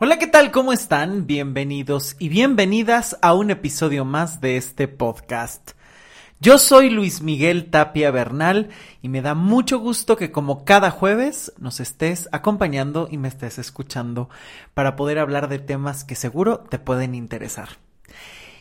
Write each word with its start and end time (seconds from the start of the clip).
Hola, 0.00 0.20
¿qué 0.20 0.28
tal? 0.28 0.52
¿Cómo 0.52 0.72
están? 0.72 1.26
Bienvenidos 1.26 2.14
y 2.20 2.28
bienvenidas 2.28 3.18
a 3.20 3.34
un 3.34 3.50
episodio 3.50 4.04
más 4.04 4.40
de 4.40 4.56
este 4.56 4.86
podcast. 4.86 5.72
Yo 6.38 6.58
soy 6.58 6.88
Luis 6.88 7.20
Miguel 7.20 7.68
Tapia 7.68 8.12
Bernal 8.12 8.68
y 9.02 9.08
me 9.08 9.22
da 9.22 9.34
mucho 9.34 9.80
gusto 9.80 10.16
que 10.16 10.30
como 10.30 10.64
cada 10.64 10.92
jueves 10.92 11.52
nos 11.58 11.80
estés 11.80 12.28
acompañando 12.30 13.08
y 13.10 13.18
me 13.18 13.26
estés 13.26 13.58
escuchando 13.58 14.28
para 14.72 14.94
poder 14.94 15.18
hablar 15.18 15.48
de 15.48 15.58
temas 15.58 16.04
que 16.04 16.14
seguro 16.14 16.60
te 16.60 16.78
pueden 16.78 17.16
interesar. 17.16 17.70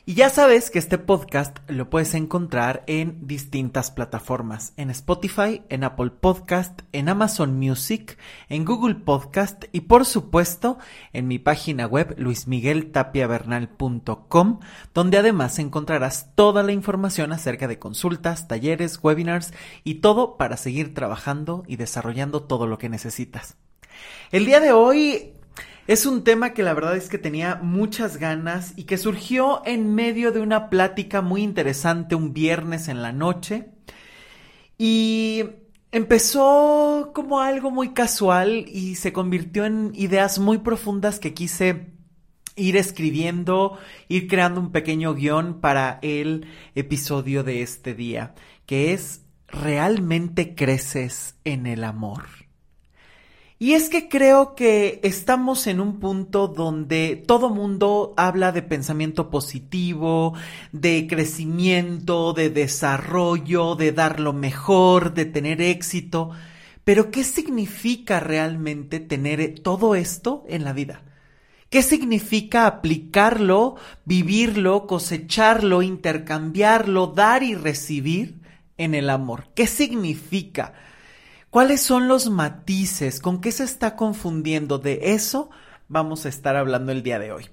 Y 0.10 0.14
ya 0.14 0.30
sabes 0.30 0.72
que 0.72 0.80
este 0.80 0.98
podcast 0.98 1.58
lo 1.70 1.90
puedes 1.90 2.14
encontrar 2.14 2.86
en 2.88 3.28
distintas 3.28 3.92
plataformas, 3.92 4.72
en 4.78 4.90
Spotify, 4.90 5.64
en 5.68 5.84
Apple 5.84 6.12
Podcast, 6.12 6.80
en 6.94 7.10
Amazon 7.10 7.60
Music, 7.60 8.18
en 8.48 8.64
Google 8.64 8.96
Podcast 8.96 9.66
y 9.74 9.82
por 9.82 10.06
supuesto 10.06 10.78
en 11.12 11.28
mi 11.28 11.40
página 11.40 11.88
web 11.88 12.16
luismigueltapiavernal.com, 12.18 14.60
donde 14.94 15.18
además 15.18 15.60
encontrarás 15.60 16.34
toda 16.36 16.64
la 16.64 16.72
información 16.72 17.34
acerca 17.34 17.68
de 17.68 17.78
consultas, 17.78 18.48
talleres, 18.48 19.00
webinars 19.04 19.52
y 19.84 19.96
todo 19.96 20.38
para 20.38 20.56
seguir 20.56 20.94
trabajando 20.94 21.66
y 21.68 21.76
desarrollando 21.76 22.44
todo 22.44 22.66
lo 22.66 22.78
que 22.78 22.88
necesitas. 22.88 23.58
El 24.32 24.46
día 24.46 24.62
de 24.62 24.72
hoy 24.72 25.34
es 25.88 26.06
un 26.06 26.24
tema 26.26 26.54
que 26.54 26.64
la 26.64 26.74
verdad 26.74 26.98
es 26.98 27.08
que 27.08 27.18
tenía 27.18 27.56
muchas 27.56 28.18
ganas 28.18 28.74
y 28.76 28.84
que 28.84 28.98
surgió 28.98 29.62
en 29.66 29.96
medio 29.96 30.34
de 30.34 30.42
una 30.42 30.70
plática 30.70 31.22
muy 31.22 31.42
interesante 31.42 32.14
un 32.14 32.34
viernes 32.34 32.90
en 32.90 33.02
la 33.02 33.14
noche. 33.14 33.70
Y 34.78 35.46
empezó 35.94 37.12
como 37.16 37.40
algo 37.40 37.72
muy 37.72 37.94
casual 37.94 38.66
y 38.68 38.96
se 38.96 39.14
convirtió 39.14 39.66
en 39.66 39.94
ideas 39.96 40.40
muy 40.40 40.58
profundas 40.58 41.20
que 41.20 41.34
quise 41.34 41.88
ir 42.58 42.76
escribiendo, 42.76 43.78
ir 44.10 44.28
creando 44.28 44.60
un 44.60 44.72
pequeño 44.74 45.14
guion 45.14 45.62
para 45.62 46.00
el 46.02 46.48
episodio 46.76 47.44
de 47.44 47.62
este 47.62 47.94
día, 47.94 48.36
que 48.66 48.94
es 48.94 49.22
¿realmente 49.48 50.54
creces 50.54 51.36
en 51.46 51.66
el 51.66 51.86
amor? 51.86 52.47
Y 53.60 53.74
es 53.74 53.90
que 53.90 54.08
creo 54.08 54.54
que 54.54 55.00
estamos 55.02 55.66
en 55.66 55.80
un 55.80 56.00
punto 56.00 56.48
donde 56.48 57.16
todo 57.16 57.50
mundo 57.50 58.14
habla 58.16 58.52
de 58.52 58.62
pensamiento 58.62 59.32
positivo, 59.32 60.36
de 60.72 61.08
crecimiento, 61.10 62.34
de 62.34 62.52
desarrollo, 62.52 63.74
de 63.76 63.94
dar 63.94 64.20
lo 64.20 64.32
mejor, 64.32 65.16
de 65.16 65.26
tener 65.26 65.60
éxito. 65.60 66.30
Pero 66.84 67.10
¿qué 67.10 67.24
significa 67.24 68.20
realmente 68.20 69.00
tener 69.00 69.60
todo 69.62 69.96
esto 69.96 70.46
en 70.48 70.64
la 70.64 70.74
vida? 70.74 71.02
¿Qué 71.72 71.82
significa 71.82 72.68
aplicarlo, 72.68 73.76
vivirlo, 74.06 74.86
cosecharlo, 74.86 75.82
intercambiarlo, 75.82 77.08
dar 77.08 77.42
y 77.42 77.56
recibir 77.56 78.40
en 78.78 78.94
el 78.94 79.10
amor? 79.10 79.50
¿Qué 79.56 79.66
significa? 79.66 80.74
¿Cuáles 81.50 81.82
son 81.82 82.08
los 82.08 82.30
matices? 82.30 83.20
¿Con 83.20 83.40
qué 83.40 83.52
se 83.52 83.64
está 83.64 83.96
confundiendo? 83.96 84.80
De 84.80 85.14
eso 85.14 85.50
vamos 85.88 86.26
a 86.26 86.30
estar 86.30 86.56
hablando 86.58 86.92
el 86.92 87.04
día 87.04 87.20
de 87.20 87.32
hoy. 87.32 87.50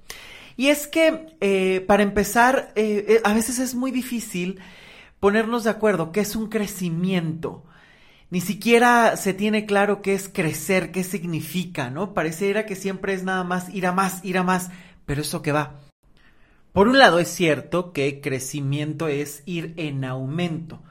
Y 0.57 0.69
es 0.69 0.87
que, 0.87 1.37
eh, 1.41 1.85
para 1.87 2.03
empezar, 2.03 2.73
eh, 2.75 3.05
eh, 3.09 3.21
a 3.25 3.35
veces 3.35 3.59
es 3.59 3.75
muy 3.75 3.91
difícil 3.91 4.61
ponernos 5.21 5.65
de 5.65 5.71
acuerdo 5.71 6.13
qué 6.13 6.21
es 6.21 6.37
un 6.37 6.49
crecimiento. 6.49 7.65
Ni 8.31 8.41
siquiera 8.41 9.17
se 9.17 9.33
tiene 9.33 9.65
claro 9.65 10.03
qué 10.03 10.15
es 10.15 10.29
crecer, 10.29 10.91
qué 10.91 11.05
significa, 11.05 11.91
¿no? 11.91 12.15
Pareciera 12.15 12.67
que 12.67 12.75
siempre 12.75 13.15
es 13.15 13.23
nada 13.23 13.45
más 13.45 13.73
ir 13.73 13.87
a 13.87 13.93
más, 13.93 14.25
ir 14.25 14.39
a 14.39 14.43
más, 14.43 14.71
pero 15.07 15.23
eso 15.23 15.41
que 15.41 15.53
va. 15.53 15.81
Por 16.73 16.89
un 16.89 16.99
lado 16.99 17.21
es 17.21 17.29
cierto 17.29 17.93
que 17.93 18.21
crecimiento 18.21 19.07
es 19.07 19.45
ir 19.47 19.75
en 19.77 20.05
aumento, 20.05 20.83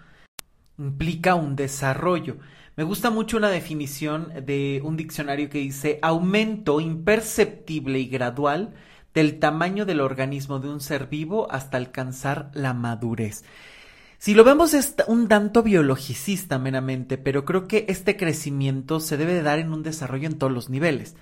implica 0.77 1.35
un 1.35 1.57
desarrollo, 1.57 2.37
me 2.75 2.83
gusta 2.83 3.09
mucho 3.09 3.37
una 3.37 3.49
definición 3.49 4.33
de 4.45 4.81
un 4.83 4.97
diccionario 4.97 5.49
que 5.49 5.59
dice 5.59 5.99
aumento 6.01 6.79
imperceptible 6.79 7.99
y 7.99 8.07
gradual 8.07 8.73
del 9.13 9.37
tamaño 9.37 9.85
del 9.85 10.01
organismo 10.01 10.59
de 10.59 10.69
un 10.69 10.81
ser 10.81 11.07
vivo 11.07 11.51
hasta 11.51 11.77
alcanzar 11.77 12.49
la 12.53 12.73
madurez. 12.73 13.43
Si 14.17 14.33
lo 14.33 14.43
vemos 14.43 14.73
es 14.73 14.95
un 15.07 15.27
tanto 15.27 15.61
biologicista 15.61 16.57
meramente, 16.57 17.17
pero 17.17 17.45
creo 17.45 17.67
que 17.67 17.85
este 17.89 18.17
crecimiento 18.17 18.99
se 18.99 19.17
debe 19.17 19.33
de 19.33 19.43
dar 19.43 19.59
en 19.59 19.71
un 19.71 19.83
desarrollo 19.83 20.27
en 20.27 20.37
todos 20.39 20.53
los 20.53 20.69
niveles. 20.69 21.15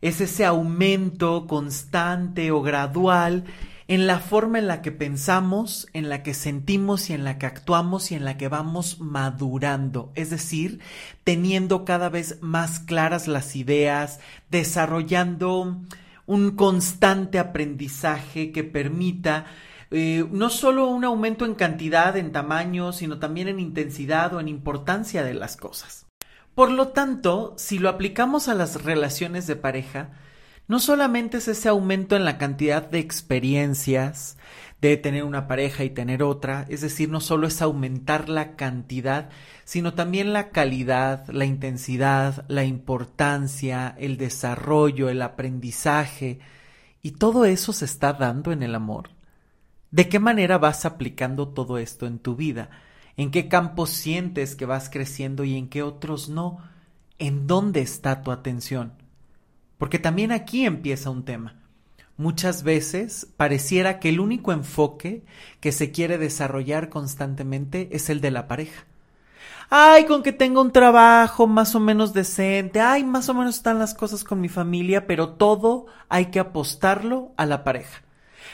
Es 0.00 0.20
ese 0.20 0.44
aumento 0.44 1.46
constante 1.48 2.52
o 2.52 2.62
gradual 2.62 3.44
en 3.88 4.06
la 4.06 4.20
forma 4.20 4.58
en 4.58 4.68
la 4.68 4.82
que 4.82 4.92
pensamos, 4.92 5.88
en 5.94 6.10
la 6.10 6.22
que 6.22 6.34
sentimos 6.34 7.08
y 7.08 7.14
en 7.14 7.24
la 7.24 7.38
que 7.38 7.46
actuamos 7.46 8.12
y 8.12 8.14
en 8.14 8.24
la 8.26 8.36
que 8.36 8.48
vamos 8.48 9.00
madurando, 9.00 10.12
es 10.14 10.28
decir, 10.28 10.80
teniendo 11.24 11.86
cada 11.86 12.10
vez 12.10 12.38
más 12.42 12.80
claras 12.80 13.26
las 13.26 13.56
ideas, 13.56 14.20
desarrollando 14.50 15.80
un 16.26 16.50
constante 16.50 17.38
aprendizaje 17.38 18.52
que 18.52 18.62
permita 18.62 19.46
eh, 19.90 20.26
no 20.30 20.50
solo 20.50 20.86
un 20.88 21.04
aumento 21.04 21.46
en 21.46 21.54
cantidad, 21.54 22.14
en 22.18 22.30
tamaño, 22.30 22.92
sino 22.92 23.18
también 23.18 23.48
en 23.48 23.58
intensidad 23.58 24.34
o 24.34 24.40
en 24.40 24.48
importancia 24.48 25.22
de 25.22 25.32
las 25.32 25.56
cosas. 25.56 26.06
Por 26.54 26.70
lo 26.70 26.88
tanto, 26.88 27.54
si 27.56 27.78
lo 27.78 27.88
aplicamos 27.88 28.48
a 28.48 28.54
las 28.54 28.82
relaciones 28.82 29.46
de 29.46 29.56
pareja, 29.56 30.10
no 30.68 30.80
solamente 30.80 31.38
es 31.38 31.48
ese 31.48 31.68
aumento 31.68 32.14
en 32.14 32.24
la 32.24 32.38
cantidad 32.38 32.88
de 32.88 32.98
experiencias 32.98 34.36
de 34.80 34.96
tener 34.96 35.24
una 35.24 35.48
pareja 35.48 35.82
y 35.82 35.90
tener 35.90 36.22
otra, 36.22 36.66
es 36.68 36.82
decir, 36.82 37.08
no 37.08 37.20
solo 37.20 37.48
es 37.48 37.62
aumentar 37.62 38.28
la 38.28 38.54
cantidad, 38.54 39.30
sino 39.64 39.94
también 39.94 40.32
la 40.32 40.50
calidad, 40.50 41.26
la 41.28 41.46
intensidad, 41.46 42.44
la 42.48 42.64
importancia, 42.64 43.96
el 43.98 44.18
desarrollo, 44.18 45.08
el 45.08 45.22
aprendizaje, 45.22 46.38
y 47.02 47.12
todo 47.12 47.44
eso 47.44 47.72
se 47.72 47.86
está 47.86 48.12
dando 48.12 48.52
en 48.52 48.62
el 48.62 48.74
amor. 48.74 49.10
¿De 49.90 50.08
qué 50.08 50.18
manera 50.18 50.58
vas 50.58 50.84
aplicando 50.84 51.48
todo 51.48 51.78
esto 51.78 52.06
en 52.06 52.18
tu 52.18 52.36
vida? 52.36 52.70
¿En 53.16 53.30
qué 53.30 53.48
campos 53.48 53.90
sientes 53.90 54.54
que 54.54 54.66
vas 54.66 54.90
creciendo 54.90 55.44
y 55.44 55.56
en 55.56 55.68
qué 55.68 55.82
otros 55.82 56.28
no? 56.28 56.58
¿En 57.18 57.46
dónde 57.46 57.80
está 57.80 58.22
tu 58.22 58.30
atención? 58.30 58.97
Porque 59.78 59.98
también 59.98 60.32
aquí 60.32 60.66
empieza 60.66 61.10
un 61.10 61.24
tema. 61.24 61.54
Muchas 62.16 62.64
veces 62.64 63.28
pareciera 63.36 64.00
que 64.00 64.08
el 64.08 64.18
único 64.18 64.52
enfoque 64.52 65.24
que 65.60 65.70
se 65.70 65.92
quiere 65.92 66.18
desarrollar 66.18 66.88
constantemente 66.88 67.88
es 67.92 68.10
el 68.10 68.20
de 68.20 68.32
la 68.32 68.48
pareja. 68.48 68.86
Ay, 69.70 70.06
con 70.06 70.22
que 70.22 70.32
tenga 70.32 70.60
un 70.60 70.72
trabajo 70.72 71.46
más 71.46 71.74
o 71.74 71.80
menos 71.80 72.14
decente, 72.14 72.80
ay, 72.80 73.04
más 73.04 73.28
o 73.28 73.34
menos 73.34 73.56
están 73.56 73.78
las 73.78 73.94
cosas 73.94 74.24
con 74.24 74.40
mi 74.40 74.48
familia, 74.48 75.06
pero 75.06 75.34
todo 75.34 75.86
hay 76.08 76.26
que 76.26 76.40
apostarlo 76.40 77.32
a 77.36 77.46
la 77.46 77.62
pareja. 77.64 78.02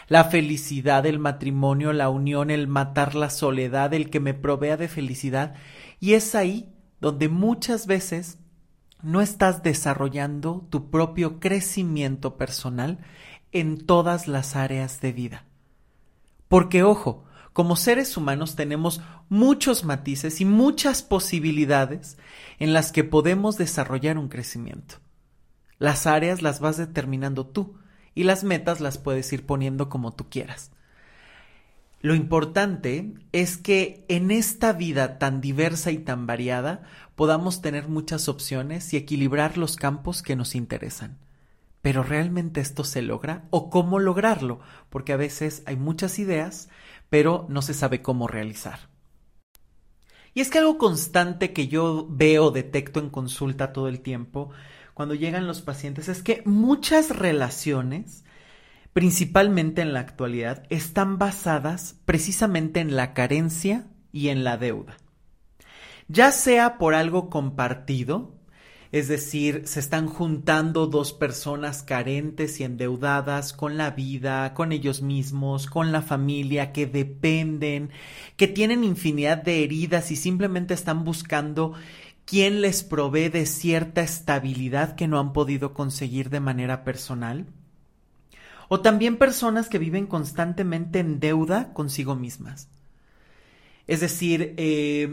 La 0.09 0.25
felicidad, 0.25 1.06
el 1.06 1.19
matrimonio, 1.19 1.93
la 1.93 2.11
unión, 2.11 2.51
el 2.51 2.67
matar 2.67 3.15
la 3.15 3.31
soledad, 3.31 3.95
el 3.95 4.11
que 4.11 4.21
me 4.21 4.35
provea 4.35 4.77
de 4.77 4.89
felicidad. 4.89 5.55
Y 6.01 6.12
es 6.15 6.35
ahí 6.35 6.69
donde 7.01 7.29
muchas 7.29 7.87
veces 7.87 8.39
no 9.05 9.21
estás 9.21 9.63
desarrollando 9.63 10.67
tu 10.71 10.91
propio 10.91 11.39
crecimiento 11.39 12.37
personal 12.37 12.99
en 13.53 13.87
todas 13.87 14.27
las 14.27 14.57
áreas 14.57 15.01
de 15.01 15.13
vida. 15.13 15.45
Porque, 16.49 16.83
ojo, 16.83 17.25
como 17.53 17.77
seres 17.77 18.17
humanos 18.17 18.57
tenemos 18.57 19.01
muchos 19.29 19.85
matices 19.85 20.41
y 20.41 20.45
muchas 20.45 21.03
posibilidades 21.03 22.19
en 22.59 22.73
las 22.73 22.91
que 22.91 23.05
podemos 23.05 23.57
desarrollar 23.57 24.19
un 24.19 24.29
crecimiento. 24.29 24.97
Las 25.79 26.07
áreas 26.07 26.43
las 26.43 26.61
vas 26.61 26.77
determinando 26.77 27.47
tú 27.47 27.77
y 28.15 28.25
las 28.25 28.43
metas 28.43 28.81
las 28.81 28.99
puedes 28.99 29.33
ir 29.33 29.47
poniendo 29.47 29.89
como 29.89 30.12
tú 30.12 30.29
quieras. 30.29 30.73
Lo 32.00 32.15
importante 32.15 33.15
es 33.33 33.57
que 33.57 34.05
en 34.09 34.31
esta 34.31 34.73
vida 34.73 35.19
tan 35.19 35.41
diversa 35.41 35.91
y 35.91 35.99
tan 35.99 36.27
variada 36.27 36.83
podamos 37.14 37.61
tener 37.62 37.88
muchas 37.88 38.28
opciones 38.28 38.93
y 38.93 38.96
equilibrar 38.96 39.58
los 39.58 39.76
campos 39.76 40.22
que 40.22 40.37
nos 40.37 40.55
interesan. 40.55 41.19
Pero 41.82 42.02
¿realmente 42.02 42.61
esto 42.61 42.84
se 42.84 43.02
logra? 43.02 43.44
¿O 43.50 43.70
cómo 43.70 43.99
lograrlo? 43.99 44.61
Porque 44.90 45.12
a 45.12 45.16
veces 45.16 45.62
hay 45.66 45.76
muchas 45.76 46.19
ideas, 46.19 46.69
pero 47.11 47.46
no 47.49 47.62
se 47.62 47.75
sabe 47.75 48.02
cómo 48.02 48.26
realizar. 48.26 48.88
Y 50.32 50.40
es 50.40 50.50
que 50.50 50.58
algo 50.58 50.78
constante 50.78 51.52
que 51.52 51.69
yo 51.69 52.06
veo, 52.11 52.50
detecto 52.50 53.00
en 53.00 53.11
consulta 53.11 53.72
todo 53.72 53.88
el 53.88 54.00
tiempo, 54.00 54.50
cuando 54.94 55.14
llegan 55.14 55.46
los 55.46 55.62
pacientes, 55.62 56.08
es 56.08 56.22
que 56.22 56.43
muchas 56.44 57.11
relaciones 57.11 58.25
principalmente 58.94 59.82
en 59.82 59.93
la 59.93 60.00
actualidad, 60.00 60.62
están 60.70 61.19
basadas 61.19 61.96
precisamente 62.06 62.81
en 62.81 62.96
la 62.96 63.12
carencia 63.12 63.87
y 64.12 64.28
en 64.28 64.44
la 64.44 64.56
deuda. 64.56 64.96
Ya 66.14 66.31
sea 66.31 66.78
por 66.78 66.94
algo 66.94 67.28
compartido, 67.28 68.37
es 68.93 69.08
decir, 69.08 69.62
se 69.66 69.81
están 69.81 70.06
juntando 70.06 70.87
dos 70.87 71.12
personas 71.12 71.82
carentes 71.82 72.61
y 72.61 72.62
endeudadas 72.62 73.52
con 73.52 73.76
la 73.76 73.90
vida, 73.90 74.55
con 74.55 74.70
ellos 74.70 75.02
mismos, 75.02 75.66
con 75.66 75.90
la 75.90 76.02
familia, 76.02 76.70
que 76.70 76.87
dependen, 76.87 77.90
que 78.37 78.46
tienen 78.46 78.84
infinidad 78.84 79.38
de 79.38 79.64
heridas 79.64 80.12
y 80.12 80.14
simplemente 80.14 80.72
están 80.72 81.05
buscando 81.05 81.72
quién 82.25 82.61
les 82.61 82.84
provee 82.84 83.28
de 83.28 83.44
cierta 83.44 84.00
estabilidad 84.00 84.94
que 84.94 85.08
no 85.08 85.19
han 85.19 85.32
podido 85.32 85.75
conseguir 85.75 86.31
de 86.31 86.38
manera 86.38 86.84
personal. 86.84 87.46
O 88.69 88.82
también 88.82 89.16
personas 89.16 89.69
que 89.69 89.81
viven 89.81 90.06
constantemente 90.06 91.00
en 91.00 91.19
deuda 91.19 91.72
consigo 91.72 92.14
mismas. 92.14 92.69
Es 93.87 94.01
decir, 94.01 94.55
eh, 94.57 95.09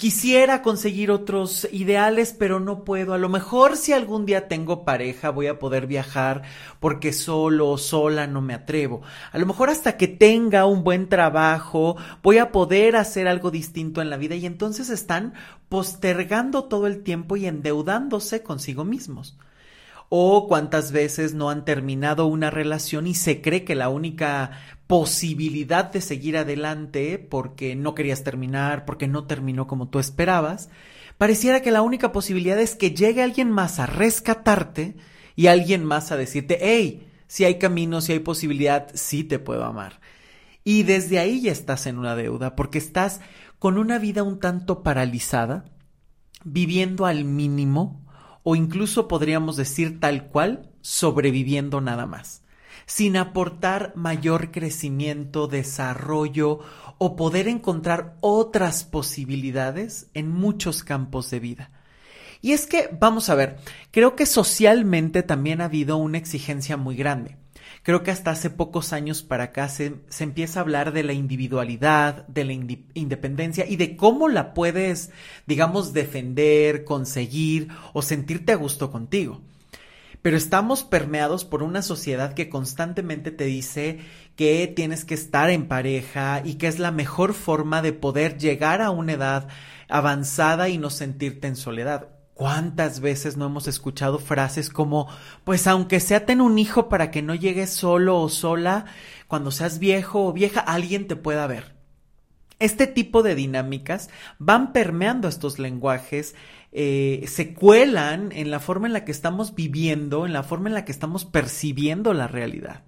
quisiera 0.00 0.62
conseguir 0.62 1.10
otros 1.10 1.68
ideales, 1.72 2.34
pero 2.36 2.58
no 2.58 2.84
puedo. 2.84 3.12
A 3.12 3.18
lo 3.18 3.28
mejor 3.28 3.76
si 3.76 3.92
algún 3.92 4.24
día 4.24 4.48
tengo 4.48 4.84
pareja 4.84 5.30
voy 5.30 5.46
a 5.46 5.58
poder 5.58 5.86
viajar 5.86 6.42
porque 6.80 7.12
solo 7.12 7.68
o 7.68 7.78
sola 7.78 8.26
no 8.26 8.40
me 8.40 8.54
atrevo. 8.54 9.02
A 9.30 9.38
lo 9.38 9.44
mejor 9.44 9.68
hasta 9.68 9.98
que 9.98 10.08
tenga 10.08 10.64
un 10.64 10.84
buen 10.84 11.08
trabajo 11.08 11.96
voy 12.22 12.38
a 12.38 12.50
poder 12.50 12.96
hacer 12.96 13.28
algo 13.28 13.50
distinto 13.50 14.00
en 14.00 14.08
la 14.08 14.16
vida 14.16 14.36
y 14.36 14.46
entonces 14.46 14.88
están 14.88 15.34
postergando 15.68 16.64
todo 16.64 16.86
el 16.86 17.02
tiempo 17.02 17.36
y 17.36 17.46
endeudándose 17.46 18.42
consigo 18.42 18.84
mismos 18.84 19.36
o 20.10 20.48
cuántas 20.48 20.90
veces 20.90 21.34
no 21.34 21.50
han 21.50 21.64
terminado 21.64 22.26
una 22.26 22.50
relación 22.50 23.06
y 23.06 23.14
se 23.14 23.40
cree 23.40 23.64
que 23.64 23.76
la 23.76 23.88
única 23.88 24.50
posibilidad 24.88 25.84
de 25.84 26.00
seguir 26.00 26.36
adelante 26.36 27.16
porque 27.18 27.76
no 27.76 27.94
querías 27.94 28.24
terminar, 28.24 28.84
porque 28.84 29.06
no 29.06 29.24
terminó 29.28 29.68
como 29.68 29.88
tú 29.88 30.00
esperabas, 30.00 30.68
pareciera 31.16 31.62
que 31.62 31.70
la 31.70 31.82
única 31.82 32.10
posibilidad 32.10 32.58
es 32.58 32.74
que 32.74 32.90
llegue 32.90 33.22
alguien 33.22 33.52
más 33.52 33.78
a 33.78 33.86
rescatarte 33.86 34.96
y 35.36 35.46
alguien 35.46 35.84
más 35.84 36.10
a 36.10 36.16
decirte, 36.16 36.58
hey, 36.60 37.06
si 37.28 37.44
hay 37.44 37.60
camino, 37.60 38.00
si 38.00 38.10
hay 38.10 38.18
posibilidad, 38.18 38.88
sí 38.94 39.22
te 39.22 39.38
puedo 39.38 39.64
amar. 39.64 40.00
Y 40.64 40.82
desde 40.82 41.20
ahí 41.20 41.40
ya 41.40 41.52
estás 41.52 41.86
en 41.86 41.98
una 41.98 42.16
deuda, 42.16 42.56
porque 42.56 42.78
estás 42.78 43.20
con 43.60 43.78
una 43.78 44.00
vida 44.00 44.24
un 44.24 44.40
tanto 44.40 44.82
paralizada, 44.82 45.66
viviendo 46.42 47.06
al 47.06 47.24
mínimo, 47.24 48.04
o 48.50 48.56
incluso 48.56 49.06
podríamos 49.06 49.56
decir 49.56 50.00
tal 50.00 50.26
cual, 50.26 50.68
sobreviviendo 50.80 51.80
nada 51.80 52.04
más, 52.04 52.42
sin 52.84 53.16
aportar 53.16 53.92
mayor 53.94 54.50
crecimiento, 54.50 55.46
desarrollo 55.46 56.58
o 56.98 57.14
poder 57.14 57.46
encontrar 57.46 58.16
otras 58.18 58.82
posibilidades 58.82 60.10
en 60.14 60.32
muchos 60.32 60.82
campos 60.82 61.30
de 61.30 61.38
vida. 61.38 61.70
Y 62.42 62.50
es 62.50 62.66
que, 62.66 62.90
vamos 62.98 63.28
a 63.28 63.36
ver, 63.36 63.58
creo 63.92 64.16
que 64.16 64.26
socialmente 64.26 65.22
también 65.22 65.60
ha 65.60 65.66
habido 65.66 65.96
una 65.96 66.18
exigencia 66.18 66.76
muy 66.76 66.96
grande. 66.96 67.36
Creo 67.82 68.02
que 68.02 68.10
hasta 68.10 68.30
hace 68.30 68.50
pocos 68.50 68.92
años 68.92 69.22
para 69.22 69.44
acá 69.44 69.68
se, 69.68 69.94
empieza 70.18 70.60
a 70.60 70.62
hablar 70.62 70.92
de 70.92 71.02
la 71.02 71.14
individualidad, 71.14 72.26
de 72.28 72.44
la 72.44 72.52
independencia 72.52 73.66
y 73.66 73.76
de 73.76 73.96
cómo 73.96 74.28
la 74.28 74.52
puedes, 74.52 75.10
digamos, 75.46 75.94
defender, 75.94 76.84
conseguir 76.84 77.68
o 77.94 78.02
sentirte 78.02 78.52
a 78.52 78.56
gusto 78.56 78.92
contigo. 78.92 79.40
Pero 80.20 80.36
estamos 80.36 80.84
permeados 80.84 81.46
por 81.46 81.62
una 81.62 81.80
sociedad 81.80 82.34
que 82.34 82.50
constantemente 82.50 83.30
te 83.30 83.44
dice 83.44 84.00
que 84.36 84.66
tienes 84.66 85.06
que 85.06 85.14
estar 85.14 85.48
en 85.48 85.66
pareja 85.66 86.42
y 86.44 86.54
que 86.54 86.66
es 86.66 86.78
la 86.78 86.90
mejor 86.90 87.32
forma 87.32 87.80
de 87.80 87.94
poder 87.94 88.36
llegar 88.36 88.82
a 88.82 88.90
una 88.90 89.12
edad 89.12 89.48
avanzada 89.88 90.68
y 90.68 90.76
no 90.76 90.90
sentirte 90.90 91.48
en 91.48 91.56
soledad. 91.56 92.19
¿Cuántas 92.40 93.00
veces 93.00 93.36
no 93.36 93.44
hemos 93.44 93.68
escuchado 93.68 94.18
frases 94.18 94.70
como, 94.70 95.08
pues 95.44 95.66
aunque 95.66 96.00
sea 96.00 96.24
ten 96.24 96.40
un 96.40 96.58
hijo 96.58 96.88
para 96.88 97.10
que 97.10 97.20
no 97.20 97.34
llegues 97.34 97.68
solo 97.68 98.18
o 98.18 98.30
sola, 98.30 98.86
cuando 99.28 99.50
seas 99.50 99.78
viejo 99.78 100.24
o 100.24 100.32
vieja, 100.32 100.60
alguien 100.60 101.06
te 101.06 101.16
pueda 101.16 101.46
ver? 101.46 101.74
Este 102.58 102.86
tipo 102.86 103.22
de 103.22 103.34
dinámicas 103.34 104.08
van 104.38 104.72
permeando 104.72 105.28
estos 105.28 105.58
lenguajes, 105.58 106.34
eh, 106.72 107.26
se 107.28 107.52
cuelan 107.52 108.32
en 108.32 108.50
la 108.50 108.58
forma 108.58 108.86
en 108.86 108.94
la 108.94 109.04
que 109.04 109.12
estamos 109.12 109.54
viviendo, 109.54 110.24
en 110.24 110.32
la 110.32 110.42
forma 110.42 110.70
en 110.70 110.74
la 110.74 110.86
que 110.86 110.92
estamos 110.92 111.26
percibiendo 111.26 112.14
la 112.14 112.26
realidad. 112.26 112.84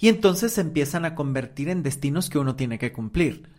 Y 0.00 0.08
entonces 0.08 0.54
se 0.54 0.60
empiezan 0.60 1.04
a 1.04 1.14
convertir 1.14 1.68
en 1.68 1.84
destinos 1.84 2.28
que 2.28 2.40
uno 2.40 2.56
tiene 2.56 2.80
que 2.80 2.90
cumplir. 2.90 3.57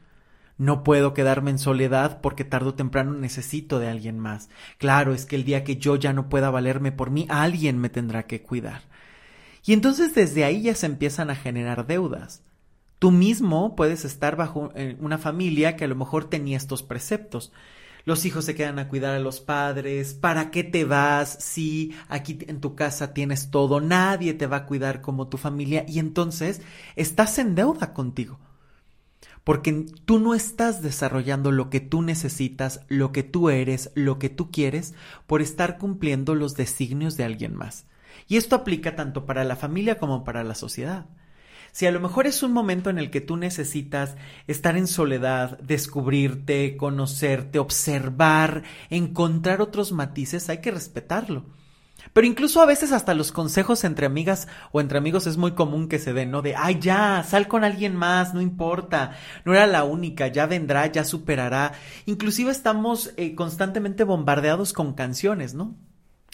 No 0.60 0.84
puedo 0.84 1.14
quedarme 1.14 1.52
en 1.52 1.58
soledad 1.58 2.20
porque 2.20 2.44
tarde 2.44 2.70
o 2.70 2.74
temprano 2.74 3.14
necesito 3.14 3.80
de 3.80 3.88
alguien 3.88 4.20
más. 4.20 4.50
Claro, 4.78 5.14
es 5.14 5.26
que 5.26 5.38
el 5.38 5.46
día 5.46 5.64
que 5.64 5.78
yo 5.78 5.96
ya 5.96 6.12
no 6.12 6.28
pueda 6.28 6.52
valerme 6.52 6.92
por 6.92 7.12
mí, 7.12 7.26
alguien 7.30 7.80
me 7.80 7.90
tendrá 7.90 8.24
que 8.28 8.42
cuidar. 8.42 8.82
Y 9.66 9.72
entonces 9.72 10.14
desde 10.14 10.44
ahí 10.44 10.64
ya 10.64 10.76
se 10.76 10.86
empiezan 10.86 11.30
a 11.30 11.36
generar 11.36 11.88
deudas. 11.88 12.44
Tú 13.00 13.10
mismo 13.10 13.78
puedes 13.78 14.04
estar 14.04 14.36
bajo 14.36 14.74
eh, 14.76 14.98
una 15.00 15.18
familia 15.18 15.78
que 15.78 15.86
a 15.86 15.88
lo 15.88 15.96
mejor 15.96 16.26
tenía 16.30 16.58
estos 16.58 16.84
preceptos. 16.84 17.54
Los 18.04 18.26
hijos 18.26 18.44
se 18.44 18.54
quedan 18.54 18.80
a 18.80 18.90
cuidar 18.90 19.16
a 19.16 19.20
los 19.20 19.40
padres. 19.40 20.14
¿Para 20.14 20.52
qué 20.52 20.66
te 20.66 20.84
vas 20.84 21.38
si 21.40 21.96
aquí 22.10 22.38
en 22.48 22.60
tu 22.60 22.76
casa 22.76 23.14
tienes 23.14 23.50
todo? 23.50 23.80
Nadie 23.80 24.34
te 24.34 24.46
va 24.46 24.58
a 24.58 24.66
cuidar 24.66 25.00
como 25.00 25.30
tu 25.30 25.38
familia 25.38 25.86
y 25.88 26.00
entonces 26.00 26.62
estás 26.98 27.40
en 27.40 27.56
deuda 27.56 27.94
contigo 27.94 28.40
porque 29.50 29.88
tú 30.06 30.20
no 30.20 30.36
estás 30.36 30.84
desarrollando 30.84 31.52
lo 31.52 31.72
que 31.72 31.80
tú 31.80 32.04
necesitas, 32.04 32.82
lo 32.88 33.12
que 33.12 33.24
tú 33.24 33.50
eres, 33.50 33.90
lo 33.96 34.20
que 34.20 34.30
tú 34.30 34.52
quieres, 34.52 34.94
por 35.26 35.42
estar 35.42 35.80
cumpliendo 35.80 36.36
los 36.36 36.54
designios 36.54 37.18
de 37.18 37.24
alguien 37.24 37.56
más. 37.56 37.88
Y 38.28 38.38
esto 38.38 38.56
aplica 38.56 38.96
tanto 38.96 39.26
para 39.26 39.44
la 39.44 39.56
familia 39.56 39.98
como 39.98 40.24
para 40.24 40.44
la 40.44 40.54
sociedad. 40.54 41.08
Si 41.72 41.88
a 41.88 41.92
lo 41.92 42.00
mejor 42.00 42.28
es 42.28 42.44
un 42.44 42.54
momento 42.54 42.92
en 42.92 43.00
el 43.00 43.10
que 43.10 43.22
tú 43.22 43.38
necesitas 43.38 44.18
estar 44.46 44.78
en 44.78 44.86
soledad, 44.86 45.58
descubrirte, 45.62 46.78
conocerte, 46.78 47.58
observar, 47.58 48.62
encontrar 48.92 49.64
otros 49.64 49.92
matices, 49.92 50.48
hay 50.50 50.62
que 50.62 50.70
respetarlo. 50.70 51.46
Pero 52.14 52.28
incluso 52.28 52.62
a 52.62 52.66
veces 52.66 52.92
hasta 52.92 53.14
los 53.14 53.32
consejos 53.32 53.84
entre 53.84 54.06
amigas 54.06 54.48
o 54.72 54.82
entre 54.82 54.98
amigos 54.98 55.28
es 55.28 55.38
muy 55.38 55.52
común 55.52 55.88
que 55.88 56.00
se 56.00 56.14
den, 56.14 56.32
¿no? 56.32 56.42
De, 56.42 56.56
ay, 56.56 56.80
ya, 56.80 57.24
sal 57.24 57.48
con 57.48 57.64
alguien 57.64 57.96
más, 57.96 58.34
no 58.34 58.42
importa, 58.42 59.12
no 59.46 59.54
era 59.54 59.68
la 59.68 59.84
única, 59.84 60.28
ya 60.28 60.46
vendrá, 60.46 60.88
ya 60.88 61.04
superará. 61.04 61.74
Inclusive 62.06 62.52
estamos 62.52 63.14
eh, 63.18 63.36
constantemente 63.36 64.04
bombardeados 64.04 64.74
con 64.74 64.94
canciones, 64.94 65.54
¿no? 65.54 65.76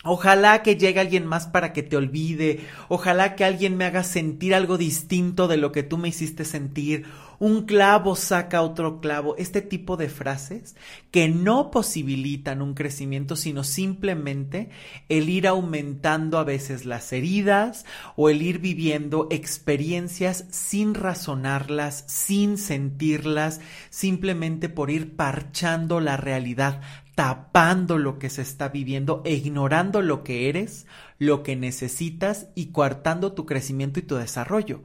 Ojalá 0.05 0.61
que 0.61 0.75
llegue 0.75 0.99
alguien 0.99 1.25
más 1.25 1.47
para 1.47 1.73
que 1.73 1.81
te 1.81 1.97
olvide. 1.97 2.59
Ojalá 2.89 3.35
que 3.35 3.43
alguien 3.43 3.75
me 3.75 3.85
haga 3.85 4.03
sentir 4.03 4.53
algo 4.53 4.77
distinto 4.77 5.47
de 5.47 5.57
lo 5.57 5.71
que 5.71 5.81
tú 5.81 5.97
me 5.97 6.09
hiciste 6.09 6.45
sentir. 6.45 7.05
Un 7.39 7.63
clavo 7.63 8.15
saca 8.15 8.61
otro 8.61 9.01
clavo. 9.01 9.35
Este 9.37 9.61
tipo 9.61 9.97
de 9.97 10.07
frases 10.07 10.75
que 11.09 11.27
no 11.27 11.71
posibilitan 11.71 12.61
un 12.61 12.75
crecimiento, 12.75 13.35
sino 13.35 13.63
simplemente 13.63 14.69
el 15.09 15.27
ir 15.27 15.47
aumentando 15.47 16.37
a 16.37 16.43
veces 16.43 16.85
las 16.85 17.11
heridas 17.11 17.85
o 18.15 18.29
el 18.29 18.43
ir 18.43 18.59
viviendo 18.59 19.27
experiencias 19.31 20.45
sin 20.51 20.93
razonarlas, 20.93 22.05
sin 22.07 22.57
sentirlas, 22.57 23.59
simplemente 23.89 24.69
por 24.69 24.91
ir 24.91 25.15
parchando 25.15 25.99
la 25.99 26.15
realidad 26.15 26.81
tapando 27.15 27.97
lo 27.97 28.19
que 28.19 28.29
se 28.29 28.41
está 28.41 28.67
viviendo 28.67 29.21
e 29.25 29.33
ignorando 29.33 30.01
lo 30.01 30.23
que 30.23 30.49
eres, 30.49 30.85
lo 31.17 31.43
que 31.43 31.55
necesitas 31.55 32.47
y 32.55 32.67
coartando 32.67 33.31
tu 33.31 33.45
crecimiento 33.45 33.99
y 33.99 34.03
tu 34.03 34.15
desarrollo. 34.15 34.83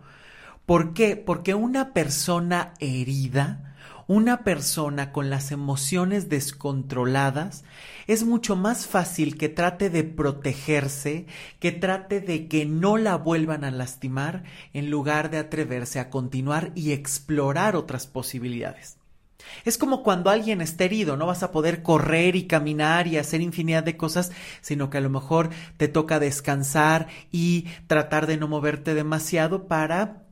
¿Por 0.64 0.94
qué? 0.94 1.16
Porque 1.16 1.54
una 1.54 1.92
persona 1.92 2.74
herida, 2.78 3.74
una 4.06 4.44
persona 4.44 5.10
con 5.10 5.28
las 5.28 5.50
emociones 5.50 6.28
descontroladas, 6.28 7.64
es 8.06 8.22
mucho 8.22 8.54
más 8.54 8.86
fácil 8.86 9.36
que 9.36 9.48
trate 9.48 9.90
de 9.90 10.04
protegerse, 10.04 11.26
que 11.58 11.72
trate 11.72 12.20
de 12.20 12.46
que 12.46 12.66
no 12.66 12.96
la 12.96 13.16
vuelvan 13.16 13.64
a 13.64 13.72
lastimar, 13.72 14.44
en 14.72 14.90
lugar 14.90 15.30
de 15.30 15.38
atreverse 15.38 15.98
a 15.98 16.10
continuar 16.10 16.70
y 16.76 16.92
explorar 16.92 17.74
otras 17.74 18.06
posibilidades. 18.06 18.99
Es 19.64 19.78
como 19.78 20.02
cuando 20.02 20.30
alguien 20.30 20.60
está 20.60 20.84
herido, 20.84 21.16
no 21.16 21.26
vas 21.26 21.42
a 21.42 21.52
poder 21.52 21.82
correr 21.82 22.36
y 22.36 22.46
caminar 22.46 23.06
y 23.06 23.18
hacer 23.18 23.40
infinidad 23.40 23.82
de 23.82 23.96
cosas, 23.96 24.32
sino 24.60 24.90
que 24.90 24.98
a 24.98 25.02
lo 25.02 25.10
mejor 25.10 25.50
te 25.76 25.88
toca 25.88 26.18
descansar 26.18 27.08
y 27.30 27.66
tratar 27.86 28.26
de 28.26 28.36
no 28.36 28.48
moverte 28.48 28.94
demasiado 28.94 29.66
para 29.68 30.24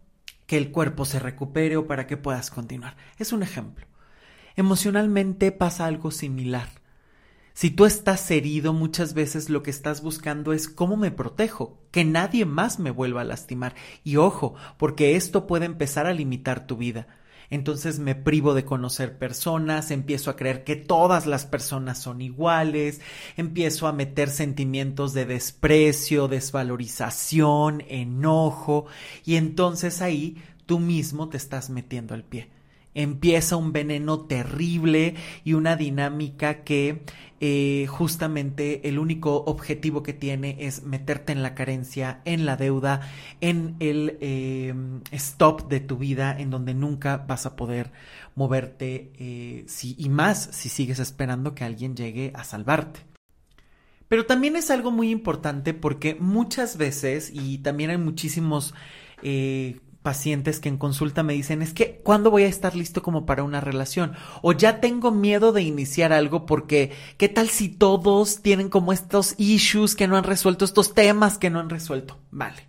que 0.47 0.57
el 0.57 0.71
cuerpo 0.71 1.05
se 1.05 1.19
recupere 1.19 1.77
o 1.77 1.87
para 1.87 2.07
que 2.07 2.17
puedas 2.17 2.51
continuar. 2.51 2.97
Es 3.19 3.33
un 3.33 3.43
ejemplo. 3.43 3.87
Emocionalmente 4.57 5.53
pasa 5.53 5.87
algo 5.87 6.11
similar. 6.11 6.69
Si 7.53 7.71
tú 7.71 7.87
estás 7.87 8.31
herido, 8.31 8.73
muchas 8.73 9.15
veces 9.15 9.51
lo 9.51 9.63
que 9.63 9.71
estás 9.71 10.01
buscando 10.01 10.53
es 10.53 10.69
cómo 10.69 10.97
me 10.97 11.11
protejo, 11.11 11.83
que 11.91 12.05
nadie 12.05 12.45
más 12.45 12.79
me 12.79 12.93
vuelva 12.93 13.23
a 13.23 13.25
lastimar. 13.25 13.75
Y 14.05 14.17
ojo, 14.17 14.55
porque 14.77 15.17
esto 15.17 15.47
puede 15.47 15.67
empezar 15.67 16.07
a 16.07 16.15
limitar 16.15 16.67
tu 16.67 16.77
vida 16.77 17.09
entonces 17.51 17.99
me 17.99 18.15
privo 18.15 18.55
de 18.55 18.65
conocer 18.65 19.19
personas, 19.19 19.91
empiezo 19.91 20.31
a 20.31 20.37
creer 20.37 20.65
que 20.65 20.77
todas 20.77 21.27
las 21.27 21.47
personas 21.47 21.99
son 21.99 22.21
iguales, 22.21 23.01
empiezo 23.37 23.87
a 23.87 23.93
meter 23.93 24.29
sentimientos 24.29 25.15
de 25.15 25.25
desprecio, 25.25 26.29
desvalorización, 26.29 27.83
enojo, 27.89 28.87
y 29.25 29.37
entonces 29.37 30.03
ahí 30.03 30.43
tú 30.67 30.79
mismo 30.79 31.29
te 31.29 31.37
estás 31.37 31.71
metiendo 31.71 32.15
al 32.15 32.25
pie 32.25 32.58
empieza 32.95 33.57
un 33.57 33.73
veneno 33.73 34.21
terrible 34.21 35.15
y 35.45 35.55
una 35.55 35.77
dinámica 35.77 36.65
que 36.65 37.03
eh, 37.41 37.87
justamente 37.89 38.89
el 38.89 38.99
único 38.99 39.45
objetivo 39.45 40.03
que 40.03 40.13
tiene 40.13 40.57
es 40.59 40.83
meterte 40.83 41.33
en 41.33 41.43
la 41.43 41.55
carencia, 41.55 42.21
en 42.25 42.45
la 42.47 42.57
deuda, 42.57 43.01
en 43.41 43.77
el 43.79 44.19
em, 44.21 45.03
stop 45.13 45.69
de 45.69 45.79
tu 45.79 45.99
vida, 45.99 46.37
en 46.37 46.51
donde 46.51 46.75
nunca 46.75 47.19
vas 47.19 47.47
a 47.47 47.55
poder 47.55 47.93
moverte 48.35 49.13
eh, 49.19 49.65
si, 49.69 49.95
y 49.99 50.09
más 50.09 50.49
si 50.53 50.69
sigues 50.69 50.99
esperando 50.99 51.55
que 51.55 51.65
alguien 51.65 51.95
llegue 51.95 52.33
a 52.35 52.43
salvarte. 52.43 53.01
Pero 54.09 54.27
también 54.27 54.57
es 54.57 54.71
algo 54.71 54.91
muy 54.91 55.11
importante 55.11 55.75
porque 55.75 56.17
muchas 56.19 56.77
veces, 56.77 57.31
y 57.33 57.59
también 57.59 57.91
hay 57.91 57.99
muchísimos 57.99 58.75
eh, 59.23 59.81
pacientes 60.03 60.61
que 60.61 60.69
en 60.69 60.79
consulta 60.79 61.23
me 61.23 61.33
dicen 61.33 61.61
es 61.61 61.73
que 61.73 62.01
¿cuándo 62.03 62.31
voy 62.31 62.45
a 62.45 62.49
estar 62.49 62.75
listo 62.75 63.03
como 63.03 63.27
para 63.27 63.43
una 63.43 63.61
relación? 63.61 64.15
O 64.43 64.53
ya 64.53 64.81
tengo 64.81 65.11
miedo 65.11 65.53
de 65.53 65.63
iniciar 65.63 66.13
algo 66.13 66.47
porque 66.47 66.93
¿qué 67.17 67.29
tal 67.29 67.49
si 67.49 67.69
todos 67.69 68.43
tienen 68.43 68.69
como 68.69 68.93
estos 68.93 69.35
issues 69.39 69.95
que 69.95 70.09
no 70.09 70.17
han 70.17 70.25
resuelto, 70.25 70.65
estos 70.65 70.95
temas 70.95 71.39
que 71.39 71.51
no 71.51 71.61
han 71.61 71.71
resuelto? 71.71 72.19
Vale. 72.31 72.67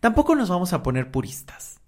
Tampoco 0.00 0.34
nos 0.34 0.48
vamos 0.48 0.72
a 0.72 0.82
poner 0.82 1.10
puristas. 1.10 1.80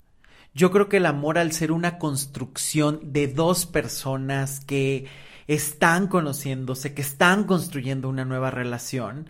Yo 0.54 0.70
creo 0.70 0.88
que 0.88 0.98
el 0.98 1.06
amor 1.06 1.38
al 1.38 1.52
ser 1.52 1.72
una 1.72 1.98
construcción 1.98 3.00
de 3.02 3.26
dos 3.26 3.64
personas 3.64 4.60
que 4.60 5.06
están 5.46 6.08
conociéndose, 6.08 6.92
que 6.92 7.02
están 7.02 7.44
construyendo 7.44 8.08
una 8.08 8.26
nueva 8.26 8.50
relación, 8.50 9.28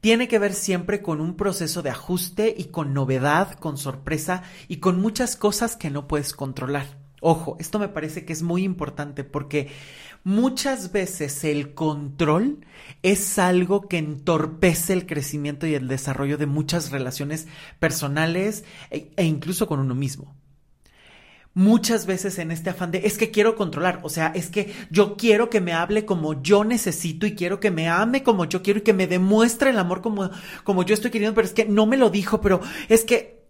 tiene 0.00 0.28
que 0.28 0.38
ver 0.38 0.54
siempre 0.54 1.02
con 1.02 1.20
un 1.20 1.36
proceso 1.36 1.82
de 1.82 1.90
ajuste 1.90 2.54
y 2.56 2.66
con 2.66 2.94
novedad, 2.94 3.54
con 3.54 3.78
sorpresa 3.78 4.42
y 4.68 4.76
con 4.76 5.00
muchas 5.00 5.36
cosas 5.36 5.76
que 5.76 5.90
no 5.90 6.06
puedes 6.06 6.32
controlar. 6.32 6.98
Ojo, 7.20 7.56
esto 7.58 7.78
me 7.78 7.88
parece 7.88 8.24
que 8.24 8.32
es 8.32 8.42
muy 8.42 8.62
importante 8.62 9.24
porque 9.24 9.70
muchas 10.22 10.92
veces 10.92 11.42
el 11.42 11.74
control 11.74 12.64
es 13.02 13.40
algo 13.40 13.88
que 13.88 13.98
entorpece 13.98 14.92
el 14.92 15.06
crecimiento 15.06 15.66
y 15.66 15.74
el 15.74 15.88
desarrollo 15.88 16.38
de 16.38 16.46
muchas 16.46 16.92
relaciones 16.92 17.48
personales 17.80 18.64
e, 18.90 19.10
e 19.16 19.24
incluso 19.24 19.66
con 19.66 19.80
uno 19.80 19.96
mismo 19.96 20.36
muchas 21.58 22.06
veces 22.06 22.38
en 22.38 22.52
este 22.52 22.70
afán 22.70 22.92
de 22.92 22.98
es 23.04 23.18
que 23.18 23.32
quiero 23.32 23.56
controlar, 23.56 23.98
o 24.04 24.08
sea, 24.08 24.28
es 24.28 24.48
que 24.48 24.72
yo 24.90 25.16
quiero 25.16 25.50
que 25.50 25.60
me 25.60 25.72
hable 25.72 26.04
como 26.04 26.40
yo 26.40 26.62
necesito 26.62 27.26
y 27.26 27.34
quiero 27.34 27.58
que 27.58 27.72
me 27.72 27.88
ame 27.88 28.22
como 28.22 28.44
yo 28.44 28.62
quiero 28.62 28.78
y 28.78 28.82
que 28.82 28.92
me 28.92 29.08
demuestre 29.08 29.70
el 29.70 29.78
amor 29.80 30.00
como, 30.00 30.30
como 30.62 30.84
yo 30.84 30.94
estoy 30.94 31.10
queriendo, 31.10 31.34
pero 31.34 31.48
es 31.48 31.52
que 31.52 31.64
no 31.64 31.84
me 31.84 31.96
lo 31.96 32.10
dijo, 32.10 32.40
pero 32.40 32.60
es 32.88 33.02
que 33.02 33.42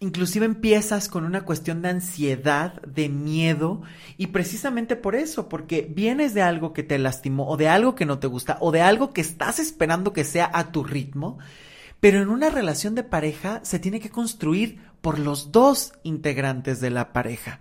inclusive 0.00 0.46
empiezas 0.46 1.08
con 1.08 1.26
una 1.26 1.44
cuestión 1.44 1.82
de 1.82 1.90
ansiedad, 1.90 2.80
de 2.84 3.10
miedo 3.10 3.82
y 4.16 4.28
precisamente 4.28 4.96
por 4.96 5.14
eso, 5.14 5.50
porque 5.50 5.86
vienes 5.94 6.32
de 6.32 6.40
algo 6.40 6.72
que 6.72 6.82
te 6.82 6.98
lastimó 6.98 7.46
o 7.50 7.58
de 7.58 7.68
algo 7.68 7.94
que 7.94 8.06
no 8.06 8.18
te 8.18 8.28
gusta 8.28 8.56
o 8.60 8.72
de 8.72 8.80
algo 8.80 9.12
que 9.12 9.20
estás 9.20 9.58
esperando 9.58 10.14
que 10.14 10.24
sea 10.24 10.50
a 10.54 10.72
tu 10.72 10.84
ritmo, 10.84 11.36
pero 12.00 12.22
en 12.22 12.30
una 12.30 12.48
relación 12.48 12.94
de 12.94 13.04
pareja 13.04 13.60
se 13.62 13.78
tiene 13.78 14.00
que 14.00 14.08
construir 14.08 14.80
por 15.02 15.18
los 15.18 15.52
dos 15.52 15.92
integrantes 16.04 16.80
de 16.80 16.90
la 16.90 17.12
pareja. 17.12 17.60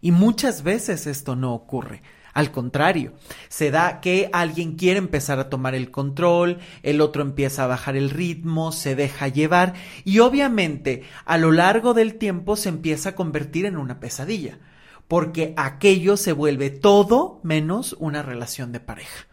Y 0.00 0.12
muchas 0.12 0.62
veces 0.62 1.06
esto 1.06 1.36
no 1.36 1.52
ocurre. 1.52 2.02
Al 2.32 2.50
contrario, 2.50 3.12
se 3.50 3.70
da 3.70 4.00
que 4.00 4.30
alguien 4.32 4.76
quiere 4.76 4.98
empezar 4.98 5.38
a 5.38 5.50
tomar 5.50 5.74
el 5.74 5.90
control, 5.90 6.60
el 6.82 7.02
otro 7.02 7.20
empieza 7.20 7.64
a 7.64 7.66
bajar 7.66 7.94
el 7.94 8.08
ritmo, 8.08 8.72
se 8.72 8.94
deja 8.94 9.28
llevar 9.28 9.74
y 10.04 10.20
obviamente 10.20 11.02
a 11.26 11.36
lo 11.36 11.52
largo 11.52 11.92
del 11.92 12.14
tiempo 12.14 12.56
se 12.56 12.70
empieza 12.70 13.10
a 13.10 13.14
convertir 13.14 13.66
en 13.66 13.76
una 13.76 14.00
pesadilla, 14.00 14.60
porque 15.08 15.52
aquello 15.58 16.16
se 16.16 16.32
vuelve 16.32 16.70
todo 16.70 17.40
menos 17.42 17.94
una 17.98 18.22
relación 18.22 18.72
de 18.72 18.80
pareja 18.80 19.26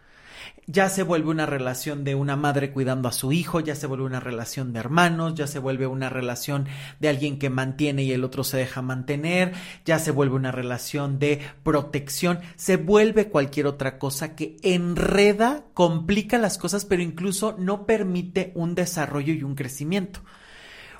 ya 0.70 0.88
se 0.88 1.02
vuelve 1.02 1.30
una 1.30 1.46
relación 1.46 2.04
de 2.04 2.14
una 2.14 2.36
madre 2.36 2.70
cuidando 2.70 3.08
a 3.08 3.12
su 3.12 3.32
hijo, 3.32 3.58
ya 3.58 3.74
se 3.74 3.88
vuelve 3.88 4.04
una 4.04 4.20
relación 4.20 4.72
de 4.72 4.78
hermanos, 4.78 5.34
ya 5.34 5.48
se 5.48 5.58
vuelve 5.58 5.88
una 5.88 6.08
relación 6.08 6.66
de 7.00 7.08
alguien 7.08 7.38
que 7.38 7.50
mantiene 7.50 8.04
y 8.04 8.12
el 8.12 8.22
otro 8.22 8.44
se 8.44 8.56
deja 8.56 8.80
mantener, 8.80 9.52
ya 9.84 9.98
se 9.98 10.12
vuelve 10.12 10.36
una 10.36 10.52
relación 10.52 11.18
de 11.18 11.40
protección, 11.64 12.38
se 12.54 12.76
vuelve 12.76 13.28
cualquier 13.28 13.66
otra 13.66 13.98
cosa 13.98 14.36
que 14.36 14.58
enreda, 14.62 15.64
complica 15.74 16.38
las 16.38 16.56
cosas, 16.56 16.84
pero 16.84 17.02
incluso 17.02 17.56
no 17.58 17.84
permite 17.84 18.52
un 18.54 18.76
desarrollo 18.76 19.32
y 19.32 19.42
un 19.42 19.56
crecimiento. 19.56 20.20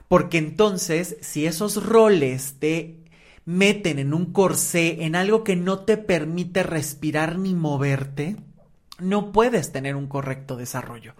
Porque 0.09 0.39
entonces, 0.39 1.17
si 1.21 1.47
esos 1.47 1.85
roles 1.87 2.57
te 2.59 3.05
meten 3.45 4.00
en 4.00 4.15
un 4.15 4.33
corsé, 4.33 5.05
en 5.05 5.15
algo 5.15 5.45
que 5.45 5.55
no 5.55 5.81
te 5.81 5.97
permite 5.97 6.65
respirar 6.65 7.39
ni 7.39 7.55
moverte, 7.55 8.37
no 9.00 9.33
puedes 9.33 9.73
tener 9.73 9.97
un 9.97 10.07
correcto 10.07 10.57
desarrollo. 10.57 11.14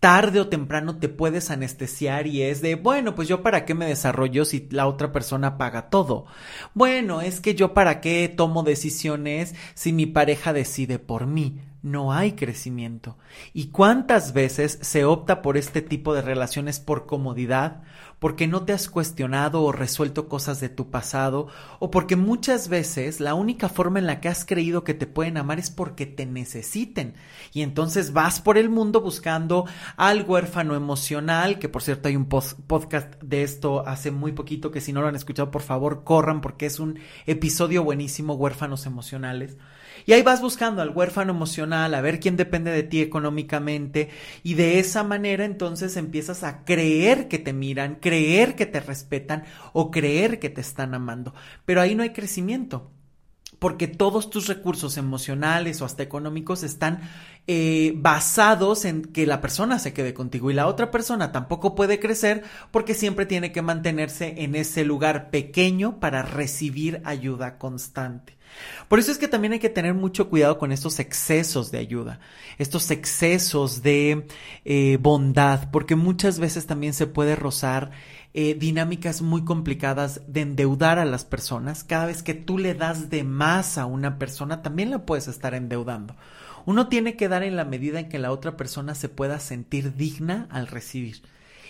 Tarde 0.00 0.40
o 0.40 0.48
temprano 0.48 0.98
te 0.98 1.08
puedes 1.08 1.50
anestesiar 1.50 2.26
y 2.26 2.42
es 2.42 2.60
de, 2.60 2.74
bueno, 2.74 3.14
pues 3.14 3.26
yo 3.26 3.42
para 3.42 3.64
qué 3.64 3.74
me 3.74 3.86
desarrollo 3.86 4.44
si 4.44 4.68
la 4.70 4.86
otra 4.86 5.12
persona 5.12 5.56
paga 5.56 5.88
todo. 5.88 6.26
Bueno, 6.74 7.22
es 7.22 7.40
que 7.40 7.54
yo 7.54 7.72
para 7.72 8.00
qué 8.02 8.28
tomo 8.28 8.62
decisiones 8.62 9.54
si 9.74 9.94
mi 9.94 10.04
pareja 10.04 10.52
decide 10.52 10.98
por 10.98 11.26
mí 11.26 11.60
no 11.84 12.14
hay 12.14 12.32
crecimiento. 12.32 13.18
¿Y 13.52 13.66
cuántas 13.66 14.32
veces 14.32 14.78
se 14.80 15.04
opta 15.04 15.42
por 15.42 15.58
este 15.58 15.82
tipo 15.82 16.14
de 16.14 16.22
relaciones 16.22 16.80
por 16.80 17.04
comodidad, 17.04 17.82
porque 18.18 18.46
no 18.46 18.64
te 18.64 18.72
has 18.72 18.88
cuestionado 18.88 19.62
o 19.62 19.70
resuelto 19.70 20.26
cosas 20.26 20.60
de 20.60 20.70
tu 20.70 20.90
pasado, 20.90 21.48
o 21.80 21.90
porque 21.90 22.16
muchas 22.16 22.70
veces 22.70 23.20
la 23.20 23.34
única 23.34 23.68
forma 23.68 23.98
en 23.98 24.06
la 24.06 24.22
que 24.22 24.30
has 24.30 24.46
creído 24.46 24.82
que 24.82 24.94
te 24.94 25.06
pueden 25.06 25.36
amar 25.36 25.58
es 25.58 25.68
porque 25.68 26.06
te 26.06 26.24
necesiten? 26.24 27.16
Y 27.52 27.60
entonces 27.60 28.14
vas 28.14 28.40
por 28.40 28.56
el 28.56 28.70
mundo 28.70 29.02
buscando 29.02 29.66
al 29.98 30.22
huérfano 30.22 30.74
emocional, 30.74 31.58
que 31.58 31.68
por 31.68 31.82
cierto 31.82 32.08
hay 32.08 32.16
un 32.16 32.30
podcast 32.30 33.22
de 33.22 33.42
esto 33.42 33.86
hace 33.86 34.10
muy 34.10 34.32
poquito, 34.32 34.70
que 34.70 34.80
si 34.80 34.94
no 34.94 35.02
lo 35.02 35.08
han 35.08 35.16
escuchado, 35.16 35.50
por 35.50 35.60
favor, 35.60 36.02
corran 36.02 36.40
porque 36.40 36.64
es 36.64 36.80
un 36.80 36.98
episodio 37.26 37.84
buenísimo, 37.84 38.32
huérfanos 38.36 38.86
emocionales 38.86 39.58
y 40.06 40.12
ahí 40.12 40.22
vas 40.22 40.40
buscando 40.40 40.82
al 40.82 40.90
huérfano 40.90 41.32
emocional, 41.32 41.94
a 41.94 42.00
ver 42.00 42.20
quién 42.20 42.36
depende 42.36 42.70
de 42.70 42.82
ti 42.82 43.00
económicamente 43.00 44.10
y 44.42 44.54
de 44.54 44.78
esa 44.78 45.02
manera 45.04 45.44
entonces 45.44 45.96
empiezas 45.96 46.44
a 46.44 46.64
creer 46.64 47.28
que 47.28 47.38
te 47.38 47.52
miran, 47.52 47.96
creer 47.96 48.54
que 48.54 48.66
te 48.66 48.80
respetan 48.80 49.44
o 49.72 49.90
creer 49.90 50.38
que 50.38 50.50
te 50.50 50.60
están 50.60 50.94
amando. 50.94 51.34
Pero 51.64 51.80
ahí 51.80 51.94
no 51.94 52.02
hay 52.02 52.10
crecimiento 52.10 52.90
porque 53.58 53.88
todos 53.88 54.30
tus 54.30 54.46
recursos 54.46 54.96
emocionales 54.96 55.80
o 55.80 55.84
hasta 55.84 56.02
económicos 56.02 56.62
están 56.62 57.00
eh, 57.46 57.94
basados 57.96 58.84
en 58.84 59.02
que 59.02 59.26
la 59.26 59.40
persona 59.40 59.78
se 59.78 59.92
quede 59.92 60.12
contigo 60.12 60.50
y 60.50 60.54
la 60.54 60.66
otra 60.66 60.90
persona 60.90 61.32
tampoco 61.32 61.74
puede 61.74 61.98
crecer 62.00 62.42
porque 62.70 62.94
siempre 62.94 63.26
tiene 63.26 63.52
que 63.52 63.62
mantenerse 63.62 64.42
en 64.42 64.54
ese 64.54 64.84
lugar 64.84 65.30
pequeño 65.30 65.98
para 65.98 66.22
recibir 66.22 67.00
ayuda 67.04 67.58
constante. 67.58 68.33
Por 68.88 68.98
eso 68.98 69.10
es 69.10 69.18
que 69.18 69.28
también 69.28 69.52
hay 69.52 69.58
que 69.58 69.70
tener 69.70 69.94
mucho 69.94 70.28
cuidado 70.28 70.58
con 70.58 70.72
estos 70.72 70.98
excesos 70.98 71.70
de 71.70 71.78
ayuda, 71.78 72.20
estos 72.58 72.90
excesos 72.90 73.82
de 73.82 74.26
eh, 74.64 74.98
bondad, 75.00 75.70
porque 75.70 75.96
muchas 75.96 76.38
veces 76.38 76.66
también 76.66 76.92
se 76.92 77.06
puede 77.06 77.36
rozar 77.36 77.90
eh, 78.34 78.54
dinámicas 78.54 79.22
muy 79.22 79.44
complicadas 79.44 80.20
de 80.26 80.42
endeudar 80.42 80.98
a 80.98 81.04
las 81.04 81.24
personas. 81.24 81.84
Cada 81.84 82.06
vez 82.06 82.22
que 82.22 82.34
tú 82.34 82.58
le 82.58 82.74
das 82.74 83.10
de 83.10 83.24
más 83.24 83.78
a 83.78 83.86
una 83.86 84.18
persona, 84.18 84.62
también 84.62 84.90
la 84.90 85.06
puedes 85.06 85.28
estar 85.28 85.54
endeudando. 85.54 86.16
Uno 86.66 86.88
tiene 86.88 87.16
que 87.16 87.28
dar 87.28 87.42
en 87.42 87.56
la 87.56 87.64
medida 87.64 88.00
en 88.00 88.08
que 88.08 88.18
la 88.18 88.32
otra 88.32 88.56
persona 88.56 88.94
se 88.94 89.08
pueda 89.08 89.38
sentir 89.38 89.94
digna 89.96 90.48
al 90.50 90.66
recibir 90.66 91.22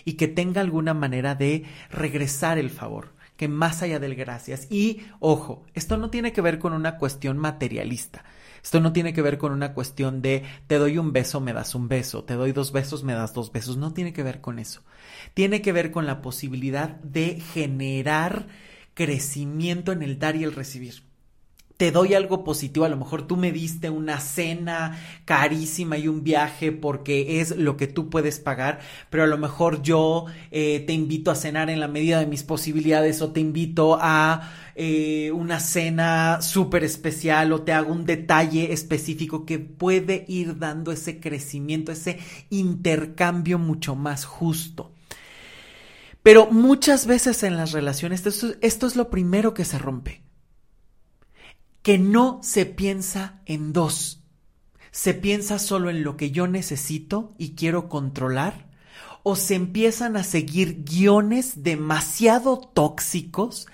y 0.05 0.13
que 0.13 0.27
tenga 0.27 0.61
alguna 0.61 0.93
manera 0.93 1.35
de 1.35 1.65
regresar 1.91 2.57
el 2.57 2.69
favor 2.69 3.14
que 3.37 3.47
más 3.47 3.81
allá 3.81 3.99
del 3.99 4.15
gracias. 4.15 4.67
Y 4.71 5.01
ojo, 5.19 5.65
esto 5.73 5.97
no 5.97 6.09
tiene 6.09 6.33
que 6.33 6.41
ver 6.41 6.59
con 6.59 6.73
una 6.73 6.97
cuestión 6.97 7.37
materialista. 7.37 8.23
Esto 8.63 8.79
no 8.79 8.93
tiene 8.93 9.13
que 9.13 9.21
ver 9.21 9.37
con 9.37 9.51
una 9.51 9.73
cuestión 9.73 10.21
de 10.23 10.43
te 10.65 10.79
doy 10.79 10.97
un 10.97 11.13
beso, 11.13 11.39
me 11.39 11.53
das 11.53 11.75
un 11.75 11.87
beso, 11.87 12.23
te 12.23 12.33
doy 12.33 12.51
dos 12.51 12.71
besos, 12.71 13.03
me 13.03 13.13
das 13.13 13.33
dos 13.33 13.51
besos. 13.51 13.77
No 13.77 13.93
tiene 13.93 14.11
que 14.11 14.23
ver 14.23 14.41
con 14.41 14.57
eso. 14.57 14.81
Tiene 15.35 15.61
que 15.61 15.71
ver 15.71 15.91
con 15.91 16.07
la 16.07 16.21
posibilidad 16.21 16.89
de 17.01 17.39
generar 17.53 18.47
crecimiento 18.95 19.91
en 19.91 20.01
el 20.01 20.17
dar 20.17 20.35
y 20.35 20.43
el 20.43 20.55
recibir. 20.55 21.03
Te 21.77 21.91
doy 21.91 22.13
algo 22.13 22.43
positivo, 22.43 22.85
a 22.85 22.89
lo 22.89 22.95
mejor 22.95 23.27
tú 23.27 23.35
me 23.35 23.51
diste 23.51 23.89
una 23.89 24.21
cena 24.21 24.97
carísima 25.25 25.97
y 25.97 26.07
un 26.07 26.23
viaje 26.23 26.71
porque 26.71 27.41
es 27.41 27.57
lo 27.57 27.75
que 27.75 27.87
tú 27.87 28.09
puedes 28.09 28.39
pagar, 28.39 28.79
pero 29.09 29.23
a 29.23 29.27
lo 29.27 29.37
mejor 29.37 29.81
yo 29.81 30.25
eh, 30.51 30.83
te 30.87 30.93
invito 30.93 31.31
a 31.31 31.35
cenar 31.35 31.69
en 31.69 31.81
la 31.81 31.89
medida 31.89 32.19
de 32.19 32.27
mis 32.27 32.43
posibilidades 32.43 33.21
o 33.21 33.31
te 33.31 33.41
invito 33.41 33.97
a 33.99 34.53
eh, 34.75 35.31
una 35.33 35.59
cena 35.59 36.41
súper 36.41 36.85
especial 36.85 37.51
o 37.51 37.63
te 37.63 37.73
hago 37.73 37.91
un 37.91 38.05
detalle 38.05 38.71
específico 38.71 39.45
que 39.45 39.59
puede 39.59 40.23
ir 40.29 40.57
dando 40.57 40.93
ese 40.93 41.19
crecimiento, 41.19 41.91
ese 41.91 42.19
intercambio 42.49 43.59
mucho 43.59 43.95
más 43.95 44.23
justo. 44.23 44.91
Pero 46.23 46.47
muchas 46.49 47.05
veces 47.05 47.43
en 47.43 47.57
las 47.57 47.73
relaciones 47.73 48.25
esto, 48.25 48.55
esto 48.61 48.87
es 48.87 48.95
lo 48.95 49.09
primero 49.09 49.53
que 49.53 49.65
se 49.65 49.77
rompe 49.77 50.24
que 51.85 51.99
no 51.99 52.39
se 52.41 52.65
piensa 52.65 53.41
en 53.45 53.71
dos. 53.71 54.23
Se 54.89 55.13
piensa 55.13 55.59
solo 55.59 55.91
en 55.91 56.03
lo 56.03 56.17
que 56.17 56.31
yo 56.31 56.47
necesito 56.47 57.35
y 57.37 57.53
quiero 57.53 57.89
controlar. 57.89 58.65
O 59.21 59.35
se 59.35 59.53
empiezan 59.53 60.17
a 60.17 60.23
seguir 60.23 60.83
guiones 60.83 61.61
demasiado 61.61 62.57
tóxicos 62.57 63.67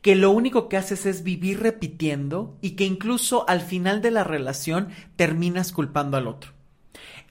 que 0.00 0.14
lo 0.14 0.30
único 0.30 0.68
que 0.68 0.76
haces 0.76 1.06
es 1.06 1.24
vivir 1.24 1.58
repitiendo 1.58 2.56
y 2.60 2.76
que 2.76 2.84
incluso 2.84 3.48
al 3.48 3.60
final 3.62 4.00
de 4.00 4.12
la 4.12 4.22
relación 4.22 4.90
terminas 5.16 5.72
culpando 5.72 6.16
al 6.18 6.28
otro. 6.28 6.52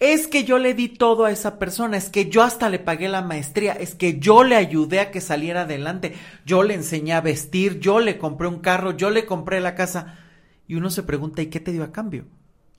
Es 0.01 0.27
que 0.27 0.44
yo 0.44 0.58
le 0.58 0.74
di 0.74 0.89
todo 0.89 1.24
a 1.24 1.32
esa 1.32 1.58
persona, 1.60 1.96
es 1.96 2.10
que 2.10 2.30
yo 2.30 2.44
hasta 2.44 2.68
le 2.68 2.80
pagué 2.80 3.08
la 3.08 3.22
maestría, 3.22 3.72
es 3.72 3.96
que 3.96 4.20
yo 4.20 4.44
le 4.44 4.58
ayudé 4.58 5.00
a 5.00 5.12
que 5.12 5.22
saliera 5.22 5.62
adelante, 5.62 6.13
yo 6.46 6.63
le 6.63 6.74
enseñé 6.74 7.13
a 7.13 7.22
vestir, 7.22 7.80
yo 7.80 8.01
le 8.01 8.18
compré 8.18 8.50
un 8.50 8.60
carro, 8.60 8.98
yo 8.98 9.10
le 9.10 9.25
compré 9.25 9.62
la 9.62 9.75
casa. 9.75 10.20
Y 10.68 10.76
uno 10.76 10.90
se 10.90 11.04
pregunta, 11.04 11.42
¿y 11.42 11.48
qué 11.48 11.60
te 11.60 11.72
dio 11.72 11.84
a 11.84 11.92
cambio? 11.92 12.26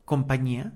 ¿Compañía? 0.05 0.73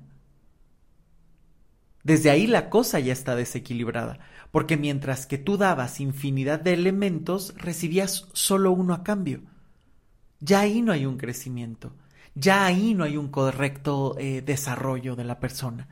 Desde 2.03 2.31
ahí 2.31 2.47
la 2.47 2.71
cosa 2.71 2.99
ya 2.99 3.13
está 3.13 3.37
desequilibrada, 3.37 4.19
porque 4.51 4.77
mientras 4.77 5.27
que 5.27 5.39
tú 5.39 5.59
dabas 5.59 6.01
infinidad 6.01 6.61
de 6.61 6.73
elementos, 6.73 7.55
recibías 7.57 8.29
solo 8.33 8.73
uno 8.73 8.95
a 8.95 9.03
cambio. 9.05 9.43
Ya 10.41 10.61
ahí 10.61 10.81
no 10.81 10.93
hay 10.93 11.05
un 11.05 11.19
crecimiento, 11.19 11.95
ya 12.35 12.65
ahí 12.65 12.95
no 12.95 13.05
hay 13.05 13.19
un 13.19 13.29
correcto 13.29 14.17
eh, 14.19 14.41
desarrollo 14.41 15.15
de 15.15 15.25
la 15.25 15.39
persona, 15.39 15.89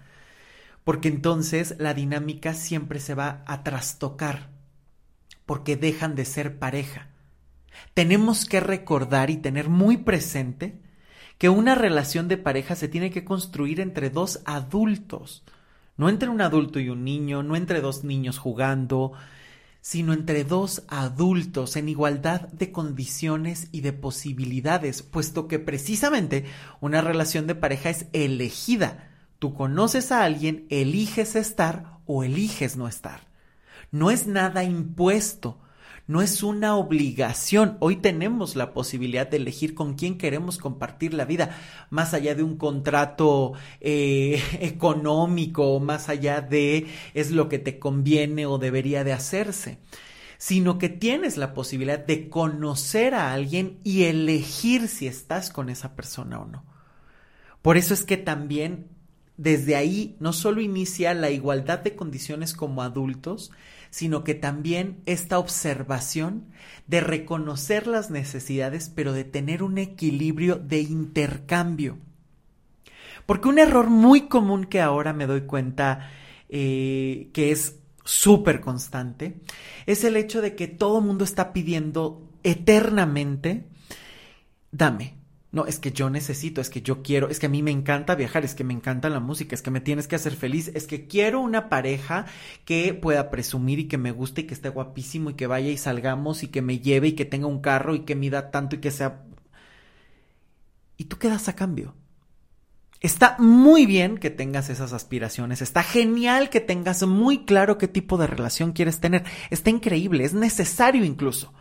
porque 0.85 1.09
entonces 1.09 1.75
la 1.79 1.93
dinámica 1.93 2.55
siempre 2.55 3.01
se 3.01 3.15
va 3.15 3.43
a 3.47 3.63
trastocar, 3.63 4.49
porque 5.45 5.77
dejan 5.77 6.15
de 6.15 6.25
ser 6.25 6.59
pareja. 6.59 7.11
Tenemos 7.93 8.47
que 8.47 8.61
recordar 8.61 9.29
y 9.29 9.37
tener 9.37 9.69
muy 9.69 9.99
presente 9.99 10.81
que 11.39 11.49
una 11.49 11.77
relación 11.77 12.29
de 12.29 12.37
pareja 12.37 12.75
se 12.75 12.89
tiene 12.89 13.11
que 13.11 13.25
construir 13.25 13.81
entre 13.81 14.11
dos 14.11 14.41
adultos, 14.45 15.45
no 15.97 16.09
entre 16.09 16.29
un 16.29 16.41
adulto 16.41 16.81
y 16.81 16.89
un 16.89 17.05
niño, 17.05 17.43
no 17.43 17.57
entre 17.57 17.81
dos 17.81 18.05
niños 18.05 18.39
jugando, 18.39 19.13
sino 19.81 20.13
entre 20.13 20.45
dos 20.45 20.83
adultos 20.89 21.77
en 21.77 21.89
igualdad 21.89 22.49
de 22.49 22.73
condiciones 22.73 23.69
y 23.71 23.81
de 23.81 23.93
posibilidades, 23.93 25.03
puesto 25.03 25.47
que 25.47 25.59
precisamente 25.59 26.45
una 26.81 27.01
relación 27.01 27.47
de 27.47 27.55
pareja 27.55 27.91
es 27.91 28.07
elegida. 28.13 29.09
Tú 29.39 29.55
conoces 29.55 30.11
a 30.11 30.25
alguien, 30.25 30.67
eliges 30.71 31.37
estar 31.37 31.99
o 32.07 32.25
eliges 32.25 32.77
no 32.77 32.89
estar. 32.89 33.29
No 33.93 34.11
es 34.11 34.27
nada 34.27 34.65
impuesto, 34.65 35.59
no 36.09 36.23
es 36.23 36.43
una 36.43 36.75
obligación. 36.75 37.77
Hoy 37.81 37.97
tenemos 37.97 38.57
la 38.57 38.73
posibilidad 38.73 39.29
de 39.29 39.37
elegir 39.37 39.75
con 39.75 39.95
quién 39.95 40.19
queremos 40.19 40.59
compartir 40.59 41.15
la 41.15 41.27
vida, 41.27 41.57
más 41.91 42.15
allá 42.15 42.35
de 42.35 42.43
un 42.43 42.57
contrato 42.57 43.53
eh, 43.81 44.43
económico, 44.61 45.79
más 45.79 46.09
allá 46.09 46.41
de 46.41 46.89
es 47.15 47.31
lo 47.31 47.49
que 47.49 47.59
te 47.61 47.79
conviene 47.79 48.47
o 48.47 48.59
debería 48.59 49.05
de 49.05 49.13
hacerse 49.13 49.79
sino 50.41 50.79
que 50.79 50.89
tienes 50.89 51.37
la 51.37 51.53
posibilidad 51.53 51.99
de 51.99 52.31
conocer 52.31 53.13
a 53.13 53.33
alguien 53.33 53.81
y 53.83 54.05
elegir 54.05 54.87
si 54.87 55.09
estás 55.09 55.51
con 55.51 55.69
esa 55.69 55.97
persona 55.97 56.39
o 56.39 56.47
no. 56.47 56.65
Por 57.61 57.77
eso 57.77 57.93
es 57.93 58.05
que 58.05 58.17
también 58.17 58.87
desde 59.37 59.75
ahí 59.75 60.17
no 60.21 60.33
solo 60.33 60.61
inicia 60.61 61.13
la 61.13 61.31
igualdad 61.31 61.81
de 61.81 61.97
condiciones 61.97 62.55
como 62.55 62.83
adultos, 62.83 63.51
sino 63.91 64.25
que 64.25 64.35
también 64.35 65.03
esta 65.07 65.39
observación 65.39 66.47
de 66.87 67.01
reconocer 67.01 67.87
las 67.87 68.11
necesidades, 68.11 68.91
pero 68.95 69.13
de 69.13 69.25
tener 69.25 69.63
un 69.63 69.79
equilibrio 69.79 70.57
de 70.57 70.81
intercambio. 70.81 71.99
Porque 73.27 73.49
un 73.49 73.59
error 73.59 73.91
muy 73.91 74.23
común 74.23 74.65
que 74.65 74.81
ahora 74.81 75.13
me 75.13 75.27
doy 75.27 75.43
cuenta 75.43 76.11
eh, 76.49 77.29
que 77.33 77.53
es 77.53 77.77
súper 78.05 78.63
constante 78.63 79.35
es 79.85 80.03
el 80.03 80.17
hecho 80.17 80.41
de 80.41 80.57
que 80.57 80.67
todo 80.67 81.03
mundo 81.03 81.25
está 81.25 81.53
pidiendo 81.53 82.27
eternamente, 82.43 83.67
dame, 84.71 85.18
no, 85.51 85.65
es 85.65 85.79
que 85.79 85.93
yo 85.93 86.11
necesito, 86.11 86.61
es 86.61 86.69
que 86.69 86.83
yo 86.83 87.03
quiero, 87.03 87.31
es 87.31 87.39
que 87.39 87.47
a 87.47 87.49
mí 87.49 87.63
me 87.63 87.71
encanta 87.71 88.15
viajar, 88.15 88.45
es 88.45 88.55
que 88.55 88.65
me 88.65 88.75
encanta 88.75 89.09
la 89.09 89.21
música, 89.21 89.55
es 89.55 89.63
que 89.63 89.71
me 89.71 89.81
tienes 89.81 90.07
que 90.07 90.17
hacer 90.17 90.37
feliz, 90.37 90.71
es 90.75 90.87
que 90.87 91.07
quiero 91.07 91.41
una 91.41 91.71
pareja 91.71 92.27
que 92.67 92.93
pueda 92.93 93.31
presumir 93.31 93.79
y 93.79 93.89
que 93.89 93.97
me 93.97 94.11
guste 94.13 94.43
y 94.43 94.45
que 94.45 94.53
esté 94.53 94.69
guapísimo 94.69 95.31
y 95.31 95.35
que 95.35 95.47
vaya 95.47 95.71
y 95.71 95.79
salgamos 95.79 96.43
y 96.43 96.49
que 96.49 96.61
me 96.61 96.81
lleve 96.81 97.09
y 97.09 97.13
que 97.13 97.25
tenga 97.25 97.47
un 97.47 97.63
carro 97.63 97.95
y 97.95 98.01
que 98.01 98.15
mida 98.15 98.51
tanto 98.51 98.77
y 98.77 98.81
que 98.81 98.91
sea... 98.91 99.25
¿Y 100.99 101.05
tú 101.05 101.17
qué 101.17 101.29
das 101.29 101.49
a 101.49 101.57
cambio? 101.57 101.95
Está 103.01 103.37
muy 103.39 103.87
bien 103.87 104.19
que 104.19 104.29
tengas 104.29 104.69
esas 104.69 104.93
aspiraciones, 104.93 105.63
está 105.63 105.83
genial 105.83 106.51
que 106.51 106.61
tengas 106.61 107.07
muy 107.07 107.47
claro 107.47 107.79
qué 107.79 107.89
tipo 107.89 108.19
de 108.19 108.27
relación 108.27 108.73
quieres 108.73 109.01
tener, 109.01 109.25
está 109.51 109.71
increíble, 109.71 110.25
es 110.25 110.35
necesario 110.35 111.05
incluso 111.05 111.55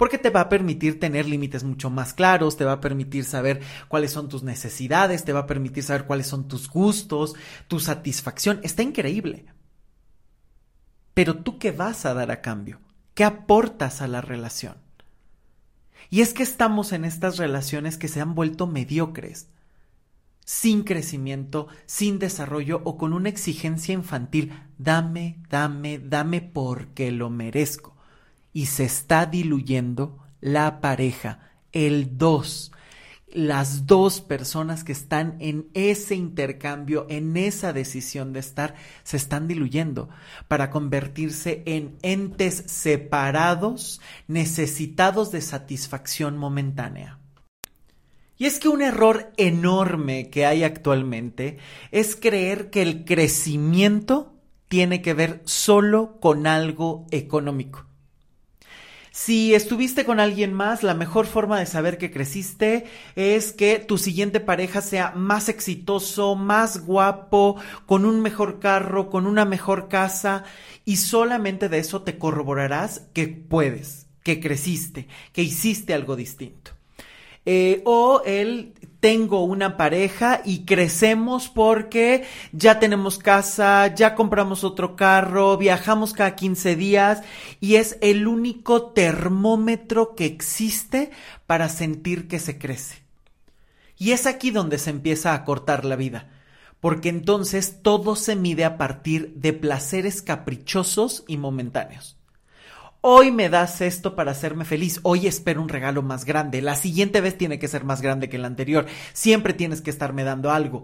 porque 0.00 0.16
te 0.16 0.30
va 0.30 0.40
a 0.40 0.48
permitir 0.48 0.98
tener 0.98 1.26
límites 1.26 1.62
mucho 1.62 1.90
más 1.90 2.14
claros, 2.14 2.56
te 2.56 2.64
va 2.64 2.72
a 2.72 2.80
permitir 2.80 3.22
saber 3.22 3.60
cuáles 3.86 4.10
son 4.10 4.30
tus 4.30 4.42
necesidades, 4.42 5.26
te 5.26 5.34
va 5.34 5.40
a 5.40 5.46
permitir 5.46 5.84
saber 5.84 6.06
cuáles 6.06 6.26
son 6.26 6.48
tus 6.48 6.70
gustos, 6.70 7.34
tu 7.68 7.80
satisfacción. 7.80 8.60
Está 8.62 8.82
increíble. 8.82 9.44
Pero 11.12 11.42
tú 11.42 11.58
qué 11.58 11.70
vas 11.70 12.06
a 12.06 12.14
dar 12.14 12.30
a 12.30 12.40
cambio? 12.40 12.80
¿Qué 13.12 13.24
aportas 13.24 14.00
a 14.00 14.08
la 14.08 14.22
relación? 14.22 14.78
Y 16.08 16.22
es 16.22 16.32
que 16.32 16.44
estamos 16.44 16.92
en 16.92 17.04
estas 17.04 17.36
relaciones 17.36 17.98
que 17.98 18.08
se 18.08 18.22
han 18.22 18.34
vuelto 18.34 18.66
mediocres, 18.66 19.50
sin 20.46 20.82
crecimiento, 20.82 21.68
sin 21.84 22.18
desarrollo 22.18 22.80
o 22.84 22.96
con 22.96 23.12
una 23.12 23.28
exigencia 23.28 23.92
infantil. 23.92 24.54
Dame, 24.78 25.42
dame, 25.50 25.98
dame 25.98 26.40
porque 26.40 27.10
lo 27.10 27.28
merezco 27.28 27.99
y 28.52 28.66
se 28.66 28.84
está 28.84 29.26
diluyendo 29.26 30.18
la 30.40 30.80
pareja, 30.80 31.50
el 31.72 32.18
dos, 32.18 32.72
las 33.32 33.86
dos 33.86 34.20
personas 34.20 34.82
que 34.82 34.92
están 34.92 35.36
en 35.38 35.68
ese 35.74 36.16
intercambio, 36.16 37.06
en 37.08 37.36
esa 37.36 37.72
decisión 37.72 38.32
de 38.32 38.40
estar, 38.40 38.74
se 39.04 39.16
están 39.16 39.46
diluyendo 39.46 40.08
para 40.48 40.70
convertirse 40.70 41.62
en 41.66 41.96
entes 42.02 42.64
separados, 42.66 44.00
necesitados 44.26 45.30
de 45.30 45.42
satisfacción 45.42 46.36
momentánea. 46.38 47.18
Y 48.36 48.46
es 48.46 48.58
que 48.58 48.68
un 48.68 48.80
error 48.80 49.32
enorme 49.36 50.30
que 50.30 50.46
hay 50.46 50.64
actualmente 50.64 51.58
es 51.90 52.16
creer 52.16 52.70
que 52.70 52.80
el 52.80 53.04
crecimiento 53.04 54.34
tiene 54.68 55.02
que 55.02 55.12
ver 55.12 55.42
solo 55.44 56.18
con 56.20 56.46
algo 56.46 57.06
económico. 57.10 57.89
Si 59.12 59.54
estuviste 59.54 60.04
con 60.04 60.20
alguien 60.20 60.52
más, 60.52 60.84
la 60.84 60.94
mejor 60.94 61.26
forma 61.26 61.58
de 61.58 61.66
saber 61.66 61.98
que 61.98 62.12
creciste 62.12 62.84
es 63.16 63.52
que 63.52 63.80
tu 63.80 63.98
siguiente 63.98 64.38
pareja 64.38 64.80
sea 64.82 65.12
más 65.16 65.48
exitoso, 65.48 66.36
más 66.36 66.86
guapo, 66.86 67.56
con 67.86 68.04
un 68.04 68.20
mejor 68.20 68.60
carro, 68.60 69.10
con 69.10 69.26
una 69.26 69.44
mejor 69.44 69.88
casa 69.88 70.44
y 70.84 70.96
solamente 70.96 71.68
de 71.68 71.78
eso 71.78 72.02
te 72.02 72.18
corroborarás 72.18 73.08
que 73.12 73.26
puedes, 73.26 74.06
que 74.22 74.40
creciste, 74.40 75.08
que 75.32 75.42
hiciste 75.42 75.92
algo 75.92 76.14
distinto. 76.14 76.79
Eh, 77.46 77.82
o 77.84 78.22
el 78.24 78.74
tengo 79.00 79.44
una 79.44 79.76
pareja 79.76 80.42
y 80.44 80.64
crecemos 80.64 81.48
porque 81.48 82.24
ya 82.52 82.78
tenemos 82.78 83.18
casa, 83.18 83.94
ya 83.94 84.14
compramos 84.14 84.62
otro 84.62 84.94
carro, 84.94 85.56
viajamos 85.56 86.12
cada 86.12 86.36
15 86.36 86.76
días 86.76 87.22
y 87.60 87.76
es 87.76 87.96
el 88.02 88.26
único 88.26 88.92
termómetro 88.92 90.14
que 90.14 90.26
existe 90.26 91.10
para 91.46 91.68
sentir 91.70 92.28
que 92.28 92.38
se 92.38 92.58
crece. 92.58 93.02
Y 93.96 94.12
es 94.12 94.26
aquí 94.26 94.50
donde 94.50 94.78
se 94.78 94.90
empieza 94.90 95.34
a 95.34 95.44
cortar 95.44 95.84
la 95.84 95.96
vida, 95.96 96.28
porque 96.78 97.08
entonces 97.08 97.82
todo 97.82 98.16
se 98.16 98.36
mide 98.36 98.64
a 98.64 98.76
partir 98.76 99.34
de 99.34 99.52
placeres 99.52 100.22
caprichosos 100.22 101.24
y 101.26 101.38
momentáneos. 101.38 102.19
Hoy 103.02 103.32
me 103.32 103.48
das 103.48 103.80
esto 103.80 104.14
para 104.14 104.32
hacerme 104.32 104.66
feliz. 104.66 105.00
Hoy 105.04 105.26
espero 105.26 105.62
un 105.62 105.70
regalo 105.70 106.02
más 106.02 106.26
grande. 106.26 106.60
La 106.60 106.74
siguiente 106.74 107.22
vez 107.22 107.38
tiene 107.38 107.58
que 107.58 107.66
ser 107.66 107.82
más 107.82 108.02
grande 108.02 108.28
que 108.28 108.36
la 108.36 108.46
anterior. 108.46 108.84
Siempre 109.14 109.54
tienes 109.54 109.80
que 109.80 109.88
estarme 109.88 110.22
dando 110.22 110.50
algo. 110.50 110.82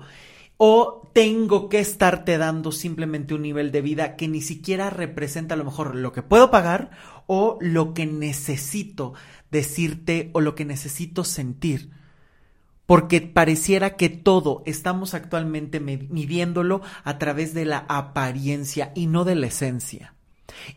O 0.57 1.11
tengo 1.13 1.69
que 1.69 1.79
estarte 1.79 2.39
dando 2.39 2.73
simplemente 2.73 3.35
un 3.35 3.43
nivel 3.43 3.71
de 3.71 3.83
vida 3.83 4.17
que 4.17 4.29
ni 4.29 4.41
siquiera 4.41 4.89
representa 4.89 5.53
a 5.53 5.59
lo 5.59 5.65
mejor 5.65 5.95
lo 5.95 6.13
que 6.13 6.23
puedo 6.23 6.51
pagar 6.51 6.91
o 7.27 7.59
lo 7.61 7.93
que 7.93 8.07
necesito 8.07 9.13
decirte 9.51 10.31
o 10.33 10.41
lo 10.41 10.55
que 10.55 10.65
necesito 10.65 11.23
sentir. 11.23 11.91
Porque 12.87 13.21
pareciera 13.21 13.97
que 13.97 14.09
todo 14.09 14.63
estamos 14.65 15.13
actualmente 15.13 15.81
midiéndolo 15.81 16.81
a 17.05 17.19
través 17.19 17.53
de 17.53 17.67
la 17.67 17.85
apariencia 17.89 18.93
y 18.95 19.07
no 19.07 19.25
de 19.27 19.35
la 19.35 19.49
esencia. 19.49 20.16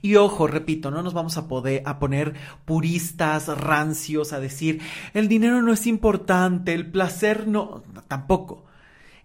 Y 0.02 0.15
ojo, 0.15 0.48
repito, 0.48 0.92
no 0.92 1.04
nos 1.04 1.13
vamos 1.13 1.38
a 1.38 1.48
poder 1.48 1.84
a 1.86 2.00
poner 2.00 2.34
puristas, 2.65 3.48
rancios, 3.48 4.34
a 4.34 4.39
decir 4.39 4.82
el 5.13 5.28
dinero 5.28 5.62
no 5.62 5.74
es 5.74 5.88
importante, 5.88 6.74
el 6.74 6.89
placer 6.92 7.48
no, 7.48 7.84
tampoco. 8.08 8.65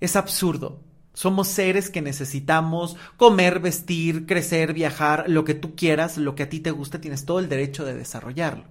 Es 0.00 0.16
absurdo. 0.16 0.80
Somos 1.12 1.46
seres 1.46 1.90
que 1.90 2.02
necesitamos 2.02 2.96
comer, 3.16 3.60
vestir, 3.60 4.26
crecer, 4.26 4.72
viajar, 4.72 5.26
lo 5.28 5.44
que 5.44 5.54
tú 5.54 5.76
quieras, 5.76 6.18
lo 6.18 6.34
que 6.34 6.42
a 6.42 6.48
ti 6.48 6.58
te 6.58 6.72
guste, 6.72 6.98
tienes 6.98 7.24
todo 7.24 7.38
el 7.38 7.48
derecho 7.48 7.84
de 7.84 7.94
desarrollarlo. 7.94 8.64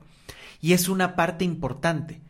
Y 0.59 0.73
es 0.73 0.89
una 0.89 1.15
parte 1.15 1.45
importante. 1.45 2.21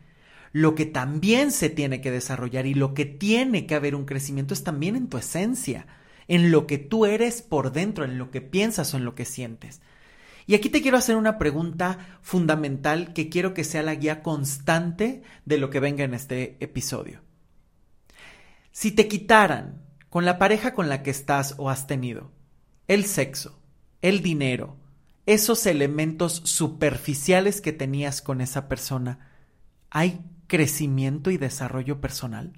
Lo 0.52 0.76
que 0.76 0.86
también 0.86 1.50
se 1.50 1.68
tiene 1.68 2.00
que 2.00 2.12
desarrollar 2.12 2.64
y 2.66 2.74
lo 2.74 2.94
que 2.94 3.06
tiene 3.06 3.66
que 3.66 3.74
haber 3.74 3.96
un 3.96 4.04
crecimiento 4.04 4.54
es 4.54 4.62
también 4.62 4.94
en 4.94 5.08
tu 5.08 5.18
esencia 5.18 5.86
en 6.28 6.50
lo 6.50 6.66
que 6.66 6.78
tú 6.78 7.06
eres 7.06 7.42
por 7.42 7.72
dentro, 7.72 8.04
en 8.04 8.18
lo 8.18 8.30
que 8.30 8.40
piensas 8.40 8.94
o 8.94 8.96
en 8.96 9.04
lo 9.04 9.14
que 9.14 9.24
sientes. 9.24 9.80
Y 10.46 10.54
aquí 10.54 10.68
te 10.68 10.82
quiero 10.82 10.98
hacer 10.98 11.16
una 11.16 11.38
pregunta 11.38 12.18
fundamental 12.20 13.12
que 13.14 13.28
quiero 13.28 13.54
que 13.54 13.64
sea 13.64 13.82
la 13.82 13.94
guía 13.94 14.22
constante 14.22 15.22
de 15.44 15.58
lo 15.58 15.70
que 15.70 15.80
venga 15.80 16.04
en 16.04 16.14
este 16.14 16.56
episodio. 16.60 17.22
Si 18.72 18.90
te 18.90 19.08
quitaran 19.08 19.82
con 20.10 20.24
la 20.24 20.38
pareja 20.38 20.74
con 20.74 20.88
la 20.88 21.02
que 21.02 21.10
estás 21.10 21.54
o 21.58 21.70
has 21.70 21.86
tenido 21.86 22.30
el 22.88 23.06
sexo, 23.06 23.58
el 24.02 24.22
dinero, 24.22 24.76
esos 25.26 25.64
elementos 25.64 26.42
superficiales 26.44 27.62
que 27.62 27.72
tenías 27.72 28.20
con 28.20 28.42
esa 28.42 28.68
persona, 28.68 29.30
¿hay 29.88 30.20
crecimiento 30.46 31.30
y 31.30 31.38
desarrollo 31.38 32.00
personal? 32.00 32.52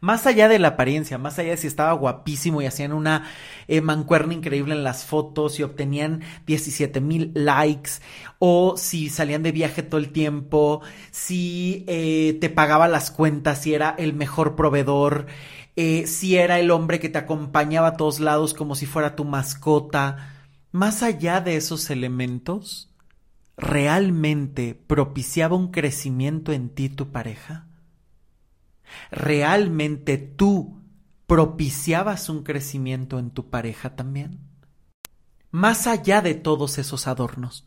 Más 0.00 0.26
allá 0.26 0.48
de 0.48 0.58
la 0.58 0.68
apariencia, 0.68 1.18
más 1.18 1.38
allá 1.38 1.50
de 1.50 1.56
si 1.56 1.66
estaba 1.66 1.92
guapísimo 1.92 2.62
y 2.62 2.66
hacían 2.66 2.92
una 2.92 3.24
eh, 3.66 3.80
mancuerna 3.80 4.34
increíble 4.34 4.74
en 4.74 4.84
las 4.84 5.04
fotos 5.04 5.58
y 5.58 5.62
obtenían 5.62 6.22
17 6.46 7.00
mil 7.00 7.32
likes, 7.34 7.92
o 8.38 8.76
si 8.76 9.10
salían 9.10 9.42
de 9.42 9.52
viaje 9.52 9.82
todo 9.82 10.00
el 10.00 10.10
tiempo, 10.10 10.82
si 11.10 11.84
eh, 11.88 12.38
te 12.40 12.50
pagaba 12.50 12.88
las 12.88 13.10
cuentas, 13.10 13.62
si 13.62 13.74
era 13.74 13.94
el 13.98 14.14
mejor 14.14 14.56
proveedor, 14.56 15.26
eh, 15.80 16.08
si 16.08 16.36
era 16.36 16.58
el 16.58 16.72
hombre 16.72 16.98
que 16.98 17.08
te 17.08 17.18
acompañaba 17.18 17.88
a 17.88 17.96
todos 17.96 18.18
lados 18.18 18.52
como 18.52 18.74
si 18.74 18.84
fuera 18.84 19.14
tu 19.14 19.24
mascota. 19.24 20.34
Más 20.72 21.04
allá 21.04 21.40
de 21.40 21.56
esos 21.56 21.88
elementos, 21.90 22.90
¿realmente 23.56 24.74
propiciaba 24.74 25.56
un 25.56 25.70
crecimiento 25.70 26.52
en 26.52 26.68
ti 26.68 26.88
tu 26.88 27.12
pareja? 27.12 27.67
¿Realmente 29.10 30.18
tú 30.18 30.82
propiciabas 31.26 32.28
un 32.28 32.42
crecimiento 32.42 33.18
en 33.18 33.30
tu 33.30 33.50
pareja 33.50 33.96
también? 33.96 34.40
Más 35.50 35.86
allá 35.86 36.20
de 36.22 36.34
todos 36.34 36.78
esos 36.78 37.06
adornos, 37.06 37.66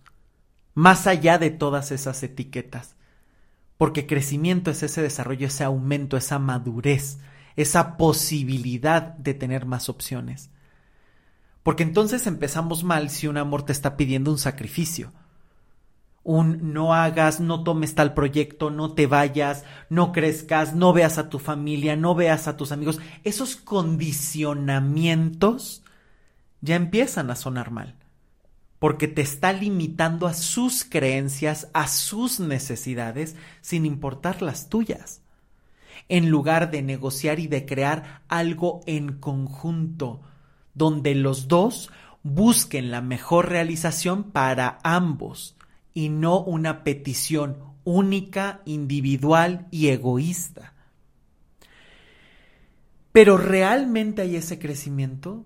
más 0.73 1.07
allá 1.07 1.37
de 1.37 1.49
todas 1.49 1.91
esas 1.91 2.21
etiquetas, 2.23 2.95
porque 3.77 4.05
crecimiento 4.05 4.69
es 4.69 4.83
ese 4.83 5.01
desarrollo, 5.01 5.47
ese 5.47 5.63
aumento, 5.63 6.15
esa 6.15 6.37
madurez, 6.37 7.17
esa 7.55 7.97
posibilidad 7.97 9.01
de 9.01 9.33
tener 9.33 9.65
más 9.65 9.89
opciones. 9.89 10.51
Porque 11.63 11.83
entonces 11.83 12.27
empezamos 12.27 12.83
mal 12.83 13.09
si 13.09 13.27
un 13.27 13.37
amor 13.37 13.63
te 13.63 13.71
está 13.71 13.97
pidiendo 13.97 14.31
un 14.31 14.37
sacrificio 14.37 15.11
un 16.23 16.73
no 16.73 16.93
hagas, 16.93 17.39
no 17.39 17.63
tomes 17.63 17.95
tal 17.95 18.13
proyecto, 18.13 18.69
no 18.69 18.93
te 18.93 19.07
vayas, 19.07 19.63
no 19.89 20.11
crezcas, 20.11 20.75
no 20.75 20.93
veas 20.93 21.17
a 21.17 21.29
tu 21.29 21.39
familia, 21.39 21.95
no 21.95 22.13
veas 22.13 22.47
a 22.47 22.57
tus 22.57 22.71
amigos, 22.71 22.99
esos 23.23 23.55
condicionamientos 23.55 25.81
ya 26.61 26.75
empiezan 26.75 27.31
a 27.31 27.35
sonar 27.35 27.71
mal, 27.71 27.95
porque 28.77 29.07
te 29.07 29.23
está 29.23 29.51
limitando 29.51 30.27
a 30.27 30.35
sus 30.35 30.85
creencias, 30.85 31.69
a 31.73 31.87
sus 31.87 32.39
necesidades, 32.39 33.35
sin 33.61 33.87
importar 33.87 34.43
las 34.43 34.69
tuyas, 34.69 35.23
en 36.07 36.29
lugar 36.29 36.69
de 36.69 36.83
negociar 36.83 37.39
y 37.39 37.47
de 37.47 37.65
crear 37.65 38.21
algo 38.27 38.81
en 38.85 39.13
conjunto, 39.13 40.21
donde 40.75 41.15
los 41.15 41.47
dos 41.47 41.89
busquen 42.21 42.91
la 42.91 43.01
mejor 43.01 43.49
realización 43.49 44.25
para 44.25 44.77
ambos 44.83 45.55
y 45.93 46.09
no 46.09 46.39
una 46.41 46.83
petición 46.83 47.57
única, 47.83 48.61
individual 48.65 49.67
y 49.71 49.87
egoísta. 49.87 50.73
Pero 53.11 53.37
¿realmente 53.37 54.21
hay 54.21 54.35
ese 54.35 54.59
crecimiento? 54.59 55.45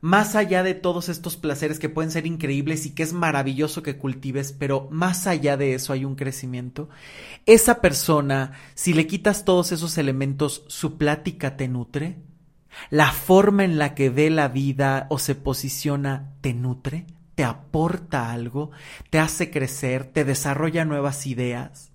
Más 0.00 0.36
allá 0.36 0.62
de 0.62 0.74
todos 0.74 1.08
estos 1.08 1.36
placeres 1.36 1.80
que 1.80 1.88
pueden 1.88 2.12
ser 2.12 2.24
increíbles 2.24 2.86
y 2.86 2.90
que 2.90 3.02
es 3.02 3.12
maravilloso 3.12 3.82
que 3.82 3.98
cultives, 3.98 4.52
pero 4.52 4.88
más 4.92 5.26
allá 5.26 5.56
de 5.56 5.74
eso 5.74 5.92
hay 5.92 6.04
un 6.04 6.14
crecimiento. 6.14 6.88
Esa 7.46 7.80
persona, 7.80 8.52
si 8.74 8.94
le 8.94 9.08
quitas 9.08 9.44
todos 9.44 9.72
esos 9.72 9.98
elementos, 9.98 10.64
su 10.68 10.96
plática 10.98 11.56
te 11.56 11.66
nutre. 11.66 12.16
La 12.90 13.10
forma 13.10 13.64
en 13.64 13.76
la 13.76 13.96
que 13.96 14.08
ve 14.08 14.30
la 14.30 14.46
vida 14.48 15.08
o 15.10 15.18
se 15.18 15.34
posiciona 15.34 16.34
te 16.42 16.54
nutre 16.54 17.06
te 17.38 17.44
aporta 17.44 18.32
algo, 18.32 18.72
te 19.10 19.20
hace 19.20 19.52
crecer, 19.52 20.06
te 20.06 20.24
desarrolla 20.24 20.84
nuevas 20.84 21.24
ideas. 21.24 21.92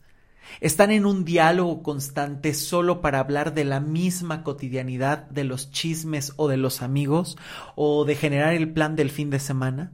Están 0.61 0.89
en 0.89 1.05
un 1.05 1.25
diálogo 1.25 1.83
constante 1.83 2.53
solo 2.53 3.01
para 3.01 3.19
hablar 3.19 3.53
de 3.53 3.65
la 3.65 3.81
misma 3.81 4.41
cotidianidad 4.41 5.27
de 5.29 5.43
los 5.43 5.69
chismes 5.69 6.31
o 6.37 6.47
de 6.47 6.55
los 6.55 6.81
amigos 6.81 7.37
o 7.75 8.05
de 8.05 8.15
generar 8.15 8.53
el 8.53 8.71
plan 8.71 8.95
del 8.95 9.09
fin 9.09 9.29
de 9.31 9.39
semana. 9.39 9.91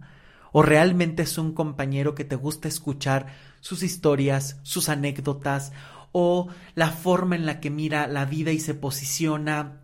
¿O 0.51 0.61
realmente 0.61 1.23
es 1.23 1.39
un 1.39 1.55
compañero 1.55 2.13
que 2.13 2.25
te 2.25 2.35
gusta 2.35 2.67
escuchar 2.67 3.33
sus 3.59 3.81
historias, 3.81 4.59
sus 4.61 4.87
anécdotas 4.87 5.71
o 6.11 6.49
la 6.75 6.91
forma 6.91 7.35
en 7.35 7.47
la 7.47 7.59
que 7.59 7.71
mira 7.71 8.05
la 8.05 8.25
vida 8.25 8.51
y 8.51 8.59
se 8.59 8.75
posiciona 8.75 9.78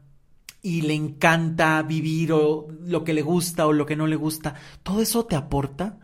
y 0.66 0.82
le 0.82 0.96
encanta 0.96 1.80
vivir 1.84 2.32
o 2.32 2.68
lo 2.88 3.04
que 3.04 3.14
le 3.14 3.22
gusta 3.22 3.68
o 3.68 3.72
lo 3.72 3.86
que 3.86 3.96
no 3.96 4.08
le 4.08 4.16
gusta, 4.16 4.56
¿todo 4.82 5.00
eso 5.00 5.24
te 5.26 5.36
aporta? 5.36 6.00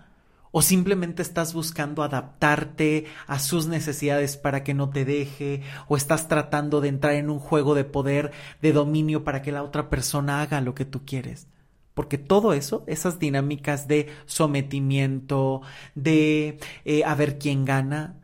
¿O 0.51 0.61
simplemente 0.61 1.23
estás 1.23 1.55
buscando 1.55 2.03
adaptarte 2.03 3.05
a 3.25 3.39
sus 3.39 3.65
necesidades 3.65 4.37
para 4.37 4.63
que 4.63 4.75
no 4.75 4.91
te 4.91 5.03
deje? 5.03 5.63
¿O 5.87 5.97
estás 5.97 6.27
tratando 6.27 6.79
de 6.79 6.89
entrar 6.89 7.15
en 7.15 7.31
un 7.31 7.39
juego 7.39 7.73
de 7.73 7.85
poder, 7.85 8.33
de 8.61 8.71
dominio 8.71 9.23
para 9.23 9.41
que 9.41 9.51
la 9.51 9.63
otra 9.63 9.89
persona 9.89 10.43
haga 10.43 10.61
lo 10.61 10.75
que 10.75 10.85
tú 10.85 11.05
quieres? 11.07 11.47
Porque 11.95 12.19
todo 12.19 12.53
eso, 12.53 12.83
esas 12.85 13.17
dinámicas 13.17 13.87
de 13.87 14.09
sometimiento, 14.27 15.63
de 15.95 16.59
eh, 16.85 17.03
a 17.03 17.15
ver 17.15 17.39
quién 17.39 17.65
gana, 17.65 18.19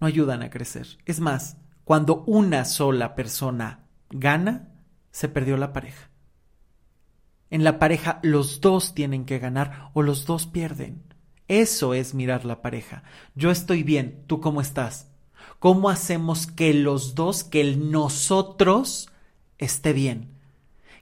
no 0.00 0.06
ayudan 0.06 0.42
a 0.42 0.48
crecer. 0.48 0.96
Es 1.04 1.20
más, 1.20 1.58
cuando 1.84 2.24
una 2.24 2.64
sola 2.64 3.14
persona 3.14 3.80
gana, 4.08 4.70
se 5.14 5.28
perdió 5.28 5.56
la 5.56 5.72
pareja. 5.72 6.10
En 7.48 7.62
la 7.62 7.78
pareja 7.78 8.18
los 8.24 8.60
dos 8.60 8.94
tienen 8.94 9.26
que 9.26 9.38
ganar 9.38 9.90
o 9.94 10.02
los 10.02 10.26
dos 10.26 10.48
pierden. 10.48 11.04
Eso 11.46 11.94
es 11.94 12.14
mirar 12.14 12.44
la 12.44 12.62
pareja. 12.62 13.04
Yo 13.36 13.52
estoy 13.52 13.84
bien, 13.84 14.24
¿tú 14.26 14.40
cómo 14.40 14.60
estás? 14.60 15.06
¿Cómo 15.60 15.88
hacemos 15.88 16.48
que 16.48 16.74
los 16.74 17.14
dos, 17.14 17.44
que 17.44 17.60
el 17.60 17.92
nosotros 17.92 19.08
esté 19.56 19.92
bien? 19.92 20.34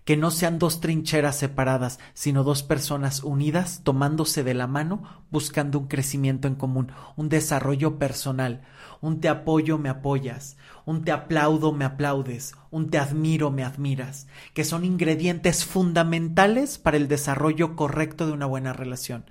Que 0.05 0.17
no 0.17 0.31
sean 0.31 0.59
dos 0.59 0.81
trincheras 0.81 1.37
separadas, 1.37 2.01
sino 2.13 2.43
dos 2.43 2.63
personas 2.63 3.23
unidas, 3.23 3.83
tomándose 3.85 4.43
de 4.43 4.55
la 4.55 4.67
mano, 4.67 5.03
buscando 5.31 5.79
un 5.79 5.87
crecimiento 5.87 6.49
en 6.49 6.57
común, 6.57 6.93
un 7.17 7.29
desarrollo 7.29 7.99
personal, 7.99 8.63
un 9.01 9.21
te 9.21 9.29
apoyo, 9.29 9.79
me 9.79 9.89
apoyas, 9.89 10.57
un 10.87 11.05
te 11.05 11.13
aplaudo, 11.13 11.73
me 11.73 11.85
aplaudes, 11.85 12.55
un 12.71 12.91
te 12.91 12.99
admiro, 12.99 13.51
me 13.51 13.65
admiras, 13.65 14.27
que 14.55 14.65
son 14.65 14.85
ingredientes 14.85 15.65
fundamentales 15.65 16.79
para 16.79 16.97
el 16.97 17.09
desarrollo 17.09 17.77
correcto 17.77 18.27
de 18.27 18.33
una 18.33 18.47
buena 18.47 18.73
relación. 18.73 19.25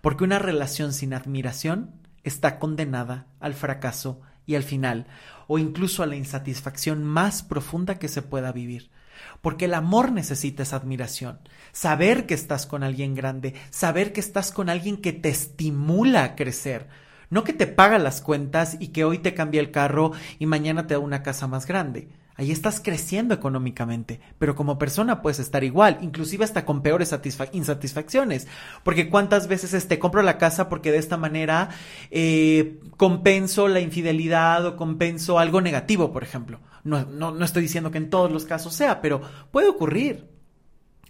Porque 0.00 0.24
una 0.24 0.38
relación 0.38 0.92
sin 0.92 1.12
admiración 1.12 1.90
está 2.22 2.58
condenada 2.58 3.26
al 3.40 3.54
fracaso 3.54 4.20
y 4.46 4.54
al 4.54 4.62
final, 4.62 5.06
o 5.46 5.58
incluso 5.58 6.02
a 6.02 6.06
la 6.06 6.16
insatisfacción 6.16 7.04
más 7.04 7.42
profunda 7.42 7.98
que 7.98 8.08
se 8.08 8.22
pueda 8.22 8.52
vivir. 8.52 8.90
Porque 9.40 9.66
el 9.66 9.74
amor 9.74 10.12
necesita 10.12 10.62
esa 10.62 10.76
admiración. 10.76 11.40
Saber 11.72 12.26
que 12.26 12.34
estás 12.34 12.66
con 12.66 12.82
alguien 12.82 13.14
grande, 13.14 13.54
saber 13.70 14.12
que 14.12 14.20
estás 14.20 14.52
con 14.52 14.68
alguien 14.68 14.96
que 14.96 15.12
te 15.12 15.28
estimula 15.28 16.24
a 16.24 16.34
crecer. 16.36 16.88
No 17.30 17.44
que 17.44 17.52
te 17.52 17.66
paga 17.66 17.98
las 17.98 18.20
cuentas 18.20 18.76
y 18.78 18.88
que 18.88 19.04
hoy 19.04 19.18
te 19.18 19.34
cambia 19.34 19.60
el 19.60 19.70
carro 19.70 20.12
y 20.38 20.46
mañana 20.46 20.86
te 20.86 20.94
da 20.94 21.00
una 21.00 21.22
casa 21.22 21.46
más 21.46 21.66
grande. 21.66 22.08
Ahí 22.36 22.50
estás 22.50 22.80
creciendo 22.80 23.32
económicamente, 23.32 24.20
pero 24.38 24.56
como 24.56 24.76
persona 24.76 25.22
puedes 25.22 25.38
estar 25.38 25.62
igual, 25.62 25.98
inclusive 26.00 26.44
hasta 26.44 26.64
con 26.64 26.82
peores 26.82 27.14
insatisfacciones. 27.52 28.48
Porque 28.82 29.08
cuántas 29.08 29.46
veces 29.46 29.70
te 29.70 29.76
este, 29.76 29.98
compro 30.00 30.20
la 30.22 30.36
casa 30.36 30.68
porque 30.68 30.90
de 30.90 30.98
esta 30.98 31.16
manera 31.16 31.68
eh, 32.10 32.80
compenso 32.96 33.68
la 33.68 33.78
infidelidad 33.78 34.66
o 34.66 34.76
compenso 34.76 35.38
algo 35.38 35.60
negativo, 35.60 36.12
por 36.12 36.24
ejemplo. 36.24 36.58
No, 36.84 37.04
no, 37.04 37.30
no 37.30 37.44
estoy 37.44 37.62
diciendo 37.62 37.90
que 37.90 37.98
en 37.98 38.10
todos 38.10 38.30
los 38.30 38.44
casos 38.44 38.74
sea, 38.74 39.00
pero 39.00 39.22
puede 39.50 39.68
ocurrir. 39.68 40.28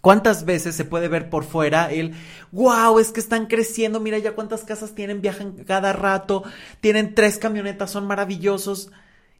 ¿Cuántas 0.00 0.44
veces 0.44 0.76
se 0.76 0.84
puede 0.84 1.08
ver 1.08 1.30
por 1.30 1.44
fuera 1.44 1.90
el, 1.90 2.14
wow, 2.52 2.98
es 2.98 3.10
que 3.10 3.20
están 3.20 3.46
creciendo, 3.46 4.00
mira 4.00 4.18
ya 4.18 4.34
cuántas 4.34 4.62
casas 4.62 4.94
tienen, 4.94 5.22
viajan 5.22 5.52
cada 5.64 5.94
rato, 5.94 6.44
tienen 6.82 7.14
tres 7.14 7.38
camionetas, 7.38 7.90
son 7.90 8.06
maravillosos? 8.06 8.90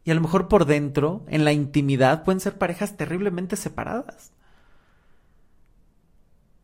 Y 0.05 0.11
a 0.11 0.14
lo 0.14 0.23
mejor 0.23 0.49
por 0.49 0.64
dentro, 0.64 1.23
en 1.29 1.44
la 1.44 1.53
intimidad, 1.53 2.25
pueden 2.25 2.40
ser 2.40 2.57
parejas 2.57 2.97
terriblemente 2.97 3.57
separadas. 3.57 4.33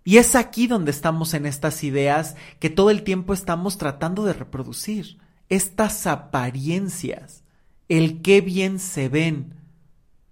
Y 0.03 0.17
es 0.17 0.35
aquí 0.35 0.67
donde 0.67 0.91
estamos 0.91 1.35
en 1.35 1.45
estas 1.45 1.85
ideas 1.85 2.37
que 2.59 2.71
todo 2.71 2.89
el 2.89 3.03
tiempo 3.03 3.35
estamos 3.35 3.77
tratando 3.77 4.25
de 4.25 4.33
reproducir. 4.33 5.19
Estas 5.51 6.07
apariencias, 6.07 7.45
el 7.89 8.23
qué 8.23 8.41
bien 8.41 8.79
se 8.79 9.11
ven, 9.11 9.60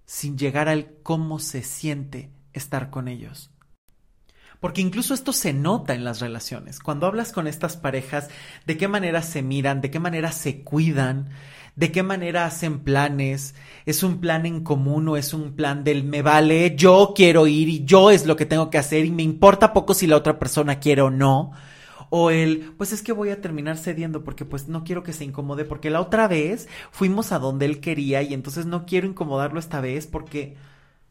sin 0.08 0.38
llegar 0.38 0.70
al 0.70 0.94
cómo 1.02 1.38
se 1.38 1.62
siente 1.62 2.30
estar 2.54 2.88
con 2.88 3.08
ellos. 3.08 3.50
Porque 4.58 4.80
incluso 4.80 5.12
esto 5.12 5.34
se 5.34 5.52
nota 5.52 5.94
en 5.94 6.02
las 6.02 6.20
relaciones. 6.20 6.80
Cuando 6.80 7.06
hablas 7.06 7.30
con 7.30 7.46
estas 7.46 7.76
parejas, 7.76 8.30
de 8.64 8.78
qué 8.78 8.88
manera 8.88 9.20
se 9.20 9.42
miran, 9.42 9.82
de 9.82 9.90
qué 9.90 10.00
manera 10.00 10.32
se 10.32 10.62
cuidan, 10.64 11.28
de 11.76 11.92
qué 11.92 12.02
manera 12.02 12.46
hacen 12.46 12.80
planes, 12.80 13.54
es 13.84 14.02
un 14.02 14.18
plan 14.18 14.46
en 14.46 14.64
común 14.64 15.08
o 15.08 15.18
es 15.18 15.34
un 15.34 15.54
plan 15.54 15.84
del 15.84 16.04
me 16.04 16.22
vale, 16.22 16.74
yo 16.74 17.12
quiero 17.14 17.46
ir 17.46 17.68
y 17.68 17.84
yo 17.84 18.10
es 18.10 18.24
lo 18.24 18.34
que 18.34 18.46
tengo 18.46 18.70
que 18.70 18.78
hacer 18.78 19.04
y 19.04 19.10
me 19.10 19.22
importa 19.22 19.74
poco 19.74 19.92
si 19.92 20.06
la 20.06 20.16
otra 20.16 20.38
persona 20.38 20.80
quiere 20.80 21.02
o 21.02 21.10
no. 21.10 21.52
O 22.10 22.30
el, 22.30 22.72
pues 22.76 22.92
es 22.92 23.02
que 23.02 23.12
voy 23.12 23.30
a 23.30 23.40
terminar 23.40 23.76
cediendo 23.76 24.24
porque 24.24 24.44
pues 24.44 24.68
no 24.68 24.84
quiero 24.84 25.02
que 25.02 25.12
se 25.12 25.24
incomode 25.24 25.64
porque 25.64 25.90
la 25.90 26.00
otra 26.00 26.28
vez 26.28 26.68
fuimos 26.90 27.32
a 27.32 27.38
donde 27.38 27.66
él 27.66 27.80
quería 27.80 28.22
y 28.22 28.34
entonces 28.34 28.66
no 28.66 28.86
quiero 28.86 29.06
incomodarlo 29.06 29.60
esta 29.60 29.80
vez 29.80 30.06
porque 30.06 30.56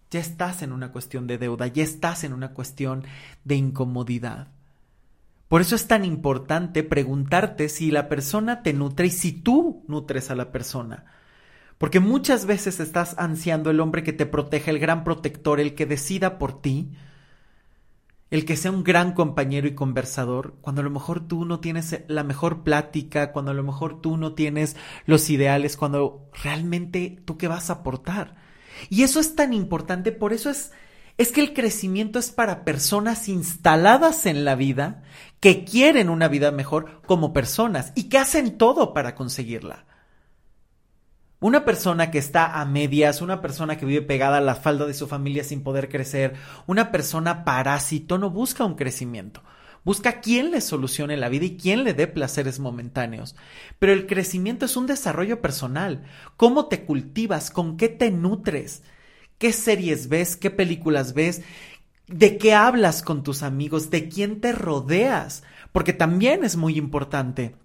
ya 0.10 0.20
estás 0.20 0.62
en 0.62 0.72
una 0.72 0.92
cuestión 0.92 1.28
de 1.28 1.38
deuda, 1.38 1.68
ya 1.68 1.84
estás 1.84 2.24
en 2.24 2.34
una 2.34 2.54
cuestión 2.54 3.04
de 3.44 3.56
incomodidad. 3.56 4.48
Por 5.48 5.62
eso 5.62 5.76
es 5.76 5.88
tan 5.88 6.04
importante 6.04 6.84
preguntarte 6.84 7.70
si 7.70 7.92
la 7.92 8.10
persona 8.10 8.64
te 8.64 8.74
nutre 8.74 9.08
y 9.08 9.12
si 9.12 9.32
tú 9.32 9.84
nutres 9.88 10.30
a 10.30 10.36
la 10.36 10.52
persona. 10.52 11.06
Porque 11.78 12.00
muchas 12.00 12.46
veces 12.46 12.80
estás 12.80 13.16
ansiando 13.18 13.70
el 13.70 13.80
hombre 13.80 14.04
que 14.04 14.14
te 14.14 14.26
proteja, 14.26 14.72
el 14.72 14.80
gran 14.80 15.04
protector, 15.04 15.60
el 15.60 15.76
que 15.76 15.86
decida 15.86 16.38
por 16.38 16.62
ti, 16.62 16.92
el 18.30 18.46
que 18.46 18.58
sea 18.58 18.72
un 18.72 18.84
gran 18.84 19.13
compañero 19.13 19.68
y 19.68 19.76
conversador, 19.76 20.56
cuando 20.62 20.82
a 20.82 20.84
lo 20.84 20.90
mejor 20.90 21.28
tú 21.28 21.46
no 21.46 21.60
tienes 21.60 22.02
la 22.08 22.24
mejor 22.24 22.63
plática, 22.63 23.32
cuando 23.32 23.52
a 23.52 23.54
lo 23.54 23.63
mejor 23.63 24.02
tú 24.02 24.18
no 24.18 24.34
tienes 24.34 24.76
los 25.06 25.30
ideales, 25.30 25.78
cuando 25.78 26.30
realmente 26.44 27.22
tú 27.26 27.38
qué 27.38 27.48
vas 27.48 27.70
a 27.70 27.74
aportar. 27.74 28.36
Y 28.90 29.04
eso 29.04 29.20
es 29.20 29.36
tan 29.36 29.54
importante, 29.54 30.12
por 30.12 30.34
eso 30.34 30.50
es 30.50 30.72
es 31.18 31.32
que 31.32 31.42
el 31.42 31.54
crecimiento 31.54 32.20
es 32.20 32.32
para 32.32 32.63
personas 32.63 33.28
instaladas 33.28 34.26
en 34.26 34.46
la 34.46 34.56
vida 34.56 35.04
que 35.40 35.66
quieren 35.66 36.10
una 36.10 36.28
vida 36.28 36.52
mejor 36.52 37.02
como 37.06 37.34
personas 37.34 37.92
y 37.96 38.04
que 38.04 38.20
hacen 38.20 38.58
todo 38.58 38.94
para 38.94 39.16
conseguirla. 39.16 39.86
Una 41.39 41.65
persona 41.65 42.10
que 42.10 42.17
está 42.17 42.60
a 42.60 42.65
medias, 42.65 43.21
una 43.21 43.41
persona 43.41 43.78
que 43.78 43.86
vive 43.86 44.02
pegada 44.02 44.38
a 44.38 44.41
la 44.41 44.56
falda 44.56 44.88
de 44.88 44.95
su 44.95 45.08
familia 45.08 45.43
sin 45.43 45.62
poder 45.62 45.88
crecer, 45.88 46.34
una 46.65 46.91
persona 46.91 47.45
parásito 47.45 48.17
no 48.17 48.32
busca 48.32 48.65
un 48.65 48.73
crecimiento. 48.73 49.43
Busca 49.84 50.19
quien 50.19 50.50
le 50.50 50.62
solucione 50.62 51.15
la 51.15 51.30
vida 51.30 51.45
y 51.45 51.56
quien 51.56 51.84
le 51.84 51.93
dé 51.93 52.08
placeres 52.08 52.60
momentáneos. 52.60 53.36
Pero 53.78 53.93
el 53.93 54.08
crecimiento 54.08 54.65
es 54.65 54.76
un 54.76 54.88
desarrollo 54.88 55.39
personal. 55.39 56.06
¿Cómo 56.38 56.65
te 56.65 56.86
cultivas? 56.86 57.52
¿Con 57.52 57.78
qué 57.78 57.88
te 57.88 58.10
nutres? 58.10 58.82
¿Qué 59.38 59.54
series 59.54 60.10
ves? 60.10 60.38
¿Qué 60.38 60.50
películas 60.50 61.13
ves? 61.13 61.43
¿De 62.08 62.38
qué 62.39 62.56
hablas 62.56 63.04
con 63.04 63.21
tus 63.21 63.43
amigos? 63.43 63.91
¿De 63.91 64.10
quién 64.10 64.41
te 64.41 64.54
rodeas? 64.54 65.43
Porque 65.71 65.93
también 65.93 66.43
es 66.43 66.56
muy 66.56 66.78
importante. 66.78 67.56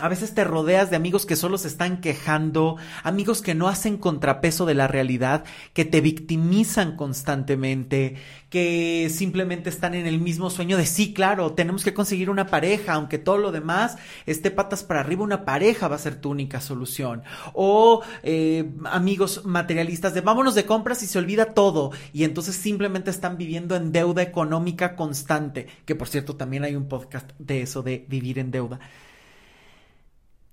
A 0.00 0.08
veces 0.08 0.34
te 0.34 0.44
rodeas 0.44 0.90
de 0.90 0.96
amigos 0.96 1.26
que 1.26 1.36
solo 1.36 1.58
se 1.58 1.68
están 1.68 2.00
quejando, 2.00 2.76
amigos 3.02 3.42
que 3.42 3.54
no 3.54 3.68
hacen 3.68 3.98
contrapeso 3.98 4.66
de 4.66 4.74
la 4.74 4.88
realidad, 4.88 5.44
que 5.72 5.84
te 5.84 6.00
victimizan 6.00 6.96
constantemente, 6.96 8.16
que 8.48 9.10
simplemente 9.14 9.68
están 9.68 9.94
en 9.94 10.06
el 10.06 10.18
mismo 10.18 10.50
sueño 10.50 10.76
de 10.76 10.86
sí, 10.86 11.12
claro, 11.12 11.52
tenemos 11.52 11.84
que 11.84 11.94
conseguir 11.94 12.30
una 12.30 12.46
pareja, 12.46 12.94
aunque 12.94 13.18
todo 13.18 13.38
lo 13.38 13.52
demás 13.52 13.96
esté 14.26 14.50
patas 14.50 14.82
para 14.82 15.00
arriba, 15.00 15.22
una 15.22 15.44
pareja 15.44 15.88
va 15.88 15.96
a 15.96 16.00
ser 16.00 16.16
tu 16.16 16.30
única 16.30 16.60
solución. 16.60 17.22
O 17.52 18.02
eh, 18.22 18.72
amigos 18.84 19.44
materialistas 19.44 20.14
de 20.14 20.20
vámonos 20.20 20.54
de 20.54 20.66
compras 20.66 21.02
y 21.02 21.06
se 21.06 21.18
olvida 21.18 21.54
todo, 21.54 21.92
y 22.12 22.24
entonces 22.24 22.56
simplemente 22.56 23.10
están 23.10 23.36
viviendo 23.36 23.76
en 23.76 23.92
deuda 23.92 24.22
económica 24.22 24.96
constante, 24.96 25.66
que 25.84 25.94
por 25.94 26.08
cierto 26.08 26.36
también 26.36 26.64
hay 26.64 26.74
un 26.74 26.88
podcast 26.88 27.30
de 27.38 27.62
eso, 27.62 27.82
de 27.82 28.04
vivir 28.08 28.38
en 28.38 28.50
deuda. 28.50 28.80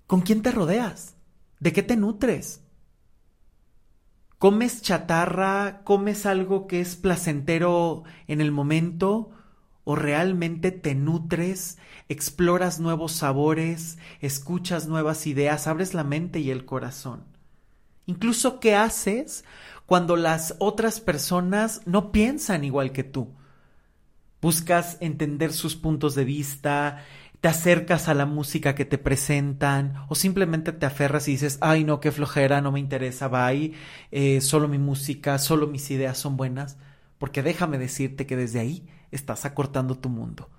¿Con 0.07 0.21
quién 0.21 0.41
te 0.41 0.51
rodeas? 0.51 1.15
¿De 1.59 1.73
qué 1.73 1.83
te 1.83 1.97
nutres? 1.97 2.61
¿Comes 4.37 4.81
chatarra? 4.81 5.81
¿Comes 5.83 6.25
algo 6.25 6.65
que 6.65 6.79
es 6.79 6.95
placentero 6.95 8.03
en 8.27 8.39
el 8.39 8.53
momento? 8.53 9.31
¿O 9.83 9.95
realmente 9.95 10.71
te 10.71 10.95
nutres, 10.95 11.77
exploras 12.07 12.79
nuevos 12.79 13.11
sabores, 13.11 13.97
escuchas 14.21 14.87
nuevas 14.87 15.27
ideas, 15.27 15.67
abres 15.67 15.93
la 15.93 16.05
mente 16.05 16.39
y 16.39 16.51
el 16.51 16.65
corazón? 16.65 17.25
Incluso 18.05 18.61
qué 18.61 18.75
haces 18.75 19.43
cuando 19.85 20.15
las 20.15 20.55
otras 20.59 21.01
personas 21.01 21.81
no 21.85 22.13
piensan 22.13 22.63
igual 22.63 22.93
que 22.93 23.03
tú. 23.03 23.33
Buscas 24.41 24.97
entender 25.01 25.51
sus 25.51 25.75
puntos 25.75 26.15
de 26.15 26.23
vista, 26.23 27.03
te 27.47 27.51
acercas 27.51 28.09
a 28.09 28.13
la 28.13 28.25
música 28.25 28.75
que 28.75 28.83
te 28.83 28.97
presentan 28.97 30.03
o 30.09 30.15
simplemente 30.15 30.73
te 30.73 30.85
aferras 30.85 31.29
y 31.29 31.31
dices, 31.31 31.57
ay 31.61 31.85
no, 31.85 32.01
qué 32.01 32.11
flojera, 32.11 32.59
no 32.59 32.73
me 32.73 32.81
interesa, 32.81 33.29
bye, 33.29 33.71
eh, 34.11 34.41
solo 34.41 34.67
mi 34.67 34.77
música, 34.77 35.37
solo 35.37 35.65
mis 35.65 35.89
ideas 35.89 36.17
son 36.17 36.35
buenas, 36.35 36.75
porque 37.17 37.43
déjame 37.43 37.77
decirte 37.77 38.25
que 38.25 38.35
desde 38.35 38.59
ahí 38.59 38.85
estás 39.11 39.45
acortando 39.45 39.97
tu 39.97 40.09
mundo. 40.09 40.49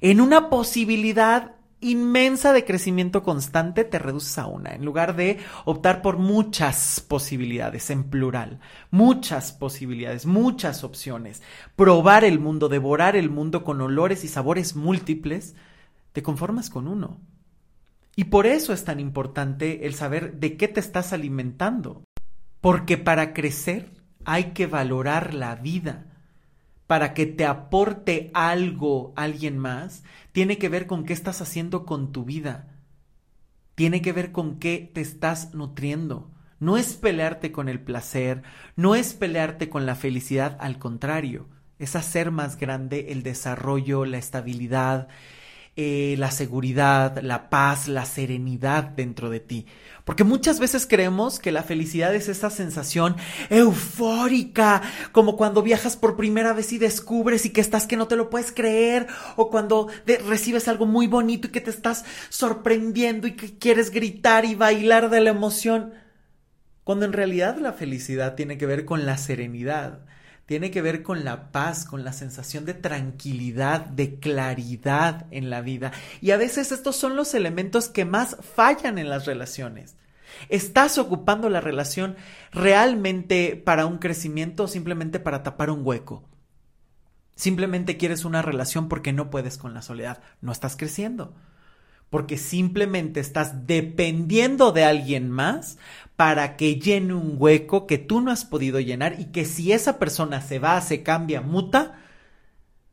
En 0.00 0.20
una 0.20 0.48
posibilidad 0.48 1.56
inmensa 1.80 2.52
de 2.52 2.64
crecimiento 2.64 3.24
constante 3.24 3.82
te 3.82 3.98
reduces 3.98 4.38
a 4.38 4.46
una, 4.46 4.76
en 4.76 4.84
lugar 4.84 5.16
de 5.16 5.40
optar 5.64 6.02
por 6.02 6.18
muchas 6.18 7.00
posibilidades, 7.00 7.90
en 7.90 8.04
plural, 8.04 8.60
muchas 8.92 9.50
posibilidades, 9.50 10.24
muchas 10.24 10.84
opciones, 10.84 11.42
probar 11.74 12.22
el 12.22 12.38
mundo, 12.38 12.68
devorar 12.68 13.16
el 13.16 13.28
mundo 13.28 13.64
con 13.64 13.80
olores 13.80 14.22
y 14.22 14.28
sabores 14.28 14.76
múltiples, 14.76 15.56
te 16.12 16.22
conformas 16.22 16.70
con 16.70 16.88
uno. 16.88 17.20
Y 18.16 18.24
por 18.24 18.46
eso 18.46 18.72
es 18.72 18.84
tan 18.84 18.98
importante 18.98 19.86
el 19.86 19.94
saber 19.94 20.40
de 20.40 20.56
qué 20.56 20.66
te 20.66 20.80
estás 20.80 21.12
alimentando. 21.12 22.02
Porque 22.60 22.98
para 22.98 23.32
crecer 23.32 23.90
hay 24.24 24.52
que 24.52 24.66
valorar 24.66 25.34
la 25.34 25.54
vida. 25.54 26.06
Para 26.88 27.14
que 27.14 27.26
te 27.26 27.46
aporte 27.46 28.30
algo 28.34 29.12
alguien 29.14 29.58
más, 29.58 30.02
tiene 30.32 30.58
que 30.58 30.68
ver 30.68 30.86
con 30.86 31.04
qué 31.04 31.12
estás 31.12 31.40
haciendo 31.40 31.86
con 31.86 32.10
tu 32.10 32.24
vida. 32.24 32.74
Tiene 33.74 34.02
que 34.02 34.12
ver 34.12 34.32
con 34.32 34.58
qué 34.58 34.90
te 34.92 35.00
estás 35.00 35.54
nutriendo. 35.54 36.32
No 36.58 36.76
es 36.76 36.94
pelearte 36.94 37.52
con 37.52 37.68
el 37.68 37.78
placer, 37.78 38.42
no 38.74 38.96
es 38.96 39.14
pelearte 39.14 39.68
con 39.68 39.86
la 39.86 39.94
felicidad, 39.94 40.56
al 40.60 40.80
contrario, 40.80 41.46
es 41.78 41.94
hacer 41.94 42.32
más 42.32 42.56
grande 42.56 43.12
el 43.12 43.22
desarrollo, 43.22 44.04
la 44.04 44.18
estabilidad, 44.18 45.06
eh, 45.80 46.16
la 46.18 46.32
seguridad, 46.32 47.20
la 47.22 47.50
paz, 47.50 47.86
la 47.86 48.04
serenidad 48.04 48.82
dentro 48.82 49.30
de 49.30 49.38
ti. 49.38 49.66
Porque 50.04 50.24
muchas 50.24 50.58
veces 50.58 50.88
creemos 50.88 51.38
que 51.38 51.52
la 51.52 51.62
felicidad 51.62 52.12
es 52.16 52.28
esa 52.28 52.50
sensación 52.50 53.14
eufórica, 53.48 54.82
como 55.12 55.36
cuando 55.36 55.62
viajas 55.62 55.96
por 55.96 56.16
primera 56.16 56.52
vez 56.52 56.72
y 56.72 56.78
descubres 56.78 57.46
y 57.46 57.50
que 57.50 57.60
estás 57.60 57.86
que 57.86 57.96
no 57.96 58.08
te 58.08 58.16
lo 58.16 58.28
puedes 58.28 58.50
creer, 58.50 59.06
o 59.36 59.50
cuando 59.50 59.86
recibes 60.26 60.66
algo 60.66 60.84
muy 60.84 61.06
bonito 61.06 61.46
y 61.46 61.52
que 61.52 61.60
te 61.60 61.70
estás 61.70 62.04
sorprendiendo 62.28 63.28
y 63.28 63.36
que 63.36 63.56
quieres 63.56 63.92
gritar 63.92 64.46
y 64.46 64.56
bailar 64.56 65.10
de 65.10 65.20
la 65.20 65.30
emoción. 65.30 65.92
Cuando 66.82 67.04
en 67.04 67.12
realidad 67.12 67.56
la 67.58 67.72
felicidad 67.72 68.34
tiene 68.34 68.58
que 68.58 68.66
ver 68.66 68.84
con 68.84 69.06
la 69.06 69.16
serenidad, 69.16 70.07
tiene 70.48 70.70
que 70.70 70.80
ver 70.80 71.02
con 71.02 71.26
la 71.26 71.52
paz, 71.52 71.84
con 71.84 72.04
la 72.04 72.14
sensación 72.14 72.64
de 72.64 72.72
tranquilidad, 72.72 73.84
de 73.84 74.18
claridad 74.18 75.26
en 75.30 75.50
la 75.50 75.60
vida. 75.60 75.92
Y 76.22 76.30
a 76.30 76.38
veces 76.38 76.72
estos 76.72 76.96
son 76.96 77.16
los 77.16 77.34
elementos 77.34 77.88
que 77.90 78.06
más 78.06 78.34
fallan 78.40 78.96
en 78.96 79.10
las 79.10 79.26
relaciones. 79.26 79.96
¿Estás 80.48 80.96
ocupando 80.96 81.50
la 81.50 81.60
relación 81.60 82.16
realmente 82.50 83.56
para 83.62 83.84
un 83.84 83.98
crecimiento 83.98 84.62
o 84.62 84.68
simplemente 84.68 85.20
para 85.20 85.42
tapar 85.42 85.68
un 85.68 85.84
hueco? 85.84 86.24
Simplemente 87.36 87.98
quieres 87.98 88.24
una 88.24 88.40
relación 88.40 88.88
porque 88.88 89.12
no 89.12 89.28
puedes 89.28 89.58
con 89.58 89.74
la 89.74 89.82
soledad. 89.82 90.22
No 90.40 90.50
estás 90.50 90.76
creciendo 90.76 91.34
porque 92.10 92.38
simplemente 92.38 93.20
estás 93.20 93.66
dependiendo 93.66 94.72
de 94.72 94.84
alguien 94.84 95.30
más 95.30 95.78
para 96.16 96.56
que 96.56 96.80
llene 96.80 97.14
un 97.14 97.36
hueco 97.38 97.86
que 97.86 97.98
tú 97.98 98.20
no 98.20 98.30
has 98.30 98.44
podido 98.44 98.80
llenar 98.80 99.20
y 99.20 99.26
que 99.26 99.44
si 99.44 99.72
esa 99.72 99.98
persona 99.98 100.40
se 100.40 100.58
va, 100.58 100.80
se 100.80 101.02
cambia, 101.02 101.40
muta, 101.40 102.00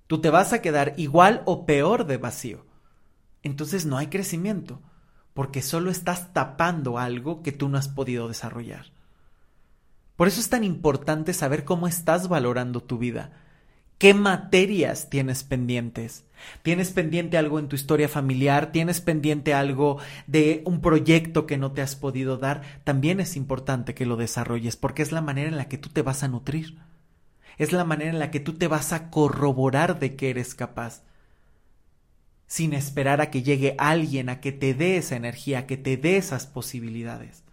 tú 0.08 0.22
te 0.22 0.30
vas 0.30 0.54
a 0.54 0.62
quedar 0.62 0.94
igual 0.98 1.42
o 1.46 1.66
peor 1.66 2.06
de 2.06 2.18
vacío. 2.18 2.66
Entonces 3.42 3.86
no 3.86 3.98
hay 3.98 4.08
crecimiento, 4.08 4.82
porque 5.34 5.62
solo 5.62 5.90
estás 5.90 6.34
tapando 6.34 6.98
algo 7.00 7.42
que 7.42 7.52
tú 7.52 7.70
no 7.70 7.78
has 7.78 7.88
podido 7.88 8.28
desarrollar. 8.28 8.88
Por 10.16 10.28
eso 10.28 10.40
es 10.40 10.50
tan 10.50 10.64
importante 10.64 11.34
saber 11.34 11.66
cómo 11.66 11.88
estás 11.88 12.28
valorando 12.28 12.82
tu 12.82 12.98
vida 12.98 13.32
¿Qué 13.98 14.14
materias 14.14 15.10
tienes 15.10 15.46
pendientes? 15.46 16.25
¿Tienes 16.64 16.92
pendiente 16.92 17.38
algo 17.38 17.60
en 17.60 17.68
tu 17.68 17.76
historia 17.76 18.10
familiar? 18.10 18.72
¿Tienes 18.72 19.02
pendiente 19.02 19.54
algo 19.54 19.98
de 20.28 20.62
un 20.66 20.82
proyecto 20.82 21.46
que 21.46 21.58
no 21.58 21.72
te 21.72 21.82
has 21.82 21.96
podido 21.96 22.38
dar? 22.38 22.62
También 22.84 23.20
es 23.20 23.36
importante 23.36 23.94
que 23.94 24.06
lo 24.06 24.16
desarrolles 24.16 24.76
porque 24.76 25.02
es 25.02 25.12
la 25.12 25.22
manera 25.22 25.50
en 25.50 25.58
la 25.58 25.68
que 25.68 25.78
tú 25.78 25.90
te 25.90 26.02
vas 26.02 26.24
a 26.24 26.28
nutrir. 26.28 26.78
Es 27.58 27.72
la 27.72 27.86
manera 27.86 28.12
en 28.12 28.20
la 28.20 28.32
que 28.32 28.40
tú 28.40 28.54
te 28.54 28.68
vas 28.68 28.94
a 28.94 29.10
corroborar 29.10 30.00
de 30.00 30.16
que 30.16 30.30
eres 30.30 30.56
capaz. 30.56 31.04
Sin 32.48 32.74
esperar 32.74 33.22
a 33.22 33.32
que 33.32 33.44
llegue 33.44 33.76
alguien 33.78 34.30
a 34.30 34.40
que 34.40 34.52
te 34.52 34.74
dé 34.74 34.98
esa 34.98 35.16
energía, 35.16 35.60
a 35.60 35.66
que 35.66 35.78
te 35.78 35.98
dé 35.98 36.18
esas 36.18 36.46
posibilidades. 36.46 37.44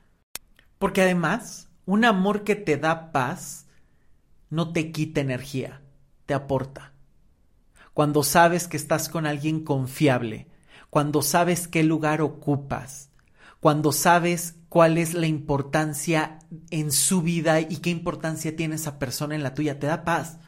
Porque 0.79 1.03
además, 1.03 1.69
un 1.87 2.05
amor 2.05 2.45
que 2.45 2.57
te 2.57 2.77
da 2.77 3.13
paz 3.13 3.67
no 4.51 4.73
te 4.73 4.93
quita 4.93 5.21
energía 5.21 5.83
te 6.27 6.35
aporta. 6.35 6.92
Cuando 7.95 8.23
sabes 8.23 8.69
que 8.69 8.77
estás 8.77 9.09
con 9.09 9.27
alguien 9.27 9.65
confiable, 9.65 10.49
cuando 10.91 11.23
sabes 11.23 11.69
qué 11.69 11.83
lugar 11.83 12.23
ocupas, 12.23 13.11
cuando 13.61 13.93
sabes 13.93 14.57
cuál 14.69 14.99
es 14.99 15.15
la 15.15 15.27
importancia 15.27 16.39
en 16.71 16.93
su 16.93 17.23
vida 17.23 17.61
y 17.61 17.77
qué 17.77 17.91
importancia 17.91 18.57
tiene 18.57 18.77
esa 18.77 18.99
persona 18.99 19.35
en 19.35 19.43
la 19.43 19.55
tuya, 19.55 19.79
te 19.79 19.87
da 19.87 20.05
paz. 20.05 20.39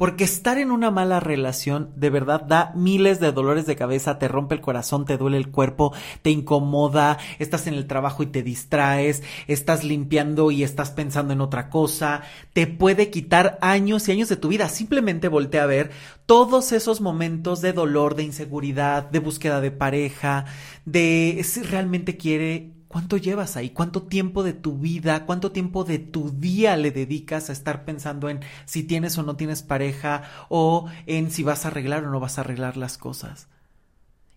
Porque 0.00 0.24
estar 0.24 0.56
en 0.56 0.70
una 0.70 0.90
mala 0.90 1.20
relación 1.20 1.92
de 1.94 2.08
verdad 2.08 2.40
da 2.40 2.72
miles 2.74 3.20
de 3.20 3.32
dolores 3.32 3.66
de 3.66 3.76
cabeza, 3.76 4.18
te 4.18 4.28
rompe 4.28 4.54
el 4.54 4.62
corazón, 4.62 5.04
te 5.04 5.18
duele 5.18 5.36
el 5.36 5.50
cuerpo, 5.50 5.92
te 6.22 6.30
incomoda, 6.30 7.18
estás 7.38 7.66
en 7.66 7.74
el 7.74 7.86
trabajo 7.86 8.22
y 8.22 8.28
te 8.28 8.42
distraes, 8.42 9.22
estás 9.46 9.84
limpiando 9.84 10.50
y 10.50 10.62
estás 10.62 10.90
pensando 10.90 11.34
en 11.34 11.42
otra 11.42 11.68
cosa, 11.68 12.22
te 12.54 12.66
puede 12.66 13.10
quitar 13.10 13.58
años 13.60 14.08
y 14.08 14.12
años 14.12 14.30
de 14.30 14.36
tu 14.36 14.48
vida. 14.48 14.70
Simplemente 14.70 15.28
voltea 15.28 15.64
a 15.64 15.66
ver 15.66 15.90
todos 16.24 16.72
esos 16.72 17.02
momentos 17.02 17.60
de 17.60 17.74
dolor, 17.74 18.14
de 18.14 18.22
inseguridad, 18.22 19.10
de 19.10 19.18
búsqueda 19.18 19.60
de 19.60 19.70
pareja, 19.70 20.46
de 20.86 21.42
si 21.44 21.60
realmente 21.60 22.16
quiere 22.16 22.79
¿Cuánto 22.90 23.16
llevas 23.18 23.56
ahí? 23.56 23.70
¿Cuánto 23.70 24.02
tiempo 24.02 24.42
de 24.42 24.52
tu 24.52 24.76
vida, 24.76 25.24
cuánto 25.24 25.52
tiempo 25.52 25.84
de 25.84 26.00
tu 26.00 26.32
día 26.32 26.76
le 26.76 26.90
dedicas 26.90 27.48
a 27.48 27.52
estar 27.52 27.84
pensando 27.84 28.28
en 28.28 28.40
si 28.64 28.82
tienes 28.82 29.16
o 29.16 29.22
no 29.22 29.36
tienes 29.36 29.62
pareja 29.62 30.24
o 30.48 30.90
en 31.06 31.30
si 31.30 31.44
vas 31.44 31.64
a 31.64 31.68
arreglar 31.68 32.02
o 32.02 32.10
no 32.10 32.18
vas 32.18 32.36
a 32.36 32.40
arreglar 32.40 32.76
las 32.76 32.98
cosas? 32.98 33.46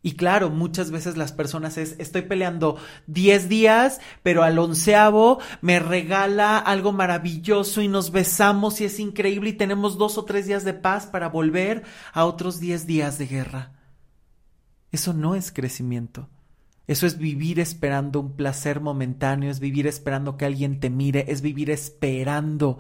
Y 0.03 0.11
claro, 0.11 0.51
muchas 0.51 0.91
veces 0.91 1.17
las 1.17 1.31
personas 1.31 1.79
es, 1.79 1.95
estoy 1.97 2.21
peleando 2.21 2.77
10 3.07 3.49
días, 3.49 3.99
pero 4.21 4.43
al 4.43 4.59
onceavo 4.59 5.39
me 5.61 5.79
regala 5.79 6.59
algo 6.59 6.91
maravilloso 6.91 7.81
y 7.81 7.87
nos 7.87 8.11
besamos 8.11 8.81
y 8.81 8.85
es 8.85 8.99
increíble 8.99 9.49
y 9.49 9.53
tenemos 9.53 9.97
dos 9.97 10.19
o 10.19 10.25
tres 10.25 10.45
días 10.45 10.63
de 10.63 10.75
paz 10.75 11.07
para 11.07 11.27
volver 11.27 11.85
a 12.13 12.25
otros 12.25 12.59
10 12.59 12.85
días 12.85 13.17
de 13.17 13.25
guerra. 13.25 13.71
Eso 14.91 15.11
no 15.11 15.33
es 15.33 15.51
crecimiento. 15.51 16.29
Eso 16.86 17.08
es 17.08 17.17
vivir 17.17 17.60
esperando 17.60 18.19
un 18.19 18.36
placer 18.36 18.82
momentáneo, 18.82 19.50
es 19.50 19.60
vivir 19.60 19.88
esperando 19.88 20.36
que 20.36 20.46
alguien 20.46 20.80
te 20.80 20.89
mire, 20.89 21.26
es 21.30 21.41
vivir 21.41 21.69
esperando. 21.69 22.78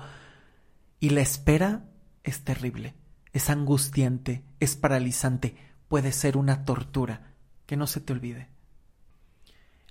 Y 0.99 1.09
la 1.09 1.21
espera 1.21 1.85
es 2.23 2.43
terrible, 2.43 2.95
es 3.31 3.49
angustiante, 3.49 4.43
es 4.59 4.75
paralizante, 4.75 5.55
puede 5.87 6.11
ser 6.11 6.37
una 6.37 6.65
tortura. 6.65 7.29
Que 7.65 7.77
no 7.77 7.87
se 7.87 8.01
te 8.01 8.11
olvide. 8.11 8.49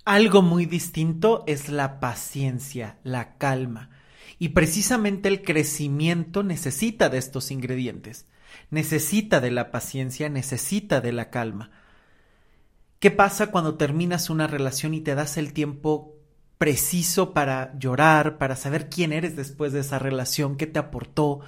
Algo 0.05 0.41
muy 0.41 0.65
distinto 0.65 1.43
es 1.47 1.69
la 1.69 1.99
paciencia, 1.99 2.99
la 3.03 3.37
calma. 3.37 3.89
Y 4.37 4.49
precisamente 4.49 5.29
el 5.29 5.41
crecimiento 5.41 6.43
necesita 6.43 7.09
de 7.09 7.17
estos 7.17 7.51
ingredientes. 7.51 8.27
Necesita 8.69 9.39
de 9.39 9.49
la 9.49 9.71
paciencia, 9.71 10.29
necesita 10.29 11.01
de 11.01 11.13
la 11.13 11.29
calma. 11.29 11.71
¿Qué 13.03 13.11
pasa 13.11 13.51
cuando 13.51 13.75
terminas 13.75 14.29
una 14.29 14.47
relación 14.47 14.93
y 14.93 15.01
te 15.01 15.13
das 15.13 15.35
el 15.35 15.51
tiempo 15.51 16.15
preciso 16.57 17.33
para 17.33 17.77
llorar, 17.77 18.37
para 18.37 18.55
saber 18.55 18.89
quién 18.89 19.11
eres 19.11 19.35
después 19.35 19.73
de 19.73 19.81
esa 19.81 19.99
relación, 19.99 20.55
qué 20.55 20.67
te 20.67 20.79
aportó? 20.79 21.41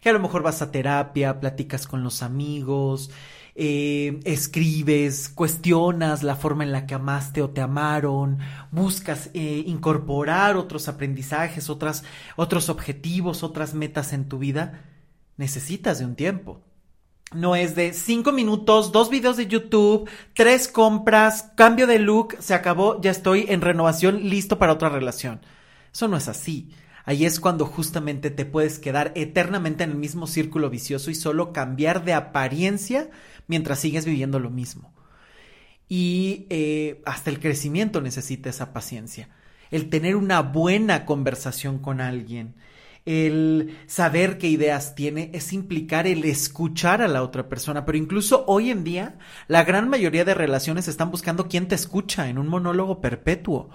Que 0.00 0.08
a 0.08 0.12
lo 0.12 0.18
mejor 0.18 0.42
vas 0.42 0.62
a 0.62 0.72
terapia, 0.72 1.38
platicas 1.38 1.86
con 1.86 2.02
los 2.02 2.24
amigos, 2.24 3.12
eh, 3.54 4.18
escribes, 4.24 5.28
cuestionas 5.28 6.24
la 6.24 6.34
forma 6.34 6.64
en 6.64 6.72
la 6.72 6.86
que 6.86 6.94
amaste 6.94 7.40
o 7.40 7.50
te 7.50 7.60
amaron, 7.60 8.40
buscas 8.72 9.30
eh, 9.32 9.62
incorporar 9.64 10.56
otros 10.56 10.88
aprendizajes, 10.88 11.70
otras, 11.70 12.02
otros 12.34 12.68
objetivos, 12.68 13.44
otras 13.44 13.74
metas 13.74 14.12
en 14.12 14.28
tu 14.28 14.40
vida, 14.40 14.82
necesitas 15.36 16.00
de 16.00 16.04
un 16.04 16.16
tiempo. 16.16 16.65
No 17.34 17.56
es 17.56 17.74
de 17.74 17.92
cinco 17.92 18.32
minutos, 18.32 18.92
dos 18.92 19.10
videos 19.10 19.36
de 19.36 19.48
YouTube, 19.48 20.08
tres 20.32 20.68
compras, 20.68 21.50
cambio 21.56 21.86
de 21.86 21.98
look, 21.98 22.36
se 22.38 22.54
acabó, 22.54 23.00
ya 23.00 23.10
estoy 23.10 23.46
en 23.48 23.60
renovación, 23.60 24.28
listo 24.28 24.58
para 24.58 24.72
otra 24.72 24.88
relación. 24.88 25.40
Eso 25.92 26.06
no 26.06 26.16
es 26.16 26.28
así. 26.28 26.70
Ahí 27.04 27.24
es 27.24 27.40
cuando 27.40 27.66
justamente 27.66 28.30
te 28.30 28.44
puedes 28.44 28.78
quedar 28.78 29.12
eternamente 29.14 29.84
en 29.84 29.90
el 29.90 29.96
mismo 29.96 30.26
círculo 30.26 30.70
vicioso 30.70 31.10
y 31.10 31.14
solo 31.14 31.52
cambiar 31.52 32.04
de 32.04 32.14
apariencia 32.14 33.10
mientras 33.46 33.78
sigues 33.80 34.04
viviendo 34.04 34.38
lo 34.40 34.50
mismo. 34.50 34.92
Y 35.88 36.46
eh, 36.50 37.02
hasta 37.06 37.30
el 37.30 37.38
crecimiento 37.38 38.00
necesita 38.00 38.50
esa 38.50 38.72
paciencia. 38.72 39.28
El 39.70 39.88
tener 39.88 40.16
una 40.16 40.42
buena 40.42 41.04
conversación 41.04 41.78
con 41.78 42.00
alguien, 42.00 42.54
el 43.06 43.78
saber 43.86 44.36
qué 44.36 44.48
ideas 44.48 44.96
tiene, 44.96 45.30
es 45.32 45.52
implicar 45.52 46.08
el 46.08 46.24
escuchar 46.24 47.00
a 47.00 47.08
la 47.08 47.22
otra 47.22 47.48
persona. 47.48 47.86
Pero 47.86 47.96
incluso 47.96 48.44
hoy 48.48 48.70
en 48.70 48.84
día, 48.84 49.16
la 49.46 49.64
gran 49.64 49.88
mayoría 49.88 50.24
de 50.24 50.34
relaciones 50.34 50.88
están 50.88 51.10
buscando 51.10 51.48
quién 51.48 51.68
te 51.68 51.76
escucha 51.76 52.28
en 52.28 52.36
un 52.36 52.48
monólogo 52.48 53.00
perpetuo, 53.00 53.70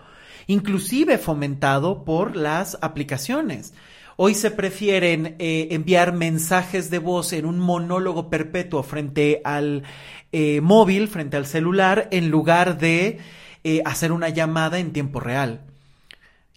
inclusive 0.47 1.17
fomentado 1.17 2.03
por 2.03 2.35
las 2.35 2.77
aplicaciones. 2.81 3.73
Hoy 4.17 4.35
se 4.35 4.51
prefieren 4.51 5.37
eh, 5.39 5.69
enviar 5.71 6.13
mensajes 6.13 6.89
de 6.91 6.99
voz 6.99 7.31
en 7.31 7.45
un 7.45 7.57
monólogo 7.57 8.29
perpetuo 8.29 8.83
frente 8.83 9.41
al 9.45 9.83
eh, 10.33 10.59
móvil, 10.61 11.07
frente 11.07 11.37
al 11.37 11.45
celular, 11.45 12.09
en 12.11 12.29
lugar 12.29 12.77
de 12.77 13.19
eh, 13.63 13.81
hacer 13.85 14.11
una 14.11 14.27
llamada 14.27 14.77
en 14.77 14.91
tiempo 14.91 15.21
real 15.21 15.70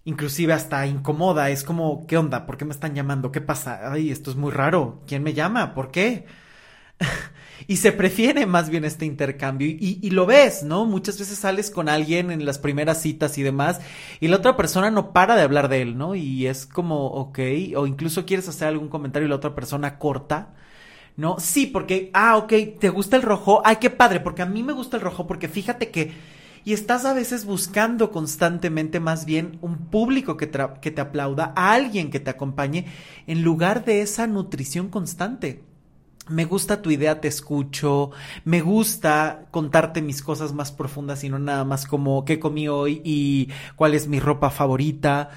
inclusive 0.04 0.52
hasta 0.52 0.86
incomoda, 0.86 1.50
es 1.50 1.64
como, 1.64 2.06
¿qué 2.06 2.16
onda? 2.18 2.46
¿Por 2.46 2.56
qué 2.56 2.64
me 2.64 2.72
están 2.72 2.94
llamando? 2.94 3.32
¿Qué 3.32 3.40
pasa? 3.40 3.92
Ay, 3.92 4.10
esto 4.10 4.30
es 4.30 4.36
muy 4.36 4.52
raro. 4.52 5.02
¿Quién 5.06 5.22
me 5.22 5.34
llama? 5.34 5.74
¿Por 5.74 5.90
qué? 5.90 6.26
y 7.66 7.76
se 7.76 7.92
prefiere 7.92 8.46
más 8.46 8.70
bien 8.70 8.84
este 8.84 9.06
intercambio 9.06 9.68
y, 9.68 9.98
y, 10.02 10.10
lo 10.10 10.26
ves, 10.26 10.62
¿no? 10.62 10.84
Muchas 10.84 11.18
veces 11.18 11.38
sales 11.38 11.70
con 11.70 11.88
alguien 11.88 12.30
en 12.30 12.44
las 12.44 12.58
primeras 12.58 13.00
citas 13.02 13.38
y 13.38 13.42
demás 13.42 13.80
y 14.20 14.28
la 14.28 14.36
otra 14.36 14.56
persona 14.56 14.90
no 14.90 15.12
para 15.12 15.36
de 15.36 15.42
hablar 15.42 15.68
de 15.68 15.82
él, 15.82 15.98
¿no? 15.98 16.14
Y 16.14 16.46
es 16.46 16.66
como, 16.66 17.06
ok, 17.06 17.38
o 17.76 17.86
incluso 17.86 18.26
quieres 18.26 18.48
hacer 18.48 18.68
algún 18.68 18.88
comentario 18.88 19.26
y 19.26 19.30
la 19.30 19.36
otra 19.36 19.54
persona 19.54 19.98
corta. 19.98 20.54
¿No? 21.16 21.36
Sí, 21.38 21.66
porque, 21.66 22.10
ah, 22.12 22.36
ok, 22.36 22.52
¿te 22.80 22.88
gusta 22.88 23.14
el 23.14 23.22
rojo? 23.22 23.62
Ay, 23.64 23.76
qué 23.76 23.88
padre, 23.88 24.18
porque 24.18 24.42
a 24.42 24.46
mí 24.46 24.64
me 24.64 24.72
gusta 24.72 24.96
el 24.96 25.02
rojo, 25.02 25.28
porque 25.28 25.46
fíjate 25.46 25.92
que 25.92 26.12
y 26.64 26.72
estás 26.72 27.04
a 27.04 27.12
veces 27.12 27.44
buscando 27.44 28.10
constantemente 28.10 29.00
más 29.00 29.26
bien 29.26 29.58
un 29.60 29.76
público 29.76 30.36
que, 30.36 30.50
que 30.80 30.90
te 30.90 31.00
aplauda, 31.00 31.52
a 31.56 31.72
alguien 31.72 32.10
que 32.10 32.20
te 32.20 32.30
acompañe, 32.30 32.86
en 33.26 33.42
lugar 33.42 33.84
de 33.84 34.00
esa 34.00 34.26
nutrición 34.26 34.88
constante. 34.88 35.62
Me 36.28 36.46
gusta 36.46 36.80
tu 36.80 36.90
idea, 36.90 37.20
te 37.20 37.28
escucho, 37.28 38.10
me 38.44 38.62
gusta 38.62 39.46
contarte 39.50 40.00
mis 40.00 40.22
cosas 40.22 40.54
más 40.54 40.72
profundas 40.72 41.22
y 41.22 41.28
no 41.28 41.38
nada 41.38 41.64
más 41.64 41.86
como 41.86 42.24
qué 42.24 42.40
comí 42.40 42.66
hoy 42.66 43.02
y 43.04 43.50
cuál 43.76 43.92
es 43.92 44.08
mi 44.08 44.20
ropa 44.20 44.48
favorita. 44.48 45.30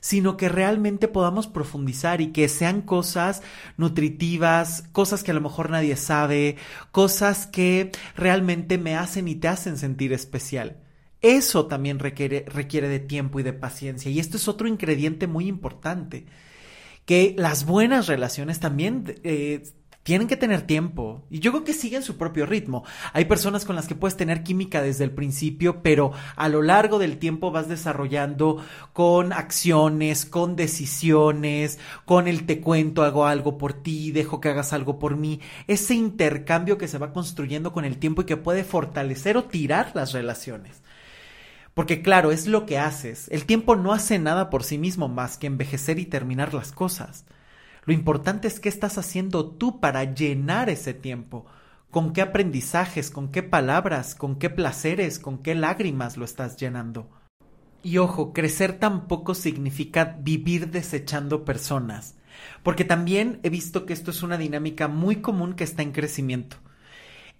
Sino 0.00 0.36
que 0.36 0.48
realmente 0.48 1.08
podamos 1.08 1.46
profundizar 1.46 2.20
y 2.20 2.32
que 2.32 2.48
sean 2.48 2.82
cosas 2.82 3.42
nutritivas, 3.76 4.84
cosas 4.92 5.22
que 5.22 5.30
a 5.30 5.34
lo 5.34 5.40
mejor 5.40 5.70
nadie 5.70 5.96
sabe, 5.96 6.56
cosas 6.90 7.46
que 7.46 7.92
realmente 8.16 8.78
me 8.78 8.96
hacen 8.96 9.28
y 9.28 9.34
te 9.34 9.48
hacen 9.48 9.76
sentir 9.76 10.12
especial. 10.12 10.78
Eso 11.22 11.66
también 11.66 11.98
requiere, 11.98 12.46
requiere 12.48 12.88
de 12.88 12.98
tiempo 12.98 13.40
y 13.40 13.42
de 13.42 13.52
paciencia. 13.52 14.10
Y 14.10 14.18
esto 14.18 14.38
es 14.38 14.48
otro 14.48 14.66
ingrediente 14.66 15.26
muy 15.26 15.48
importante. 15.48 16.24
Que 17.04 17.34
las 17.36 17.66
buenas 17.66 18.06
relaciones 18.06 18.60
también 18.60 19.20
eh, 19.22 19.62
tienen 20.02 20.28
que 20.28 20.36
tener 20.36 20.62
tiempo. 20.62 21.26
Y 21.30 21.40
yo 21.40 21.52
creo 21.52 21.64
que 21.64 21.74
siguen 21.74 22.02
su 22.02 22.16
propio 22.16 22.46
ritmo. 22.46 22.84
Hay 23.12 23.26
personas 23.26 23.64
con 23.64 23.76
las 23.76 23.86
que 23.86 23.94
puedes 23.94 24.16
tener 24.16 24.42
química 24.42 24.82
desde 24.82 25.04
el 25.04 25.10
principio, 25.10 25.82
pero 25.82 26.12
a 26.36 26.48
lo 26.48 26.62
largo 26.62 26.98
del 26.98 27.18
tiempo 27.18 27.50
vas 27.50 27.68
desarrollando 27.68 28.64
con 28.92 29.32
acciones, 29.32 30.24
con 30.24 30.56
decisiones, 30.56 31.78
con 32.06 32.28
el 32.28 32.46
te 32.46 32.60
cuento, 32.60 33.02
hago 33.02 33.26
algo 33.26 33.58
por 33.58 33.74
ti, 33.74 34.10
dejo 34.10 34.40
que 34.40 34.48
hagas 34.48 34.72
algo 34.72 34.98
por 34.98 35.16
mí. 35.16 35.40
Ese 35.66 35.94
intercambio 35.94 36.78
que 36.78 36.88
se 36.88 36.98
va 36.98 37.12
construyendo 37.12 37.72
con 37.72 37.84
el 37.84 37.98
tiempo 37.98 38.22
y 38.22 38.26
que 38.26 38.36
puede 38.36 38.64
fortalecer 38.64 39.36
o 39.36 39.44
tirar 39.44 39.92
las 39.94 40.12
relaciones. 40.12 40.82
Porque 41.74 42.02
claro, 42.02 42.32
es 42.32 42.46
lo 42.46 42.66
que 42.66 42.78
haces. 42.78 43.28
El 43.28 43.44
tiempo 43.44 43.76
no 43.76 43.92
hace 43.92 44.18
nada 44.18 44.50
por 44.50 44.64
sí 44.64 44.76
mismo 44.76 45.08
más 45.08 45.38
que 45.38 45.46
envejecer 45.46 45.98
y 45.98 46.06
terminar 46.06 46.52
las 46.52 46.72
cosas. 46.72 47.24
Lo 47.84 47.92
importante 47.92 48.48
es 48.48 48.60
qué 48.60 48.68
estás 48.68 48.98
haciendo 48.98 49.50
tú 49.50 49.80
para 49.80 50.04
llenar 50.04 50.68
ese 50.70 50.94
tiempo. 50.94 51.46
¿Con 51.90 52.12
qué 52.12 52.22
aprendizajes, 52.22 53.10
con 53.10 53.30
qué 53.32 53.42
palabras, 53.42 54.14
con 54.14 54.36
qué 54.36 54.50
placeres, 54.50 55.18
con 55.18 55.38
qué 55.38 55.54
lágrimas 55.54 56.16
lo 56.16 56.24
estás 56.24 56.56
llenando? 56.56 57.10
Y 57.82 57.98
ojo, 57.98 58.32
crecer 58.32 58.78
tampoco 58.78 59.34
significa 59.34 60.16
vivir 60.20 60.70
desechando 60.70 61.44
personas, 61.44 62.14
porque 62.62 62.84
también 62.84 63.40
he 63.42 63.50
visto 63.50 63.86
que 63.86 63.94
esto 63.94 64.10
es 64.10 64.22
una 64.22 64.36
dinámica 64.36 64.86
muy 64.86 65.16
común 65.16 65.54
que 65.54 65.64
está 65.64 65.82
en 65.82 65.92
crecimiento. 65.92 66.58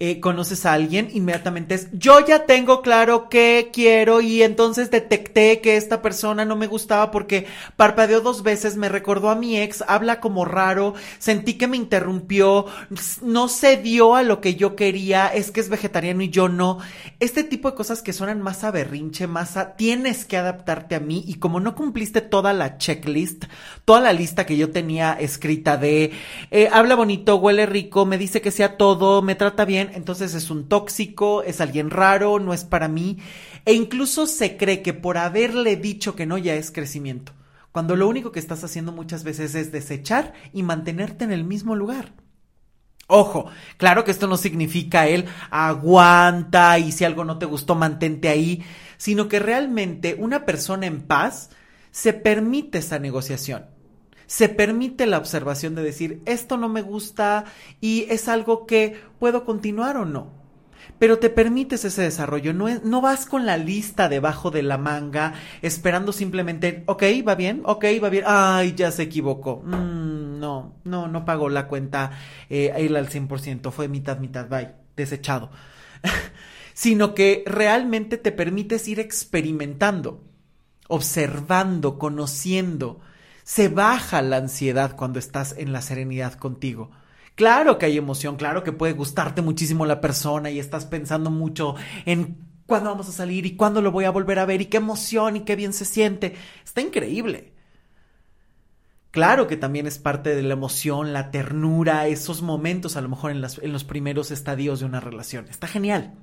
Eh, 0.02 0.18
conoces 0.18 0.64
a 0.64 0.72
alguien, 0.72 1.10
inmediatamente 1.12 1.74
es, 1.74 1.88
yo 1.92 2.24
ya 2.26 2.46
tengo 2.46 2.80
claro 2.80 3.28
qué 3.28 3.68
quiero 3.70 4.22
y 4.22 4.42
entonces 4.42 4.90
detecté 4.90 5.60
que 5.60 5.76
esta 5.76 6.00
persona 6.00 6.46
no 6.46 6.56
me 6.56 6.68
gustaba 6.68 7.10
porque 7.10 7.46
parpadeó 7.76 8.22
dos 8.22 8.42
veces, 8.42 8.78
me 8.78 8.88
recordó 8.88 9.28
a 9.28 9.34
mi 9.34 9.60
ex, 9.60 9.84
habla 9.86 10.18
como 10.18 10.46
raro, 10.46 10.94
sentí 11.18 11.58
que 11.58 11.66
me 11.66 11.76
interrumpió, 11.76 12.64
no 13.20 13.48
se 13.48 13.76
dio 13.76 14.14
a 14.14 14.22
lo 14.22 14.40
que 14.40 14.54
yo 14.54 14.74
quería, 14.74 15.26
es 15.26 15.50
que 15.50 15.60
es 15.60 15.68
vegetariano 15.68 16.22
y 16.22 16.30
yo 16.30 16.48
no. 16.48 16.78
Este 17.18 17.44
tipo 17.44 17.70
de 17.70 17.76
cosas 17.76 18.00
que 18.00 18.14
suenan 18.14 18.40
más 18.40 18.64
a 18.64 18.70
berrinche, 18.70 19.26
más 19.26 19.58
a, 19.58 19.76
tienes 19.76 20.24
que 20.24 20.38
adaptarte 20.38 20.94
a 20.94 21.00
mí 21.00 21.24
y 21.26 21.34
como 21.34 21.60
no 21.60 21.74
cumpliste 21.74 22.22
toda 22.22 22.54
la 22.54 22.78
checklist, 22.78 23.44
toda 23.84 24.00
la 24.00 24.14
lista 24.14 24.46
que 24.46 24.56
yo 24.56 24.70
tenía 24.70 25.12
escrita 25.12 25.76
de, 25.76 26.12
eh, 26.50 26.70
habla 26.72 26.94
bonito, 26.94 27.36
huele 27.36 27.66
rico, 27.66 28.06
me 28.06 28.16
dice 28.16 28.40
que 28.40 28.50
sea 28.50 28.78
todo, 28.78 29.20
me 29.20 29.34
trata 29.34 29.66
bien, 29.66 29.89
entonces 29.94 30.34
es 30.34 30.50
un 30.50 30.68
tóxico, 30.68 31.42
es 31.42 31.60
alguien 31.60 31.90
raro, 31.90 32.38
no 32.38 32.52
es 32.54 32.64
para 32.64 32.88
mí, 32.88 33.18
e 33.64 33.72
incluso 33.72 34.26
se 34.26 34.56
cree 34.56 34.82
que 34.82 34.94
por 34.94 35.18
haberle 35.18 35.76
dicho 35.76 36.16
que 36.16 36.26
no 36.26 36.38
ya 36.38 36.54
es 36.54 36.70
crecimiento, 36.70 37.32
cuando 37.72 37.96
lo 37.96 38.08
único 38.08 38.32
que 38.32 38.40
estás 38.40 38.64
haciendo 38.64 38.92
muchas 38.92 39.24
veces 39.24 39.54
es 39.54 39.72
desechar 39.72 40.32
y 40.52 40.62
mantenerte 40.62 41.24
en 41.24 41.32
el 41.32 41.44
mismo 41.44 41.74
lugar. 41.74 42.12
Ojo, 43.06 43.50
claro 43.76 44.04
que 44.04 44.12
esto 44.12 44.28
no 44.28 44.36
significa 44.36 45.08
el 45.08 45.26
aguanta 45.50 46.78
y 46.78 46.92
si 46.92 47.04
algo 47.04 47.24
no 47.24 47.38
te 47.38 47.46
gustó 47.46 47.74
mantente 47.74 48.28
ahí, 48.28 48.64
sino 48.98 49.26
que 49.26 49.40
realmente 49.40 50.14
una 50.16 50.46
persona 50.46 50.86
en 50.86 51.02
paz 51.02 51.50
se 51.90 52.12
permite 52.12 52.78
esa 52.78 53.00
negociación 53.00 53.79
se 54.30 54.48
permite 54.48 55.08
la 55.08 55.18
observación 55.18 55.74
de 55.74 55.82
decir, 55.82 56.22
esto 56.24 56.56
no 56.56 56.68
me 56.68 56.82
gusta 56.82 57.46
y 57.80 58.06
es 58.10 58.28
algo 58.28 58.64
que 58.64 59.00
puedo 59.18 59.44
continuar 59.44 59.96
o 59.96 60.04
no. 60.04 60.30
Pero 61.00 61.18
te 61.18 61.30
permites 61.30 61.84
ese 61.84 62.02
desarrollo, 62.02 62.54
no, 62.54 63.00
vas 63.00 63.26
con 63.26 63.44
la 63.44 63.56
lista 63.56 64.08
debajo 64.08 64.52
de 64.52 64.62
la 64.62 64.78
manga 64.78 65.34
esperando 65.62 66.12
simplemente, 66.12 66.84
ok, 66.86 67.02
va 67.26 67.34
bien, 67.34 67.62
ok, 67.64 67.84
va 68.00 68.08
bien, 68.08 68.22
ay, 68.24 68.74
ya 68.76 68.92
se 68.92 69.02
equivocó, 69.02 69.64
mm, 69.64 70.38
no, 70.38 70.76
no, 70.84 71.08
no 71.08 71.24
pagó 71.24 71.48
la 71.48 71.66
cuenta 71.66 72.12
eh, 72.48 72.72
él 72.76 72.94
al 72.94 73.08
100%, 73.08 73.72
fue 73.72 73.88
mitad, 73.88 74.20
mitad, 74.20 74.48
bye, 74.48 74.70
desechado. 74.94 75.50
Sino 76.72 77.16
que 77.16 77.42
realmente 77.46 78.16
te 78.16 78.30
permites 78.30 78.86
ir 78.86 79.00
experimentando, 79.00 80.22
observando, 80.86 81.98
conociendo, 81.98 83.00
se 83.44 83.68
baja 83.68 84.22
la 84.22 84.36
ansiedad 84.36 84.96
cuando 84.96 85.18
estás 85.18 85.54
en 85.58 85.72
la 85.72 85.82
serenidad 85.82 86.34
contigo. 86.34 86.90
Claro 87.34 87.78
que 87.78 87.86
hay 87.86 87.96
emoción, 87.96 88.36
claro 88.36 88.62
que 88.62 88.72
puede 88.72 88.92
gustarte 88.92 89.42
muchísimo 89.42 89.86
la 89.86 90.00
persona 90.00 90.50
y 90.50 90.58
estás 90.58 90.84
pensando 90.84 91.30
mucho 91.30 91.74
en 92.04 92.36
cuándo 92.66 92.90
vamos 92.90 93.08
a 93.08 93.12
salir 93.12 93.46
y 93.46 93.56
cuándo 93.56 93.82
lo 93.82 93.92
voy 93.92 94.04
a 94.04 94.10
volver 94.10 94.38
a 94.38 94.46
ver 94.46 94.60
y 94.60 94.66
qué 94.66 94.76
emoción 94.76 95.36
y 95.36 95.40
qué 95.40 95.56
bien 95.56 95.72
se 95.72 95.84
siente. 95.84 96.34
Está 96.64 96.80
increíble. 96.80 97.54
Claro 99.10 99.48
que 99.48 99.56
también 99.56 99.86
es 99.86 99.98
parte 99.98 100.36
de 100.36 100.42
la 100.42 100.52
emoción, 100.52 101.12
la 101.12 101.30
ternura, 101.30 102.06
esos 102.06 102.42
momentos 102.42 102.96
a 102.96 103.00
lo 103.00 103.08
mejor 103.08 103.32
en, 103.32 103.42
en 103.62 103.72
los 103.72 103.84
primeros 103.84 104.30
estadios 104.30 104.80
de 104.80 104.86
una 104.86 105.00
relación. 105.00 105.48
Está 105.48 105.66
genial. 105.66 106.14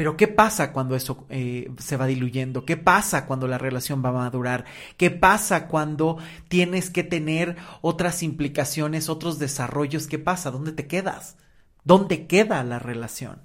Pero 0.00 0.16
¿qué 0.16 0.28
pasa 0.28 0.72
cuando 0.72 0.96
eso 0.96 1.26
eh, 1.28 1.70
se 1.76 1.98
va 1.98 2.06
diluyendo? 2.06 2.64
¿Qué 2.64 2.78
pasa 2.78 3.26
cuando 3.26 3.46
la 3.46 3.58
relación 3.58 4.02
va 4.02 4.08
a 4.08 4.12
madurar? 4.12 4.64
¿Qué 4.96 5.10
pasa 5.10 5.68
cuando 5.68 6.16
tienes 6.48 6.88
que 6.88 7.04
tener 7.04 7.56
otras 7.82 8.22
implicaciones, 8.22 9.10
otros 9.10 9.38
desarrollos? 9.38 10.06
¿Qué 10.06 10.18
pasa? 10.18 10.50
¿Dónde 10.50 10.72
te 10.72 10.86
quedas? 10.86 11.36
¿Dónde 11.84 12.26
queda 12.26 12.64
la 12.64 12.78
relación? 12.78 13.42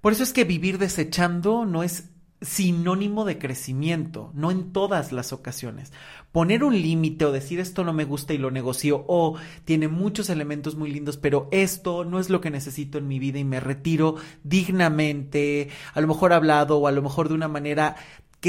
Por 0.00 0.14
eso 0.14 0.22
es 0.22 0.32
que 0.32 0.44
vivir 0.44 0.78
desechando 0.78 1.66
no 1.66 1.82
es 1.82 2.08
sinónimo 2.42 3.24
de 3.24 3.38
crecimiento, 3.38 4.30
no 4.34 4.50
en 4.50 4.72
todas 4.72 5.12
las 5.12 5.32
ocasiones. 5.32 5.92
Poner 6.32 6.64
un 6.64 6.74
límite 6.80 7.24
o 7.24 7.32
decir 7.32 7.60
esto 7.60 7.82
no 7.82 7.92
me 7.92 8.04
gusta 8.04 8.34
y 8.34 8.38
lo 8.38 8.50
negocio 8.50 9.04
o 9.08 9.36
tiene 9.64 9.88
muchos 9.88 10.28
elementos 10.28 10.76
muy 10.76 10.90
lindos, 10.92 11.16
pero 11.16 11.48
esto 11.50 12.04
no 12.04 12.18
es 12.18 12.28
lo 12.28 12.40
que 12.40 12.50
necesito 12.50 12.98
en 12.98 13.08
mi 13.08 13.18
vida 13.18 13.38
y 13.38 13.44
me 13.44 13.60
retiro 13.60 14.16
dignamente, 14.44 15.70
a 15.94 16.00
lo 16.00 16.08
mejor 16.08 16.32
hablado 16.32 16.78
o 16.78 16.86
a 16.86 16.92
lo 16.92 17.02
mejor 17.02 17.28
de 17.28 17.34
una 17.34 17.48
manera 17.48 17.96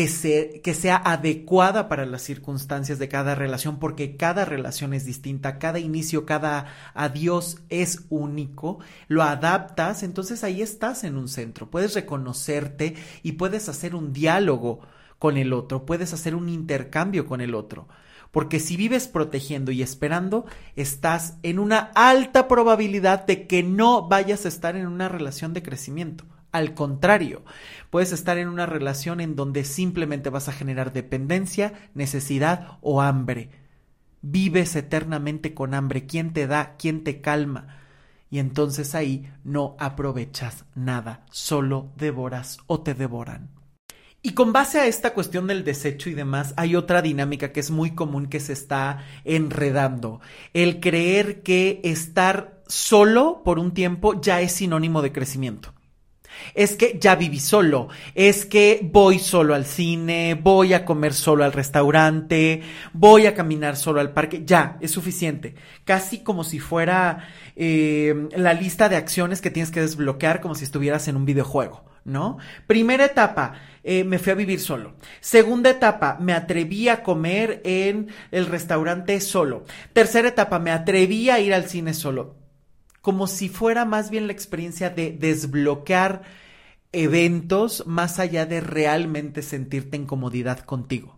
que, 0.06 0.74
sea 0.76 1.02
adecuada 1.04 1.90
para 1.90 2.06
las 2.06 2.22
circunstancias 2.22 3.00
de 3.00 3.08
cada 3.08 3.34
relación, 3.34 3.80
porque 3.80 4.16
cada 4.16 4.46
relación 4.46 4.94
es 4.94 5.06
distinta, 5.06 5.58
cada 5.58 5.80
inicio, 5.80 6.24
cada 6.24 6.68
adiós 6.94 7.58
es 7.70 8.06
único, 8.10 8.78
lo 9.08 9.24
adaptas, 9.24 10.04
entonces 10.04 10.44
ahí 10.44 10.62
estás 10.62 11.04
en 11.04 11.18
un 11.18 11.28
centro, 11.28 11.72
puedes 11.72 11.96
reconocerte 11.96 12.94
y 13.24 13.34
puedes 13.34 13.70
hacer 13.70 13.96
un 13.96 14.14
diálogo 14.14 14.82
con 15.18 15.36
el 15.36 15.52
otro, 15.52 15.88
puedes 15.88 16.14
hacer 16.14 16.36
un 16.36 16.48
intercambio 16.48 17.26
con 17.26 17.42
el 17.42 17.56
otro. 17.56 17.88
Porque 18.30 18.60
si 18.60 18.78
vives 18.78 19.08
protegiendo 19.08 19.72
y 19.72 19.82
esperando, 19.82 20.46
estás 20.76 21.38
en 21.42 21.58
una 21.58 21.92
alta 21.96 22.48
probabilidad 22.48 23.26
de 23.26 23.48
que 23.48 23.64
no 23.64 24.08
vayas 24.08 24.46
a 24.46 24.50
estar 24.50 24.76
en 24.76 24.86
una 24.86 25.10
relación 25.10 25.54
de 25.54 25.64
crecimiento. 25.64 26.26
Al 26.58 26.74
contrario, 26.74 27.44
puedes 27.92 28.12
estar 28.12 28.40
en 28.40 28.48
una 28.48 28.66
relación 28.66 29.22
en 29.22 29.36
donde 29.36 29.64
simplemente 29.64 30.32
vas 30.32 30.50
a 30.50 30.52
generar 30.52 30.92
dependencia, 30.92 31.72
necesidad 31.94 32.80
o 32.82 33.04
hambre. 33.04 33.52
Vives 34.24 34.76
eternamente 34.76 35.54
con 35.54 35.76
hambre. 35.76 36.08
¿Quién 36.08 36.34
te 36.34 36.48
da? 36.48 36.76
¿Quién 36.80 37.04
te 37.04 37.22
calma? 37.22 37.78
Y 38.32 38.40
entonces 38.40 38.96
ahí 38.96 39.32
no 39.44 39.76
aprovechas 39.78 40.66
nada, 40.74 41.28
solo 41.30 41.92
devoras 41.96 42.58
o 42.66 42.82
te 42.82 42.96
devoran. 42.96 43.52
Y 44.24 44.32
con 44.32 44.52
base 44.52 44.80
a 44.80 44.88
esta 44.88 45.14
cuestión 45.14 45.46
del 45.46 45.64
desecho 45.64 46.10
y 46.10 46.16
demás, 46.16 46.56
hay 46.58 46.76
otra 46.76 47.04
dinámica 47.04 47.52
que 47.52 47.60
es 47.60 47.70
muy 47.70 47.92
común 47.92 48.26
que 48.26 48.40
se 48.40 48.54
está 48.54 49.06
enredando. 49.26 50.22
El 50.56 50.80
creer 50.80 51.44
que 51.44 51.82
estar 51.84 52.64
solo 52.66 53.44
por 53.46 53.60
un 53.60 53.76
tiempo 53.76 54.20
ya 54.20 54.42
es 54.42 54.54
sinónimo 54.54 55.04
de 55.04 55.12
crecimiento 55.12 55.77
es 56.54 56.76
que 56.76 56.98
ya 57.00 57.16
viví 57.16 57.40
solo, 57.40 57.90
es 58.16 58.46
que 58.46 58.80
voy 58.84 59.20
solo 59.20 59.56
al 59.56 59.66
cine, 59.66 60.36
voy 60.36 60.74
a 60.74 60.86
comer 60.86 61.14
solo 61.14 61.44
al 61.44 61.54
restaurante, 61.54 62.62
voy 62.94 63.26
a 63.26 63.34
caminar 63.34 63.76
solo 63.76 64.00
al 64.00 64.14
parque, 64.14 64.44
ya, 64.46 64.78
es 64.82 64.92
suficiente. 64.92 65.56
Casi 65.86 66.20
como 66.20 66.44
si 66.44 66.60
fuera 66.60 67.28
eh, 67.56 68.28
la 68.36 68.54
lista 68.54 68.90
de 68.90 68.96
acciones 68.96 69.42
que 69.42 69.52
tienes 69.52 69.72
que 69.72 69.82
desbloquear 69.82 70.42
como 70.42 70.56
si 70.56 70.64
estuvieras 70.64 71.08
en 71.08 71.16
un 71.16 71.26
videojuego. 71.26 71.86
¿no? 72.08 72.38
Primera 72.68 73.06
etapa, 73.06 73.56
eh, 73.84 74.06
me 74.06 74.18
fui 74.18 74.32
a 74.32 74.36
vivir 74.36 74.62
solo. 74.62 74.96
Segunda 75.20 75.70
etapa, 75.70 76.18
me 76.20 76.34
atreví 76.34 76.88
a 76.88 77.04
comer 77.04 77.62
en 77.66 78.08
el 78.32 78.46
restaurante 78.46 79.20
solo. 79.20 79.66
Tercera 79.94 80.30
etapa, 80.30 80.58
me 80.58 80.72
atreví 80.72 81.30
a 81.30 81.40
ir 81.40 81.54
al 81.54 81.66
cine 81.66 81.94
solo 81.94 82.47
como 83.08 83.28
si 83.28 83.48
fuera 83.48 83.86
más 83.86 84.10
bien 84.10 84.28
la 84.28 84.34
experiencia 84.34 84.90
de 84.90 85.12
desbloquear 85.14 86.24
eventos 86.92 87.88
más 87.88 88.20
allá 88.20 88.46
de 88.46 88.60
realmente 88.60 89.44
sentirte 89.44 89.96
en 89.96 90.06
comodidad 90.06 90.60
contigo. 90.60 91.18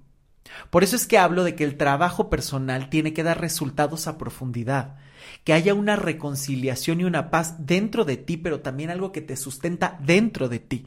Por 0.69 0.83
eso 0.83 0.95
es 0.95 1.07
que 1.07 1.17
hablo 1.17 1.43
de 1.43 1.55
que 1.55 1.63
el 1.63 1.77
trabajo 1.77 2.29
personal 2.29 2.91
tiene 2.91 3.11
que 3.11 3.23
dar 3.23 3.41
resultados 3.41 4.05
a 4.05 4.19
profundidad, 4.19 4.97
que 5.43 5.53
haya 5.53 5.73
una 5.73 5.95
reconciliación 5.95 7.01
y 7.01 7.05
una 7.05 7.31
paz 7.31 7.65
dentro 7.65 8.05
de 8.05 8.17
ti, 8.17 8.37
pero 8.37 8.59
también 8.59 8.91
algo 8.91 9.11
que 9.11 9.21
te 9.21 9.35
sustenta 9.35 9.97
dentro 9.99 10.47
de 10.47 10.59
ti. 10.59 10.85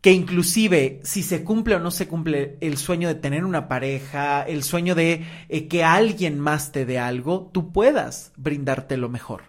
Que 0.00 0.10
inclusive 0.10 0.98
si 1.04 1.22
se 1.22 1.44
cumple 1.44 1.76
o 1.76 1.78
no 1.78 1.92
se 1.92 2.08
cumple 2.08 2.58
el 2.60 2.78
sueño 2.78 3.06
de 3.06 3.14
tener 3.14 3.44
una 3.44 3.68
pareja, 3.68 4.42
el 4.42 4.64
sueño 4.64 4.96
de 4.96 5.24
eh, 5.48 5.68
que 5.68 5.84
alguien 5.84 6.40
más 6.40 6.72
te 6.72 6.84
dé 6.84 6.98
algo, 6.98 7.48
tú 7.54 7.72
puedas 7.72 8.32
brindarte 8.36 8.96
lo 8.96 9.08
mejor. 9.08 9.47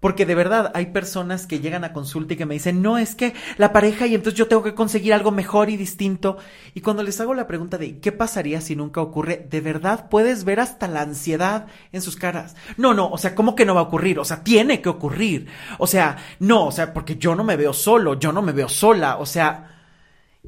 Porque 0.00 0.26
de 0.26 0.36
verdad 0.36 0.70
hay 0.74 0.86
personas 0.86 1.46
que 1.46 1.58
llegan 1.58 1.82
a 1.82 1.92
consulta 1.92 2.34
y 2.34 2.36
que 2.36 2.46
me 2.46 2.54
dicen, 2.54 2.82
no, 2.82 2.98
es 2.98 3.16
que 3.16 3.34
la 3.56 3.72
pareja 3.72 4.06
y 4.06 4.14
entonces 4.14 4.38
yo 4.38 4.46
tengo 4.46 4.62
que 4.62 4.74
conseguir 4.74 5.12
algo 5.12 5.32
mejor 5.32 5.70
y 5.70 5.76
distinto. 5.76 6.38
Y 6.74 6.82
cuando 6.82 7.02
les 7.02 7.20
hago 7.20 7.34
la 7.34 7.48
pregunta 7.48 7.78
de 7.78 7.98
qué 7.98 8.12
pasaría 8.12 8.60
si 8.60 8.76
nunca 8.76 9.00
ocurre, 9.00 9.46
de 9.50 9.60
verdad 9.60 10.08
puedes 10.08 10.44
ver 10.44 10.60
hasta 10.60 10.86
la 10.86 11.02
ansiedad 11.02 11.66
en 11.90 12.00
sus 12.00 12.14
caras. 12.14 12.54
No, 12.76 12.94
no, 12.94 13.10
o 13.10 13.18
sea, 13.18 13.34
¿cómo 13.34 13.56
que 13.56 13.64
no 13.64 13.74
va 13.74 13.80
a 13.80 13.84
ocurrir? 13.84 14.20
O 14.20 14.24
sea, 14.24 14.44
tiene 14.44 14.80
que 14.80 14.88
ocurrir. 14.88 15.48
O 15.78 15.88
sea, 15.88 16.16
no, 16.38 16.66
o 16.66 16.72
sea, 16.72 16.94
porque 16.94 17.16
yo 17.16 17.34
no 17.34 17.42
me 17.42 17.56
veo 17.56 17.72
solo, 17.72 18.18
yo 18.20 18.32
no 18.32 18.40
me 18.40 18.52
veo 18.52 18.68
sola. 18.68 19.16
O 19.18 19.26
sea, 19.26 19.80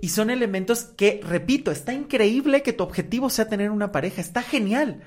y 0.01 0.11
son 0.11 0.31
elementos 0.31 0.85
que, 0.85 1.21
repito, 1.25 1.73
está 1.73 1.93
increíble 1.93 2.63
que 2.63 2.73
tu 2.73 2.85
objetivo 2.85 3.29
sea 3.31 3.49
tener 3.49 3.71
una 3.73 3.91
pareja, 3.91 4.21
está 4.21 4.43
genial 4.43 5.03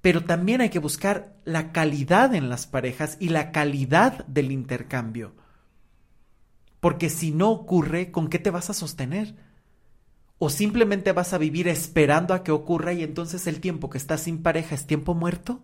pero 0.00 0.24
también 0.24 0.60
hay 0.60 0.70
que 0.70 0.78
buscar 0.78 1.34
la 1.44 1.72
calidad 1.72 2.34
en 2.34 2.48
las 2.48 2.66
parejas 2.66 3.16
y 3.20 3.28
la 3.28 3.52
calidad 3.52 4.24
del 4.26 4.50
intercambio. 4.50 5.34
Porque 6.80 7.10
si 7.10 7.30
no 7.30 7.50
ocurre, 7.50 8.10
¿con 8.10 8.28
qué 8.28 8.38
te 8.38 8.50
vas 8.50 8.70
a 8.70 8.74
sostener? 8.74 9.34
¿O 10.38 10.48
simplemente 10.48 11.12
vas 11.12 11.34
a 11.34 11.38
vivir 11.38 11.68
esperando 11.68 12.32
a 12.32 12.42
que 12.42 12.52
ocurra 12.52 12.94
y 12.94 13.02
entonces 13.02 13.46
el 13.46 13.60
tiempo 13.60 13.90
que 13.90 13.98
estás 13.98 14.22
sin 14.22 14.42
pareja 14.42 14.74
es 14.74 14.86
tiempo 14.86 15.14
muerto? 15.14 15.62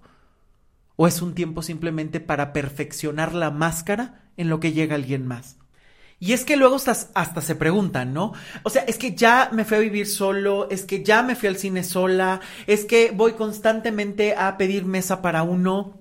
¿O 0.97 1.07
es 1.07 1.23
un 1.23 1.35
tiempo 1.35 1.63
simplemente 1.63 2.21
para 2.21 2.53
perfeccionar 2.53 3.35
la 3.35 3.51
máscara 3.51 4.31
en 4.37 4.51
lo 4.51 4.61
que 4.61 4.73
llega 4.73 4.95
alguien 4.95 5.27
más? 5.27 5.57
Y 6.19 6.33
es 6.33 6.45
que 6.45 6.57
luego 6.57 6.77
hasta, 6.77 6.97
hasta, 7.15 7.43
se 7.43 7.55
preguntan, 7.57 8.15
¿no? 8.15 8.33
O 8.63 8.71
sea, 8.71 8.83
es 8.85 8.97
que 8.97 9.15
ya 9.15 9.51
me 9.53 9.65
fui 9.65 9.77
a 9.77 9.81
vivir 9.81 10.07
solo, 10.07 10.69
es 10.71 10.85
que 10.85 11.05
ya 11.05 11.23
me 11.23 11.37
fui 11.37 11.49
al 11.49 11.57
cine 11.57 11.85
sola, 11.85 12.41
es 12.67 12.87
que 12.87 13.11
voy 13.11 13.33
constantemente 13.33 14.35
a 14.35 14.57
pedir 14.57 14.87
mesa 14.87 15.21
para 15.21 15.43
uno. 15.43 15.99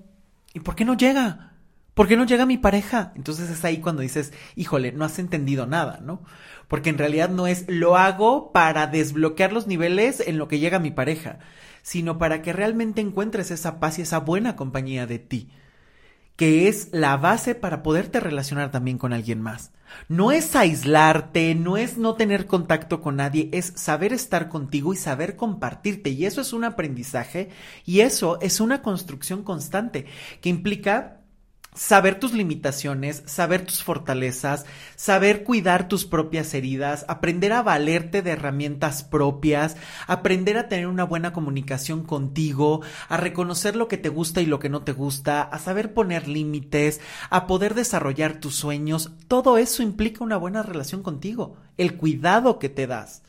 ¿Y 0.54 0.60
por 0.60 0.74
qué 0.74 0.86
no 0.86 0.96
llega? 0.96 1.52
¿Por 1.92 2.08
qué 2.08 2.16
no 2.16 2.24
llega 2.24 2.46
mi 2.46 2.56
pareja? 2.56 3.12
Entonces 3.14 3.50
es 3.50 3.62
ahí 3.64 3.78
cuando 3.78 4.00
dices, 4.00 4.32
híjole, 4.54 4.92
no 4.92 5.04
has 5.04 5.18
entendido 5.18 5.66
nada, 5.66 6.00
¿no? 6.02 6.22
Porque 6.66 6.90
en 6.90 6.98
realidad 6.98 7.28
no 7.28 7.46
es 7.46 7.66
lo 7.68 7.96
hago 7.96 8.52
para 8.52 8.86
desbloquear 8.86 9.52
los 9.52 9.66
niveles 9.66 10.20
en 10.26 10.38
lo 10.38 10.48
que 10.48 10.58
llega 10.58 10.78
mi 10.78 10.90
pareja, 10.90 11.40
sino 11.82 12.16
para 12.16 12.40
que 12.40 12.54
realmente 12.54 13.02
encuentres 13.02 13.50
esa 13.50 13.80
paz 13.80 13.98
y 13.98 14.02
esa 14.02 14.20
buena 14.20 14.56
compañía 14.56 15.06
de 15.06 15.18
ti 15.18 15.50
que 16.36 16.68
es 16.68 16.88
la 16.92 17.16
base 17.16 17.54
para 17.54 17.82
poderte 17.82 18.20
relacionar 18.20 18.70
también 18.70 18.98
con 18.98 19.12
alguien 19.12 19.40
más. 19.40 19.72
No 20.08 20.32
es 20.32 20.54
aislarte, 20.54 21.54
no 21.54 21.76
es 21.76 21.96
no 21.96 22.14
tener 22.14 22.46
contacto 22.46 23.00
con 23.00 23.16
nadie, 23.16 23.48
es 23.52 23.72
saber 23.76 24.12
estar 24.12 24.48
contigo 24.48 24.92
y 24.92 24.96
saber 24.96 25.36
compartirte. 25.36 26.10
Y 26.10 26.26
eso 26.26 26.40
es 26.40 26.52
un 26.52 26.64
aprendizaje 26.64 27.48
y 27.84 28.00
eso 28.00 28.38
es 28.40 28.60
una 28.60 28.82
construcción 28.82 29.42
constante 29.42 30.06
que 30.40 30.48
implica 30.50 31.20
saber 31.76 32.18
tus 32.18 32.32
limitaciones, 32.32 33.22
saber 33.26 33.64
tus 33.64 33.84
fortalezas, 33.84 34.64
saber 34.96 35.44
cuidar 35.44 35.88
tus 35.88 36.06
propias 36.06 36.52
heridas, 36.54 37.04
aprender 37.06 37.52
a 37.52 37.62
valerte 37.62 38.22
de 38.22 38.30
herramientas 38.30 39.04
propias, 39.04 39.76
aprender 40.06 40.58
a 40.58 40.68
tener 40.68 40.88
una 40.88 41.04
buena 41.04 41.32
comunicación 41.32 42.02
contigo, 42.02 42.80
a 43.08 43.16
reconocer 43.18 43.76
lo 43.76 43.88
que 43.88 43.98
te 43.98 44.08
gusta 44.08 44.40
y 44.40 44.46
lo 44.46 44.58
que 44.58 44.70
no 44.70 44.82
te 44.82 44.92
gusta, 44.92 45.42
a 45.42 45.58
saber 45.58 45.92
poner 45.92 46.26
límites, 46.26 47.00
a 47.30 47.46
poder 47.46 47.74
desarrollar 47.74 48.40
tus 48.40 48.56
sueños. 48.56 49.12
Todo 49.28 49.58
eso 49.58 49.82
implica 49.82 50.24
una 50.24 50.38
buena 50.38 50.62
relación 50.62 51.02
contigo, 51.02 51.56
el 51.76 51.96
cuidado 51.96 52.58
que 52.58 52.70
te 52.70 52.86
das. 52.86 53.22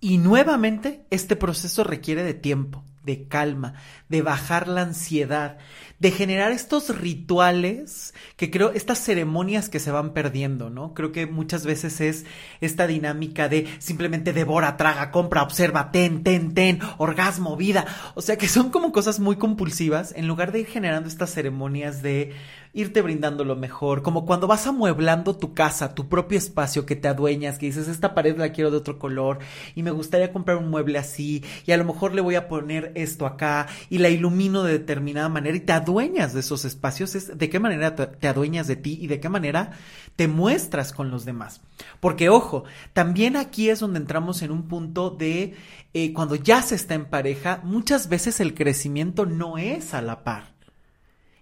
Y 0.00 0.18
nuevamente, 0.18 1.04
este 1.10 1.36
proceso 1.36 1.82
requiere 1.82 2.22
de 2.22 2.34
tiempo, 2.34 2.84
de 3.02 3.26
calma, 3.26 3.74
de 4.08 4.22
bajar 4.22 4.68
la 4.68 4.82
ansiedad, 4.82 5.58
de 5.98 6.10
generar 6.12 6.52
estos 6.52 6.96
rituales 6.96 8.14
que 8.36 8.50
creo, 8.50 8.70
estas 8.70 8.98
ceremonias 8.98 9.68
que 9.68 9.80
se 9.80 9.90
van 9.90 10.12
perdiendo, 10.12 10.70
¿no? 10.70 10.94
Creo 10.94 11.10
que 11.10 11.26
muchas 11.26 11.66
veces 11.66 12.00
es 12.00 12.24
esta 12.60 12.86
dinámica 12.86 13.48
de 13.48 13.66
simplemente 13.78 14.32
devora, 14.32 14.76
traga, 14.76 15.10
compra, 15.10 15.42
observa, 15.42 15.90
ten, 15.90 16.22
ten, 16.22 16.54
ten, 16.54 16.80
orgasmo, 16.98 17.56
vida. 17.56 17.86
O 18.14 18.22
sea 18.22 18.38
que 18.38 18.48
son 18.48 18.70
como 18.70 18.92
cosas 18.92 19.18
muy 19.18 19.36
compulsivas 19.36 20.12
en 20.16 20.28
lugar 20.28 20.52
de 20.52 20.60
ir 20.60 20.66
generando 20.66 21.08
estas 21.08 21.30
ceremonias 21.30 22.02
de 22.02 22.32
irte 22.72 23.02
brindando 23.02 23.44
lo 23.44 23.56
mejor, 23.56 24.02
como 24.02 24.24
cuando 24.24 24.46
vas 24.46 24.66
amueblando 24.66 25.36
tu 25.36 25.54
casa, 25.54 25.94
tu 25.94 26.08
propio 26.08 26.38
espacio 26.38 26.86
que 26.86 26.96
te 26.96 27.08
adueñas, 27.08 27.58
que 27.58 27.66
dices, 27.66 27.88
esta 27.88 28.14
pared 28.14 28.36
la 28.36 28.52
quiero 28.52 28.70
de 28.70 28.76
otro 28.76 28.98
color 28.98 29.38
y 29.74 29.82
me 29.82 29.90
gustaría 29.90 30.32
comprar 30.32 30.58
un 30.58 30.70
mueble 30.70 30.98
así 30.98 31.42
y 31.66 31.72
a 31.72 31.76
lo 31.76 31.84
mejor 31.84 32.14
le 32.14 32.20
voy 32.20 32.34
a 32.34 32.46
poner 32.46 32.92
esto 32.94 33.26
acá 33.26 33.66
y 33.88 33.97
la 33.98 34.08
ilumino 34.08 34.62
de 34.62 34.72
determinada 34.72 35.28
manera 35.28 35.56
y 35.56 35.60
te 35.60 35.72
adueñas 35.72 36.32
de 36.34 36.40
esos 36.40 36.64
espacios, 36.64 37.14
es 37.14 37.36
de 37.36 37.50
qué 37.50 37.60
manera 37.60 37.94
te 37.94 38.28
adueñas 38.28 38.66
de 38.66 38.76
ti 38.76 38.98
y 39.00 39.06
de 39.06 39.20
qué 39.20 39.28
manera 39.28 39.72
te 40.16 40.28
muestras 40.28 40.92
con 40.92 41.10
los 41.10 41.24
demás. 41.24 41.60
Porque 42.00 42.28
ojo, 42.28 42.64
también 42.92 43.36
aquí 43.36 43.70
es 43.70 43.80
donde 43.80 43.98
entramos 43.98 44.42
en 44.42 44.50
un 44.50 44.68
punto 44.68 45.10
de 45.10 45.54
eh, 45.94 46.12
cuando 46.12 46.34
ya 46.34 46.62
se 46.62 46.74
está 46.74 46.94
en 46.94 47.06
pareja, 47.06 47.60
muchas 47.64 48.08
veces 48.08 48.40
el 48.40 48.54
crecimiento 48.54 49.26
no 49.26 49.58
es 49.58 49.94
a 49.94 50.02
la 50.02 50.24
par. 50.24 50.54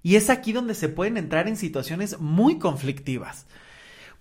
Y 0.03 0.17
es 0.17 0.31
aquí 0.31 0.53
donde 0.53 0.75
se 0.75 0.89
pueden 0.89 1.17
entrar 1.17 1.49
en 1.49 1.57
situaciones 1.57 2.21
muy 2.21 2.59
conflictivas. 2.59 3.47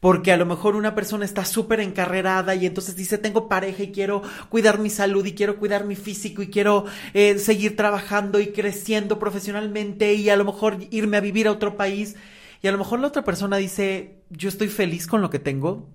Porque 0.06 0.32
a 0.32 0.38
lo 0.38 0.46
mejor 0.46 0.76
una 0.76 0.94
persona 0.94 1.26
está 1.26 1.46
súper 1.46 1.80
encarrerada 1.80 2.54
y 2.54 2.68
entonces 2.68 2.96
dice, 2.96 3.18
tengo 3.18 3.50
pareja 3.50 3.82
y 3.82 3.92
quiero 3.92 4.22
cuidar 4.50 4.78
mi 4.78 4.92
salud 4.92 5.26
y 5.26 5.34
quiero 5.34 5.58
cuidar 5.58 5.86
mi 5.86 5.96
físico 5.96 6.44
y 6.44 6.52
quiero 6.52 6.86
eh, 7.16 7.40
seguir 7.40 7.76
trabajando 7.76 8.40
y 8.40 8.52
creciendo 8.52 9.18
profesionalmente 9.18 10.14
y 10.14 10.30
a 10.30 10.38
lo 10.38 10.46
mejor 10.46 10.78
irme 10.92 11.18
a 11.18 11.22
vivir 11.22 11.48
a 11.48 11.52
otro 11.52 11.76
país. 11.76 12.18
Y 12.62 12.68
a 12.68 12.72
lo 12.72 12.78
mejor 12.78 13.00
la 13.00 13.08
otra 13.08 13.24
persona 13.24 13.58
dice, 13.58 14.22
yo 14.30 14.48
estoy 14.48 14.68
feliz 14.68 15.08
con 15.08 15.24
lo 15.24 15.32
que 15.32 15.40
tengo, 15.40 15.90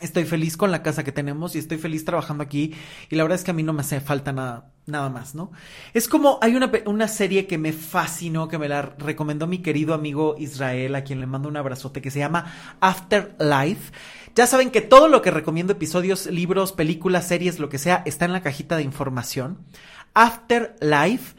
estoy 0.00 0.24
feliz 0.24 0.56
con 0.56 0.70
la 0.70 0.82
casa 0.82 1.04
que 1.04 1.12
tenemos 1.12 1.54
y 1.54 1.58
estoy 1.58 1.78
feliz 1.78 2.04
trabajando 2.04 2.42
aquí 2.42 2.74
y 3.08 3.16
la 3.16 3.22
verdad 3.22 3.38
es 3.38 3.44
que 3.44 3.50
a 3.50 3.54
mí 3.54 3.62
no 3.62 3.72
me 3.72 3.80
hace 3.80 4.00
falta 4.00 4.32
nada, 4.32 4.72
nada 4.86 5.08
más, 5.08 5.34
¿no? 5.34 5.52
Es 5.94 6.08
como 6.08 6.38
hay 6.42 6.56
una, 6.56 6.70
una 6.86 7.08
serie 7.08 7.46
que 7.46 7.58
me 7.58 7.72
fascinó, 7.72 8.48
que 8.48 8.58
me 8.58 8.68
la 8.68 8.82
recomendó 8.82 9.46
mi 9.46 9.58
querido 9.58 9.94
amigo 9.94 10.36
Israel, 10.38 10.94
a 10.94 11.04
quien 11.04 11.20
le 11.20 11.26
mando 11.26 11.48
un 11.48 11.56
abrazote, 11.56 12.02
que 12.02 12.10
se 12.10 12.18
llama 12.18 12.52
Afterlife. 12.80 13.92
Ya 14.34 14.46
saben 14.46 14.70
que 14.70 14.80
todo 14.80 15.08
lo 15.08 15.22
que 15.22 15.30
recomiendo, 15.30 15.72
episodios, 15.72 16.26
libros, 16.26 16.72
películas, 16.72 17.26
series, 17.26 17.58
lo 17.58 17.68
que 17.68 17.78
sea, 17.78 18.02
está 18.06 18.24
en 18.24 18.32
la 18.32 18.42
cajita 18.42 18.76
de 18.76 18.82
información. 18.82 19.58
Afterlife 20.14 21.34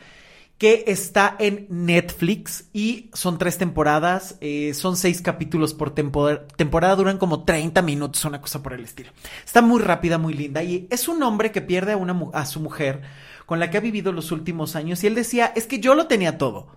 que 0.62 0.84
está 0.86 1.36
en 1.40 1.66
Netflix 1.70 2.66
y 2.72 3.10
son 3.14 3.40
tres 3.40 3.58
temporadas, 3.58 4.38
eh, 4.42 4.76
son 4.76 4.96
seis 4.96 5.20
capítulos 5.20 5.74
por 5.74 5.96
temporada, 5.96 6.46
temporada, 6.56 6.96
duran 6.96 7.18
como 7.18 7.46
30 7.46 7.82
minutos, 7.82 8.24
una 8.26 8.42
cosa 8.42 8.62
por 8.62 8.74
el 8.74 8.84
estilo. 8.84 9.10
Está 9.44 9.64
muy 9.64 9.82
rápida, 9.82 10.20
muy 10.20 10.36
linda 10.36 10.62
y 10.62 10.86
es 10.92 11.08
un 11.08 11.24
hombre 11.24 11.52
que 11.52 11.62
pierde 11.62 11.94
a, 11.94 11.98
una, 11.98 12.16
a 12.34 12.46
su 12.46 12.60
mujer 12.60 13.02
con 13.48 13.60
la 13.60 13.72
que 13.72 13.78
ha 13.78 13.82
vivido 13.82 14.12
los 14.12 14.32
últimos 14.32 14.76
años 14.76 15.04
y 15.04 15.08
él 15.08 15.16
decía, 15.16 15.52
es 15.56 15.66
que 15.66 15.80
yo 15.80 15.96
lo 15.96 16.06
tenía 16.06 16.38
todo, 16.38 16.68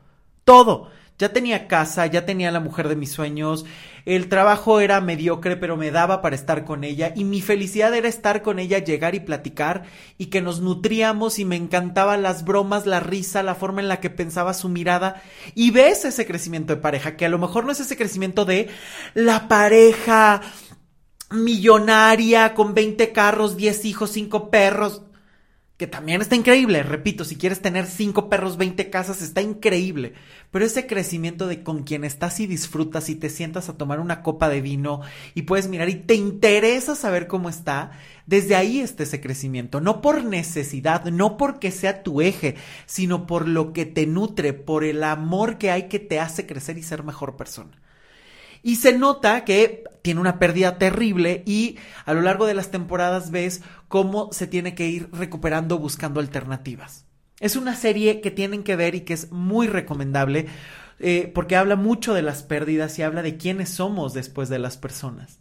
todo 0.47 0.89
ya 1.19 1.33
tenía 1.33 1.69
casa, 1.69 2.07
ya 2.07 2.27
tenía 2.27 2.51
la 2.51 2.61
mujer 2.61 2.89
de 2.89 2.97
mis 2.97 3.13
sueños, 3.13 3.65
el 4.05 4.29
trabajo 4.29 4.81
era 4.81 5.01
mediocre, 5.01 5.57
pero 5.57 5.77
me 5.77 5.91
daba 5.91 6.21
para 6.21 6.37
estar 6.37 6.65
con 6.65 6.85
ella. 6.85 7.13
Y 7.17 7.25
mi 7.25 7.41
felicidad 7.41 7.95
era 7.95 8.09
estar 8.09 8.43
con 8.43 8.59
ella, 8.59 8.79
llegar 8.79 9.15
y 9.15 9.21
platicar 9.21 9.85
y 10.19 10.27
que 10.27 10.43
nos 10.43 10.61
nutríamos 10.61 11.39
y 11.39 11.45
me 11.45 11.57
encantaban 11.57 12.23
las 12.23 12.45
bromas, 12.45 12.85
la 12.85 13.01
risa, 13.01 13.43
la 13.43 13.55
forma 13.55 13.81
en 13.81 13.89
la 13.89 14.01
que 14.01 14.11
pensaba 14.11 14.53
su 14.53 14.69
mirada. 14.69 15.23
Y 15.55 15.71
ves 15.71 16.05
ese 16.05 16.27
crecimiento 16.27 16.75
de 16.75 16.83
pareja, 16.83 17.17
que 17.17 17.25
a 17.25 17.31
lo 17.31 17.39
mejor 17.39 17.65
no 17.65 17.73
es 17.73 17.81
ese 17.81 17.97
crecimiento 17.97 18.45
de 18.45 18.69
la 19.15 19.49
pareja 19.49 20.43
millonaria 21.31 22.53
con 22.55 22.75
20 22.75 23.13
carros, 23.13 23.57
10 23.57 23.85
hijos, 23.87 24.11
5 24.11 24.51
perros 24.51 25.03
que 25.85 25.89
también 25.89 26.23
está 26.23 26.35
increíble, 26.35 26.83
repito, 26.83 27.27
si 27.27 27.37
quieres 27.37 27.61
tener 27.61 27.85
cinco 27.85 28.31
perros, 28.31 28.57
20 28.57 28.89
casas, 28.89 29.21
está 29.21 29.43
increíble, 29.43 30.15
pero 30.51 30.65
ese 30.65 30.87
crecimiento 30.87 31.47
de 31.47 31.63
con 31.63 31.83
quien 31.83 32.05
estás 32.05 32.41
y 32.41 32.47
disfrutas 32.47 33.11
y 33.11 33.17
te 33.17 33.29
sientas 33.29 33.69
a 33.69 33.77
tomar 33.77 34.01
una 34.01 34.23
copa 34.23 34.49
de 34.49 34.63
vino 34.63 35.03
y 35.35 35.43
puedes 35.43 35.69
mirar 35.69 35.91
y 35.91 35.97
te 35.97 36.15
interesa 36.15 36.95
saber 36.95 37.27
cómo 37.27 37.51
está, 37.51 37.93
desde 38.25 38.57
ahí 38.57 38.81
está 38.81 39.03
ese 39.03 39.21
crecimiento, 39.21 39.83
no 39.83 40.01
por 40.01 40.25
necesidad, 40.25 41.05
no 41.05 41.37
porque 41.37 41.71
sea 41.71 42.03
tu 42.03 42.23
eje, 42.23 42.55
sino 42.87 43.27
por 43.27 43.47
lo 43.47 43.75
que 43.75 43.85
te 43.85 44.07
nutre, 44.07 44.55
por 44.55 44.85
el 44.85 45.05
amor 45.05 45.59
que 45.59 45.71
hay 45.71 45.89
que 45.89 45.99
te 45.99 46.19
hace 46.19 46.47
crecer 46.47 46.79
y 46.79 46.83
ser 46.83 47.03
mejor 47.03 47.37
persona. 47.37 47.79
Y 48.65 48.77
se 48.77 48.97
nota 48.99 49.45
que 49.45 49.85
tiene 50.01 50.21
una 50.21 50.39
pérdida 50.39 50.79
terrible 50.79 51.43
y 51.47 51.77
a 52.07 52.15
lo 52.15 52.23
largo 52.23 52.47
de 52.47 52.55
las 52.55 52.71
temporadas 52.71 53.31
ves 53.31 53.63
cómo 53.89 54.33
se 54.33 54.47
tiene 54.47 54.75
que 54.75 54.89
ir 54.89 55.09
recuperando 55.13 55.79
buscando 55.79 56.19
alternativas. 56.19 57.05
Es 57.41 57.57
una 57.57 57.77
serie 57.77 58.23
que 58.23 58.31
tienen 58.31 58.65
que 58.65 58.75
ver 58.75 58.95
y 58.95 59.03
que 59.03 59.13
es 59.13 59.31
muy 59.31 59.67
recomendable 59.67 60.47
eh, 60.99 61.31
porque 61.35 61.57
habla 61.57 61.77
mucho 61.77 62.15
de 62.15 62.23
las 62.23 62.43
pérdidas 62.43 62.99
y 62.99 63.03
habla 63.03 63.23
de 63.23 63.37
quiénes 63.37 63.69
somos 63.69 64.15
después 64.15 64.49
de 64.49 64.59
las 64.59 64.79
personas. 64.79 65.41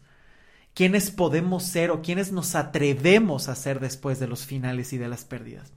Quiénes 0.73 1.09
podemos 1.09 1.63
ser 1.63 1.91
o 1.91 2.01
quiénes 2.01 2.33
nos 2.33 2.55
atrevemos 2.55 3.47
a 3.47 3.55
ser 3.55 3.79
después 3.79 4.19
de 4.19 4.27
los 4.27 4.45
finales 4.45 4.91
y 4.91 4.97
de 4.97 5.07
las 5.07 5.23
pérdidas. 5.23 5.71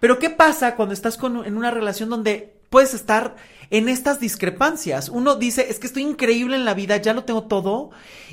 Pero 0.00 0.18
¿qué 0.18 0.28
pasa 0.28 0.76
cuando 0.76 0.92
estás 0.92 1.18
en 1.22 1.56
una 1.56 1.70
relación 1.70 2.10
donde 2.10 2.60
puedes 2.74 2.92
estar 2.92 3.36
en 3.70 3.88
estas 3.88 4.18
discrepancias? 4.18 5.08
Uno 5.08 5.36
dice, 5.36 5.70
es 5.70 5.78
que 5.78 5.86
estoy 5.86 6.02
increíble 6.02 6.56
en 6.56 6.64
la 6.64 6.74
vida, 6.74 6.96
ya 6.96 7.14
lo 7.14 7.22
tengo 7.22 7.44
todo, 7.44 7.90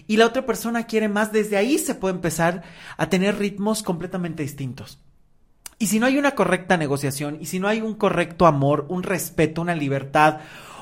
y 0.08 0.18
la 0.18 0.26
otra 0.26 0.48
persona 0.48 0.88
quiere 0.88 1.10
más. 1.10 1.32
Desde 1.32 1.58
ahí 1.58 1.78
se 1.78 1.94
puede 1.94 2.16
empezar 2.16 2.64
a 2.98 3.08
tener 3.08 3.38
ritmos 3.38 3.84
completamente 3.84 4.42
distintos. 4.42 4.98
Y 5.78 5.88
si 5.88 6.00
no 6.00 6.08
hay 6.08 6.18
una 6.18 6.34
correcta 6.34 6.76
negociación, 6.76 7.38
y 7.40 7.46
si 7.46 7.60
no 7.60 7.68
hay 7.68 7.82
un 7.82 7.94
correcto 7.94 8.48
amor, 8.48 8.88
un 8.90 9.04
respeto, 9.04 9.62
una 9.62 9.76
libertad, 9.76 10.40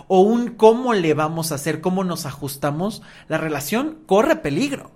o 0.07 0.22
un 0.22 0.51
cómo 0.51 0.93
le 0.93 1.14
vamos 1.14 1.51
a 1.51 1.55
hacer, 1.55 1.82
cómo 1.82 2.05
nos 2.05 2.26
ajustamos, 2.26 3.01
la 3.28 3.39
relación 3.39 3.97
corre 4.05 4.38
peligro 4.38 4.91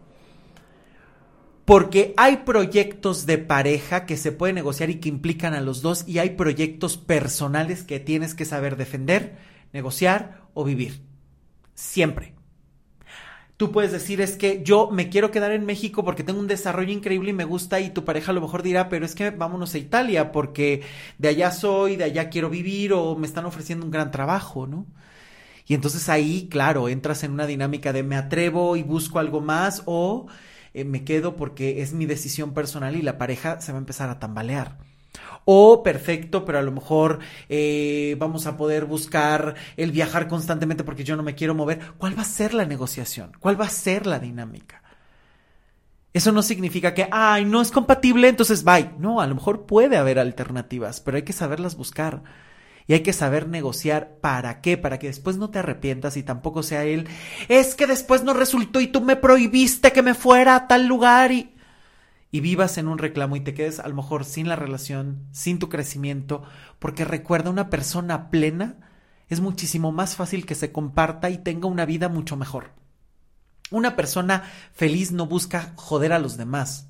porque 1.65 2.13
hay 2.17 2.37
proyectos 2.37 3.25
de 3.25 3.37
pareja 3.37 4.05
que 4.05 4.17
se 4.17 4.31
pueden 4.31 4.55
negociar 4.55 4.89
y 4.89 4.95
que 4.95 5.09
implican 5.09 5.53
a 5.53 5.61
los 5.61 5.81
dos 5.81 6.03
y 6.07 6.19
hay 6.19 6.31
proyectos 6.31 6.97
personales 6.97 7.83
que 7.83 7.99
tienes 7.99 8.35
que 8.35 8.45
saber 8.45 8.75
defender, 8.75 9.37
negociar 9.71 10.41
o 10.53 10.63
vivir. 10.63 11.01
Siempre. 11.73 12.33
Tú 13.55 13.71
puedes 13.71 13.91
decir 13.91 14.19
es 14.19 14.35
que 14.35 14.61
yo 14.63 14.89
me 14.91 15.09
quiero 15.09 15.31
quedar 15.31 15.51
en 15.51 15.65
México 15.65 16.03
porque 16.03 16.23
tengo 16.23 16.39
un 16.39 16.47
desarrollo 16.47 16.91
increíble 16.91 17.29
y 17.29 17.33
me 17.33 17.45
gusta 17.45 17.79
y 17.79 17.91
tu 17.91 18.03
pareja 18.03 18.31
a 18.31 18.33
lo 18.33 18.41
mejor 18.41 18.61
dirá, 18.61 18.89
pero 18.89 19.05
es 19.05 19.15
que 19.15 19.29
vámonos 19.29 19.73
a 19.73 19.77
Italia 19.77 20.31
porque 20.31 20.81
de 21.17 21.29
allá 21.29 21.51
soy, 21.51 21.95
de 21.95 22.03
allá 22.03 22.29
quiero 22.29 22.49
vivir 22.49 22.93
o 22.93 23.15
me 23.15 23.27
están 23.27 23.45
ofreciendo 23.45 23.85
un 23.85 23.91
gran 23.91 24.11
trabajo, 24.11 24.67
¿no? 24.67 24.85
Y 25.65 25.75
entonces 25.75 26.09
ahí, 26.09 26.49
claro, 26.49 26.89
entras 26.89 27.23
en 27.23 27.31
una 27.31 27.45
dinámica 27.47 27.93
de 27.93 28.03
me 28.03 28.17
atrevo 28.17 28.75
y 28.75 28.83
busco 28.83 29.19
algo 29.19 29.39
más 29.39 29.83
o 29.85 30.27
eh, 30.73 30.85
me 30.85 31.03
quedo 31.03 31.35
porque 31.35 31.81
es 31.81 31.93
mi 31.93 32.05
decisión 32.05 32.53
personal 32.53 32.95
y 32.95 33.01
la 33.01 33.17
pareja 33.17 33.61
se 33.61 33.71
va 33.71 33.77
a 33.77 33.81
empezar 33.81 34.09
a 34.09 34.19
tambalear. 34.19 34.77
O 35.45 35.83
perfecto, 35.83 36.45
pero 36.45 36.59
a 36.59 36.61
lo 36.61 36.71
mejor 36.71 37.19
eh, 37.49 38.15
vamos 38.17 38.47
a 38.47 38.55
poder 38.55 38.85
buscar 38.85 39.55
el 39.75 39.91
viajar 39.91 40.27
constantemente 40.27 40.83
porque 40.83 41.03
yo 41.03 41.15
no 41.15 41.23
me 41.23 41.35
quiero 41.35 41.53
mover. 41.53 41.79
¿Cuál 41.97 42.17
va 42.17 42.21
a 42.21 42.25
ser 42.25 42.53
la 42.53 42.65
negociación? 42.65 43.31
¿Cuál 43.39 43.59
va 43.59 43.65
a 43.65 43.69
ser 43.69 44.07
la 44.07 44.19
dinámica? 44.19 44.81
Eso 46.13 46.31
no 46.31 46.43
significa 46.43 46.93
que, 46.93 47.07
ay, 47.11 47.43
no 47.43 47.61
es 47.61 47.71
compatible, 47.71 48.29
entonces 48.29 48.63
bye. 48.63 48.91
No, 48.99 49.19
a 49.19 49.27
lo 49.27 49.35
mejor 49.35 49.65
puede 49.65 49.97
haber 49.97 50.19
alternativas, 50.19 51.01
pero 51.01 51.17
hay 51.17 51.23
que 51.23 51.33
saberlas 51.33 51.75
buscar. 51.75 52.23
Y 52.87 52.93
hay 52.93 53.01
que 53.01 53.13
saber 53.13 53.47
negociar 53.47 54.17
para 54.21 54.61
qué, 54.61 54.77
para 54.77 54.99
que 54.99 55.07
después 55.07 55.37
no 55.37 55.49
te 55.49 55.59
arrepientas 55.59 56.17
y 56.17 56.23
tampoco 56.23 56.63
sea 56.63 56.83
él, 56.83 57.07
es 57.47 57.75
que 57.75 57.87
después 57.87 58.23
no 58.23 58.33
resultó 58.33 58.81
y 58.81 58.87
tú 58.87 59.01
me 59.01 59.15
prohibiste 59.15 59.91
que 59.91 60.01
me 60.01 60.13
fuera 60.13 60.55
a 60.55 60.67
tal 60.67 60.87
lugar 60.87 61.31
y... 61.31 61.49
Y 62.31 62.39
vivas 62.39 62.79
en 62.79 62.87
un 62.87 62.97
reclamo 62.97 63.35
y 63.35 63.41
te 63.41 63.53
quedes 63.53 63.79
a 63.79 63.87
lo 63.87 63.93
mejor 63.93 64.25
sin 64.25 64.49
la 64.49 64.55
relación, 64.55 65.27
sin 65.31 65.59
tu 65.59 65.69
crecimiento, 65.69 66.41
porque 66.79 67.05
recuerda 67.05 67.51
una 67.51 67.69
persona 67.69 68.31
plena 68.31 68.77
es 69.29 69.39
muchísimo 69.39 69.91
más 69.91 70.15
fácil 70.15 70.45
que 70.45 70.55
se 70.55 70.71
comparta 70.71 71.29
y 71.29 71.37
tenga 71.37 71.67
una 71.67 71.85
vida 71.85 72.09
mucho 72.09 72.35
mejor. 72.35 72.71
Una 73.71 73.95
persona 73.95 74.43
feliz 74.73 75.11
no 75.11 75.25
busca 75.25 75.73
joder 75.75 76.13
a 76.13 76.19
los 76.19 76.37
demás. 76.37 76.87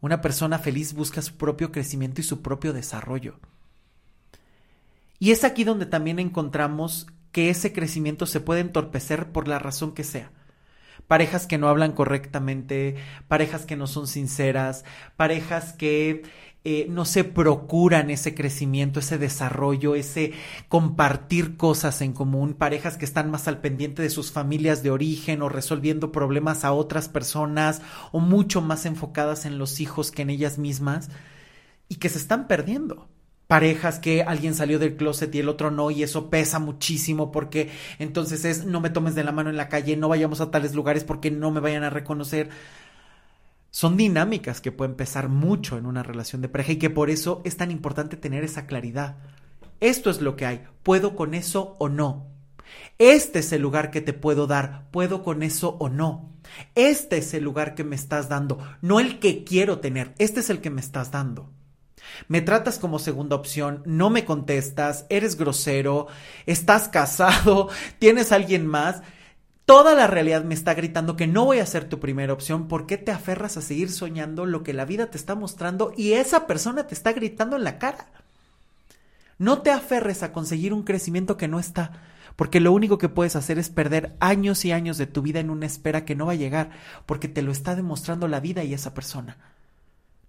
Una 0.00 0.20
persona 0.20 0.58
feliz 0.58 0.94
busca 0.94 1.22
su 1.22 1.36
propio 1.36 1.72
crecimiento 1.72 2.20
y 2.20 2.24
su 2.24 2.42
propio 2.42 2.72
desarrollo. 2.72 3.40
Y 5.20 5.32
es 5.32 5.44
aquí 5.44 5.64
donde 5.64 5.84
también 5.84 6.18
encontramos 6.18 7.06
que 7.30 7.50
ese 7.50 7.74
crecimiento 7.74 8.26
se 8.26 8.40
puede 8.40 8.62
entorpecer 8.62 9.30
por 9.32 9.48
la 9.48 9.58
razón 9.58 9.92
que 9.92 10.02
sea. 10.02 10.32
Parejas 11.06 11.46
que 11.46 11.58
no 11.58 11.68
hablan 11.68 11.92
correctamente, 11.92 12.96
parejas 13.28 13.66
que 13.66 13.76
no 13.76 13.86
son 13.86 14.06
sinceras, 14.06 14.84
parejas 15.16 15.74
que 15.74 16.22
eh, 16.64 16.86
no 16.88 17.04
se 17.04 17.24
procuran 17.24 18.10
ese 18.10 18.34
crecimiento, 18.34 19.00
ese 19.00 19.18
desarrollo, 19.18 19.94
ese 19.94 20.32
compartir 20.68 21.58
cosas 21.58 22.00
en 22.00 22.14
común, 22.14 22.54
parejas 22.54 22.96
que 22.96 23.04
están 23.04 23.30
más 23.30 23.46
al 23.46 23.60
pendiente 23.60 24.00
de 24.00 24.10
sus 24.10 24.32
familias 24.32 24.82
de 24.82 24.90
origen 24.90 25.42
o 25.42 25.50
resolviendo 25.50 26.12
problemas 26.12 26.64
a 26.64 26.72
otras 26.72 27.10
personas 27.10 27.82
o 28.12 28.20
mucho 28.20 28.62
más 28.62 28.86
enfocadas 28.86 29.44
en 29.44 29.58
los 29.58 29.80
hijos 29.80 30.10
que 30.10 30.22
en 30.22 30.30
ellas 30.30 30.56
mismas 30.56 31.10
y 31.88 31.96
que 31.96 32.08
se 32.08 32.18
están 32.18 32.46
perdiendo 32.46 33.06
parejas 33.50 33.98
que 33.98 34.22
alguien 34.22 34.54
salió 34.54 34.78
del 34.78 34.94
closet 34.94 35.34
y 35.34 35.40
el 35.40 35.48
otro 35.48 35.72
no 35.72 35.90
y 35.90 36.04
eso 36.04 36.30
pesa 36.30 36.60
muchísimo 36.60 37.32
porque 37.32 37.68
entonces 37.98 38.44
es 38.44 38.64
no 38.64 38.80
me 38.80 38.90
tomes 38.90 39.16
de 39.16 39.24
la 39.24 39.32
mano 39.32 39.50
en 39.50 39.56
la 39.56 39.68
calle, 39.68 39.96
no 39.96 40.08
vayamos 40.08 40.40
a 40.40 40.52
tales 40.52 40.72
lugares 40.72 41.02
porque 41.02 41.32
no 41.32 41.50
me 41.50 41.58
vayan 41.58 41.82
a 41.82 41.90
reconocer. 41.90 42.48
Son 43.72 43.96
dinámicas 43.96 44.60
que 44.60 44.70
pueden 44.70 44.94
pesar 44.94 45.28
mucho 45.28 45.76
en 45.78 45.86
una 45.86 46.04
relación 46.04 46.42
de 46.42 46.48
pareja 46.48 46.70
y 46.70 46.76
que 46.76 46.90
por 46.90 47.10
eso 47.10 47.42
es 47.42 47.56
tan 47.56 47.72
importante 47.72 48.16
tener 48.16 48.44
esa 48.44 48.68
claridad. 48.68 49.16
Esto 49.80 50.10
es 50.10 50.20
lo 50.20 50.36
que 50.36 50.46
hay, 50.46 50.62
puedo 50.84 51.16
con 51.16 51.34
eso 51.34 51.74
o 51.80 51.88
no. 51.88 52.28
Este 52.98 53.40
es 53.40 53.52
el 53.52 53.62
lugar 53.62 53.90
que 53.90 54.00
te 54.00 54.12
puedo 54.12 54.46
dar, 54.46 54.88
puedo 54.92 55.24
con 55.24 55.42
eso 55.42 55.76
o 55.80 55.88
no. 55.88 56.30
Este 56.76 57.18
es 57.18 57.34
el 57.34 57.42
lugar 57.42 57.74
que 57.74 57.82
me 57.82 57.96
estás 57.96 58.28
dando, 58.28 58.58
no 58.80 59.00
el 59.00 59.18
que 59.18 59.42
quiero 59.42 59.80
tener, 59.80 60.14
este 60.18 60.38
es 60.38 60.50
el 60.50 60.60
que 60.60 60.70
me 60.70 60.80
estás 60.80 61.10
dando. 61.10 61.50
Me 62.28 62.40
tratas 62.40 62.78
como 62.78 62.98
segunda 62.98 63.36
opción, 63.36 63.82
no 63.86 64.10
me 64.10 64.24
contestas, 64.24 65.06
eres 65.08 65.36
grosero, 65.36 66.06
estás 66.46 66.88
casado, 66.88 67.68
tienes 67.98 68.32
a 68.32 68.36
alguien 68.36 68.66
más. 68.66 69.02
Toda 69.64 69.94
la 69.94 70.08
realidad 70.08 70.42
me 70.42 70.54
está 70.54 70.74
gritando 70.74 71.16
que 71.16 71.28
no 71.28 71.44
voy 71.44 71.60
a 71.60 71.66
ser 71.66 71.88
tu 71.88 72.00
primera 72.00 72.32
opción. 72.32 72.66
¿Por 72.66 72.86
qué 72.86 72.98
te 72.98 73.12
aferras 73.12 73.56
a 73.56 73.62
seguir 73.62 73.90
soñando 73.92 74.44
lo 74.44 74.62
que 74.62 74.72
la 74.72 74.84
vida 74.84 75.10
te 75.10 75.16
está 75.16 75.34
mostrando 75.34 75.92
y 75.96 76.14
esa 76.14 76.46
persona 76.46 76.86
te 76.86 76.94
está 76.94 77.12
gritando 77.12 77.56
en 77.56 77.64
la 77.64 77.78
cara? 77.78 78.08
No 79.38 79.62
te 79.62 79.70
aferres 79.70 80.22
a 80.22 80.32
conseguir 80.32 80.74
un 80.74 80.82
crecimiento 80.82 81.36
que 81.36 81.48
no 81.48 81.60
está, 81.60 82.02
porque 82.36 82.60
lo 82.60 82.72
único 82.72 82.98
que 82.98 83.08
puedes 83.08 83.36
hacer 83.36 83.58
es 83.58 83.70
perder 83.70 84.16
años 84.20 84.64
y 84.64 84.72
años 84.72 84.98
de 84.98 85.06
tu 85.06 85.22
vida 85.22 85.40
en 85.40 85.50
una 85.50 85.66
espera 85.66 86.04
que 86.04 86.14
no 86.14 86.26
va 86.26 86.32
a 86.32 86.36
llegar, 86.36 86.70
porque 87.06 87.28
te 87.28 87.40
lo 87.40 87.52
está 87.52 87.74
demostrando 87.74 88.28
la 88.28 88.40
vida 88.40 88.64
y 88.64 88.74
esa 88.74 88.92
persona. 88.92 89.38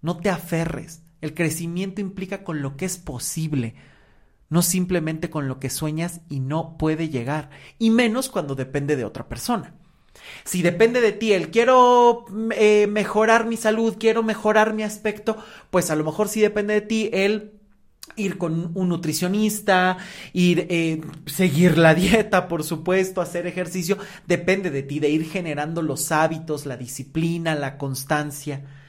No 0.02 0.16
te 0.18 0.30
aferres. 0.30 1.02
El 1.22 1.32
crecimiento 1.32 2.02
implica 2.02 2.44
con 2.44 2.60
lo 2.60 2.76
que 2.76 2.84
es 2.84 2.98
posible, 2.98 3.74
no 4.50 4.60
simplemente 4.60 5.30
con 5.30 5.48
lo 5.48 5.58
que 5.58 5.70
sueñas 5.70 6.20
y 6.28 6.40
no 6.40 6.76
puede 6.76 7.08
llegar, 7.08 7.48
y 7.78 7.88
menos 7.88 8.28
cuando 8.28 8.54
depende 8.54 8.96
de 8.96 9.06
otra 9.06 9.28
persona. 9.28 9.74
Si 10.44 10.60
depende 10.60 11.00
de 11.00 11.12
ti 11.12 11.32
el 11.32 11.50
quiero 11.50 12.26
eh, 12.54 12.86
mejorar 12.86 13.46
mi 13.46 13.56
salud, 13.56 13.96
quiero 13.98 14.22
mejorar 14.22 14.74
mi 14.74 14.82
aspecto, 14.82 15.38
pues 15.70 15.90
a 15.90 15.96
lo 15.96 16.04
mejor 16.04 16.28
sí 16.28 16.40
depende 16.40 16.74
de 16.74 16.80
ti 16.82 17.10
el 17.12 17.52
ir 18.16 18.36
con 18.36 18.72
un 18.74 18.88
nutricionista, 18.88 19.96
ir 20.32 20.66
eh, 20.70 21.00
seguir 21.26 21.78
la 21.78 21.94
dieta, 21.94 22.48
por 22.48 22.64
supuesto, 22.64 23.20
hacer 23.20 23.46
ejercicio, 23.46 23.96
depende 24.26 24.70
de 24.70 24.82
ti, 24.82 25.00
de 25.00 25.08
ir 25.08 25.24
generando 25.24 25.82
los 25.82 26.12
hábitos, 26.12 26.66
la 26.66 26.76
disciplina, 26.76 27.54
la 27.54 27.78
constancia. 27.78 28.81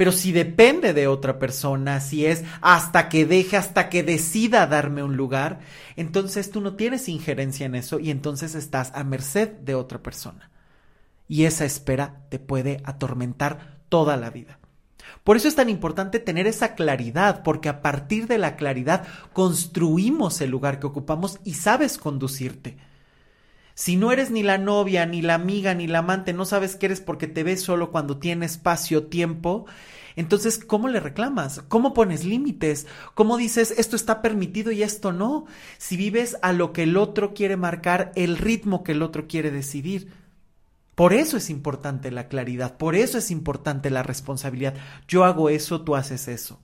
Pero 0.00 0.12
si 0.12 0.32
depende 0.32 0.94
de 0.94 1.08
otra 1.08 1.38
persona, 1.38 2.00
si 2.00 2.24
es 2.24 2.42
hasta 2.62 3.10
que 3.10 3.26
deje, 3.26 3.58
hasta 3.58 3.90
que 3.90 4.02
decida 4.02 4.66
darme 4.66 5.02
un 5.02 5.18
lugar, 5.18 5.60
entonces 5.94 6.50
tú 6.50 6.62
no 6.62 6.74
tienes 6.74 7.06
injerencia 7.10 7.66
en 7.66 7.74
eso 7.74 8.00
y 8.00 8.10
entonces 8.10 8.54
estás 8.54 8.92
a 8.94 9.04
merced 9.04 9.50
de 9.50 9.74
otra 9.74 10.02
persona. 10.02 10.50
Y 11.28 11.44
esa 11.44 11.66
espera 11.66 12.22
te 12.30 12.38
puede 12.38 12.80
atormentar 12.84 13.76
toda 13.90 14.16
la 14.16 14.30
vida. 14.30 14.58
Por 15.22 15.36
eso 15.36 15.48
es 15.48 15.54
tan 15.54 15.68
importante 15.68 16.18
tener 16.18 16.46
esa 16.46 16.74
claridad, 16.74 17.42
porque 17.42 17.68
a 17.68 17.82
partir 17.82 18.26
de 18.26 18.38
la 18.38 18.56
claridad 18.56 19.06
construimos 19.34 20.40
el 20.40 20.48
lugar 20.48 20.80
que 20.80 20.86
ocupamos 20.86 21.40
y 21.44 21.52
sabes 21.52 21.98
conducirte. 21.98 22.78
Si 23.80 23.96
no 23.96 24.12
eres 24.12 24.30
ni 24.30 24.42
la 24.42 24.58
novia, 24.58 25.06
ni 25.06 25.22
la 25.22 25.32
amiga, 25.32 25.72
ni 25.72 25.86
la 25.86 26.00
amante, 26.00 26.34
no 26.34 26.44
sabes 26.44 26.76
que 26.76 26.84
eres 26.84 27.00
porque 27.00 27.26
te 27.26 27.42
ves 27.42 27.62
solo 27.62 27.90
cuando 27.90 28.18
tiene 28.18 28.44
espacio, 28.44 29.04
tiempo, 29.04 29.64
entonces, 30.16 30.62
¿cómo 30.62 30.88
le 30.88 31.00
reclamas? 31.00 31.62
¿Cómo 31.66 31.94
pones 31.94 32.26
límites? 32.26 32.86
¿Cómo 33.14 33.38
dices 33.38 33.70
esto 33.78 33.96
está 33.96 34.20
permitido 34.20 34.70
y 34.70 34.82
esto 34.82 35.12
no? 35.12 35.46
Si 35.78 35.96
vives 35.96 36.36
a 36.42 36.52
lo 36.52 36.74
que 36.74 36.82
el 36.82 36.98
otro 36.98 37.32
quiere 37.32 37.56
marcar, 37.56 38.12
el 38.16 38.36
ritmo 38.36 38.84
que 38.84 38.92
el 38.92 39.02
otro 39.02 39.26
quiere 39.26 39.50
decidir. 39.50 40.12
Por 40.94 41.14
eso 41.14 41.38
es 41.38 41.48
importante 41.48 42.10
la 42.10 42.28
claridad, 42.28 42.76
por 42.76 42.94
eso 42.94 43.16
es 43.16 43.30
importante 43.30 43.88
la 43.88 44.02
responsabilidad. 44.02 44.74
Yo 45.08 45.24
hago 45.24 45.48
eso, 45.48 45.80
tú 45.80 45.96
haces 45.96 46.28
eso. 46.28 46.60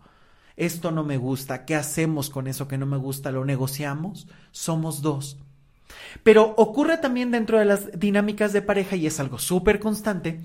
Esto 0.55 0.91
no 0.91 1.03
me 1.03 1.17
gusta, 1.17 1.65
¿qué 1.65 1.77
hacemos 1.77 2.29
con 2.29 2.47
eso 2.47 2.69
que 2.69 2.77
no 2.77 2.85
me 2.85 2.99
gusta? 2.99 3.31
¿Lo 3.33 3.47
negociamos? 3.47 4.29
Somos 4.51 5.01
dos. 5.01 5.39
Pero 6.23 6.55
ocurre 6.57 6.99
también 6.99 7.31
dentro 7.31 7.59
de 7.59 7.65
las 7.65 7.99
dinámicas 7.99 8.53
de 8.53 8.63
pareja 8.63 8.97
y 8.97 9.07
es 9.07 9.21
algo 9.21 9.39
súper 9.39 9.81
constante 9.81 10.41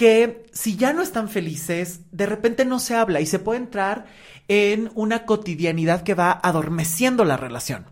que 0.00 0.46
si 0.50 0.76
ya 0.76 0.94
no 0.94 1.02
están 1.02 1.28
felices, 1.28 2.00
de 2.10 2.24
repente 2.24 2.64
no 2.64 2.78
se 2.78 2.94
habla 2.94 3.20
y 3.20 3.26
se 3.26 3.38
puede 3.38 3.60
entrar 3.60 4.06
en 4.48 4.90
una 4.94 5.26
cotidianidad 5.26 6.04
que 6.04 6.14
va 6.14 6.40
adormeciendo 6.42 7.26
la 7.26 7.36
relación. 7.36 7.84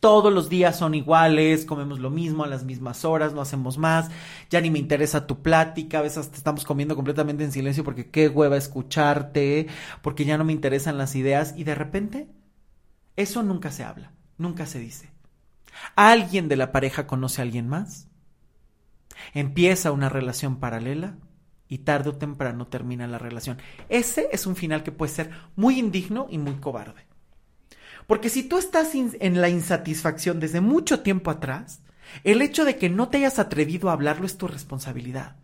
Todos 0.00 0.32
los 0.32 0.48
días 0.48 0.76
son 0.76 0.96
iguales, 0.96 1.64
comemos 1.64 2.00
lo 2.00 2.10
mismo 2.10 2.42
a 2.42 2.48
las 2.48 2.64
mismas 2.64 3.04
horas, 3.04 3.34
no 3.34 3.40
hacemos 3.40 3.78
más, 3.78 4.10
ya 4.50 4.60
ni 4.60 4.68
me 4.68 4.80
interesa 4.80 5.28
tu 5.28 5.42
plática, 5.42 6.00
a 6.00 6.02
veces 6.02 6.28
te 6.28 6.38
estamos 6.38 6.64
comiendo 6.64 6.96
completamente 6.96 7.44
en 7.44 7.52
silencio 7.52 7.84
porque 7.84 8.10
qué 8.10 8.28
hueva 8.28 8.56
escucharte, 8.56 9.68
porque 10.02 10.24
ya 10.24 10.36
no 10.36 10.44
me 10.44 10.52
interesan 10.52 10.98
las 10.98 11.14
ideas 11.14 11.54
y 11.56 11.62
de 11.62 11.76
repente 11.76 12.28
eso 13.14 13.44
nunca 13.44 13.70
se 13.70 13.84
habla, 13.84 14.10
nunca 14.38 14.66
se 14.66 14.80
dice. 14.80 15.15
¿Alguien 15.94 16.48
de 16.48 16.56
la 16.56 16.72
pareja 16.72 17.06
conoce 17.06 17.40
a 17.40 17.44
alguien 17.44 17.68
más? 17.68 18.08
Empieza 19.34 19.92
una 19.92 20.08
relación 20.08 20.58
paralela 20.60 21.16
y 21.68 21.78
tarde 21.78 22.10
o 22.10 22.16
temprano 22.16 22.66
termina 22.66 23.06
la 23.06 23.18
relación. 23.18 23.58
Ese 23.88 24.28
es 24.32 24.46
un 24.46 24.56
final 24.56 24.82
que 24.82 24.92
puede 24.92 25.12
ser 25.12 25.30
muy 25.56 25.78
indigno 25.78 26.26
y 26.30 26.38
muy 26.38 26.54
cobarde. 26.54 27.06
Porque 28.06 28.30
si 28.30 28.44
tú 28.44 28.58
estás 28.58 28.94
en 28.94 29.40
la 29.40 29.48
insatisfacción 29.48 30.38
desde 30.38 30.60
mucho 30.60 31.00
tiempo 31.00 31.30
atrás, 31.30 31.80
el 32.24 32.40
hecho 32.40 32.64
de 32.64 32.76
que 32.76 32.88
no 32.88 33.08
te 33.08 33.18
hayas 33.18 33.38
atrevido 33.38 33.90
a 33.90 33.92
hablarlo 33.92 34.26
es 34.26 34.38
tu 34.38 34.46
responsabilidad. 34.46 35.36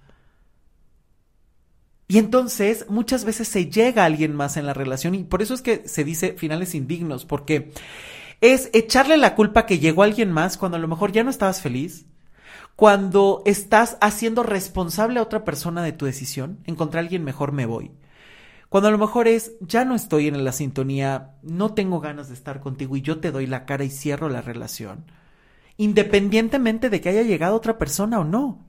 Y 2.09 2.19
entonces 2.19 2.87
muchas 2.89 3.25
veces 3.25 3.49
se 3.49 3.71
llega 3.71 4.03
a 4.03 4.07
alguien 4.07 4.37
más 4.37 4.57
en 4.57 4.67
la 4.67 4.75
relación 4.75 5.15
y 5.15 5.25
por 5.25 5.41
eso 5.41 5.55
es 5.55 5.63
que 5.63 5.89
se 5.89 6.05
dice 6.05 6.35
finales 6.35 6.75
indignos, 6.75 7.25
porque 7.25 7.73
es 8.43 8.71
echarle 8.73 9.17
la 9.17 9.37
culpa 9.37 9.67
que 9.67 9.79
llegó 9.79 10.03
alguien 10.03 10.33
más 10.33 10.59
cuando 10.59 10.77
a 10.77 10.81
lo 10.81 10.89
mejor 10.89 11.13
ya 11.13 11.23
no 11.23 11.31
estabas 11.31 11.63
feliz, 11.63 12.07
cuando 12.75 13.43
estás 13.47 13.97
haciendo 14.01 14.43
responsable 14.43 15.21
a 15.21 15.23
otra 15.23 15.45
persona 15.45 15.83
de 15.83 15.93
tu 15.93 16.07
decisión, 16.07 16.59
encontrar 16.65 17.03
a 17.03 17.05
alguien 17.05 17.23
mejor 17.23 17.53
me 17.53 17.67
voy. 17.67 17.93
Cuando 18.69 18.89
a 18.89 18.91
lo 18.91 18.99
mejor 18.99 19.29
es, 19.29 19.53
ya 19.61 19.85
no 19.85 19.95
estoy 19.95 20.27
en 20.27 20.45
la 20.45 20.51
sintonía, 20.51 21.37
no 21.43 21.73
tengo 21.75 22.01
ganas 22.01 22.29
de 22.29 22.35
estar 22.35 22.59
contigo 22.59 22.97
y 22.97 23.03
yo 23.03 23.21
te 23.21 23.31
doy 23.31 23.47
la 23.47 23.65
cara 23.65 23.85
y 23.85 23.91
cierro 23.91 24.29
la 24.29 24.43
relación, 24.43 25.05
independientemente 25.77 26.91
de 26.91 27.01
que 27.01 27.11
haya 27.11 27.23
llegado 27.23 27.55
otra 27.55 27.79
persona 27.79 28.19
o 28.19 28.25
no. 28.25 28.67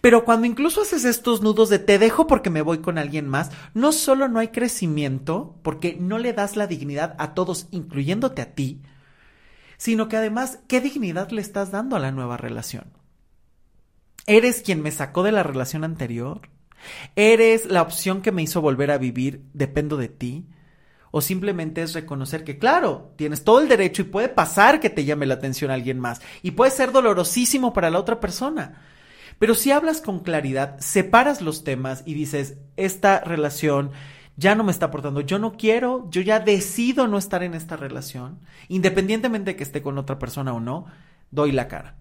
Pero 0.00 0.24
cuando 0.24 0.46
incluso 0.46 0.80
haces 0.80 1.04
estos 1.04 1.42
nudos 1.42 1.68
de 1.68 1.78
te 1.78 1.98
dejo 1.98 2.26
porque 2.26 2.48
me 2.48 2.62
voy 2.62 2.78
con 2.78 2.96
alguien 2.96 3.28
más, 3.28 3.50
no 3.74 3.92
solo 3.92 4.28
no 4.28 4.38
hay 4.38 4.48
crecimiento, 4.48 5.58
porque 5.62 5.98
no 6.00 6.16
le 6.16 6.32
das 6.32 6.56
la 6.56 6.66
dignidad 6.66 7.14
a 7.18 7.34
todos, 7.34 7.66
incluyéndote 7.70 8.40
a 8.40 8.54
ti, 8.54 8.80
sino 9.84 10.08
que 10.08 10.16
además, 10.16 10.60
¿qué 10.66 10.80
dignidad 10.80 11.28
le 11.28 11.42
estás 11.42 11.70
dando 11.70 11.94
a 11.94 11.98
la 11.98 12.10
nueva 12.10 12.38
relación? 12.38 12.94
¿Eres 14.26 14.62
quien 14.62 14.80
me 14.80 14.90
sacó 14.90 15.22
de 15.22 15.30
la 15.30 15.42
relación 15.42 15.84
anterior? 15.84 16.48
¿Eres 17.16 17.66
la 17.66 17.82
opción 17.82 18.22
que 18.22 18.32
me 18.32 18.40
hizo 18.40 18.62
volver 18.62 18.90
a 18.90 18.96
vivir? 18.96 19.44
¿Dependo 19.52 19.98
de 19.98 20.08
ti? 20.08 20.46
¿O 21.10 21.20
simplemente 21.20 21.82
es 21.82 21.92
reconocer 21.92 22.44
que, 22.44 22.58
claro, 22.58 23.12
tienes 23.16 23.44
todo 23.44 23.60
el 23.60 23.68
derecho 23.68 24.00
y 24.00 24.06
puede 24.06 24.30
pasar 24.30 24.80
que 24.80 24.88
te 24.88 25.04
llame 25.04 25.26
la 25.26 25.34
atención 25.34 25.70
alguien 25.70 26.00
más 26.00 26.22
y 26.40 26.52
puede 26.52 26.70
ser 26.70 26.90
dolorosísimo 26.90 27.74
para 27.74 27.90
la 27.90 27.98
otra 27.98 28.20
persona? 28.20 28.80
Pero 29.38 29.54
si 29.54 29.70
hablas 29.70 30.00
con 30.00 30.20
claridad, 30.20 30.78
separas 30.78 31.42
los 31.42 31.62
temas 31.62 32.04
y 32.06 32.14
dices, 32.14 32.56
esta 32.78 33.20
relación 33.20 33.90
ya 34.36 34.54
no 34.54 34.64
me 34.64 34.72
está 34.72 34.86
aportando, 34.86 35.20
yo 35.20 35.38
no 35.38 35.56
quiero, 35.56 36.08
yo 36.10 36.20
ya 36.20 36.40
decido 36.40 37.06
no 37.06 37.18
estar 37.18 37.42
en 37.42 37.54
esta 37.54 37.76
relación, 37.76 38.40
independientemente 38.68 39.52
de 39.52 39.56
que 39.56 39.62
esté 39.62 39.82
con 39.82 39.98
otra 39.98 40.18
persona 40.18 40.52
o 40.52 40.60
no, 40.60 40.86
doy 41.30 41.52
la 41.52 41.68
cara. 41.68 41.96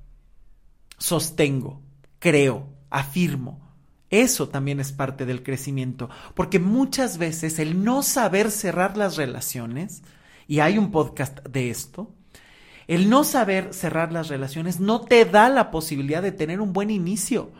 Sostengo, 0.97 1.81
creo, 2.19 2.67
afirmo. 2.89 3.61
Eso 4.09 4.49
también 4.49 4.79
es 4.79 4.91
parte 4.91 5.25
del 5.25 5.43
crecimiento, 5.43 6.09
porque 6.35 6.59
muchas 6.59 7.17
veces 7.17 7.59
el 7.59 7.83
no 7.83 8.03
saber 8.03 8.51
cerrar 8.51 8.95
las 8.97 9.17
relaciones, 9.17 10.03
y 10.47 10.59
hay 10.59 10.77
un 10.77 10.91
podcast 10.91 11.39
de 11.47 11.69
esto, 11.69 12.13
el 12.87 13.09
no 13.09 13.23
saber 13.23 13.73
cerrar 13.73 14.11
las 14.11 14.27
relaciones 14.27 14.79
no 14.79 15.01
te 15.01 15.25
da 15.25 15.49
la 15.49 15.71
posibilidad 15.71 16.21
de 16.21 16.31
tener 16.31 16.59
un 16.59 16.73
buen 16.73 16.89
inicio. 16.89 17.51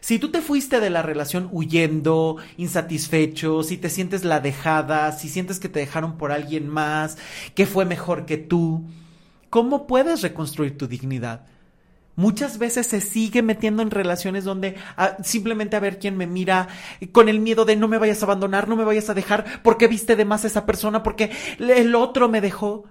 Si 0.00 0.18
tú 0.18 0.30
te 0.30 0.40
fuiste 0.40 0.80
de 0.80 0.90
la 0.90 1.02
relación 1.02 1.48
huyendo, 1.52 2.36
insatisfecho, 2.56 3.62
si 3.62 3.76
te 3.76 3.90
sientes 3.90 4.24
la 4.24 4.40
dejada, 4.40 5.12
si 5.12 5.28
sientes 5.28 5.58
que 5.58 5.68
te 5.68 5.80
dejaron 5.80 6.18
por 6.18 6.32
alguien 6.32 6.68
más, 6.68 7.16
que 7.54 7.66
fue 7.66 7.84
mejor 7.84 8.26
que 8.26 8.36
tú, 8.36 8.84
¿cómo 9.50 9.86
puedes 9.86 10.22
reconstruir 10.22 10.76
tu 10.76 10.86
dignidad? 10.86 11.46
Muchas 12.16 12.58
veces 12.58 12.86
se 12.86 13.00
sigue 13.00 13.42
metiendo 13.42 13.82
en 13.82 13.90
relaciones 13.90 14.44
donde 14.44 14.76
ah, 14.96 15.16
simplemente 15.24 15.76
a 15.76 15.80
ver 15.80 15.98
quién 15.98 16.16
me 16.16 16.28
mira 16.28 16.68
con 17.10 17.28
el 17.28 17.40
miedo 17.40 17.64
de 17.64 17.74
no 17.74 17.88
me 17.88 17.98
vayas 17.98 18.22
a 18.22 18.26
abandonar, 18.26 18.68
no 18.68 18.76
me 18.76 18.84
vayas 18.84 19.10
a 19.10 19.14
dejar, 19.14 19.62
porque 19.62 19.88
viste 19.88 20.14
de 20.14 20.24
más 20.24 20.44
a 20.44 20.46
esa 20.46 20.64
persona, 20.64 21.02
porque 21.02 21.32
el 21.58 21.94
otro 21.94 22.28
me 22.28 22.40
dejó. 22.40 22.84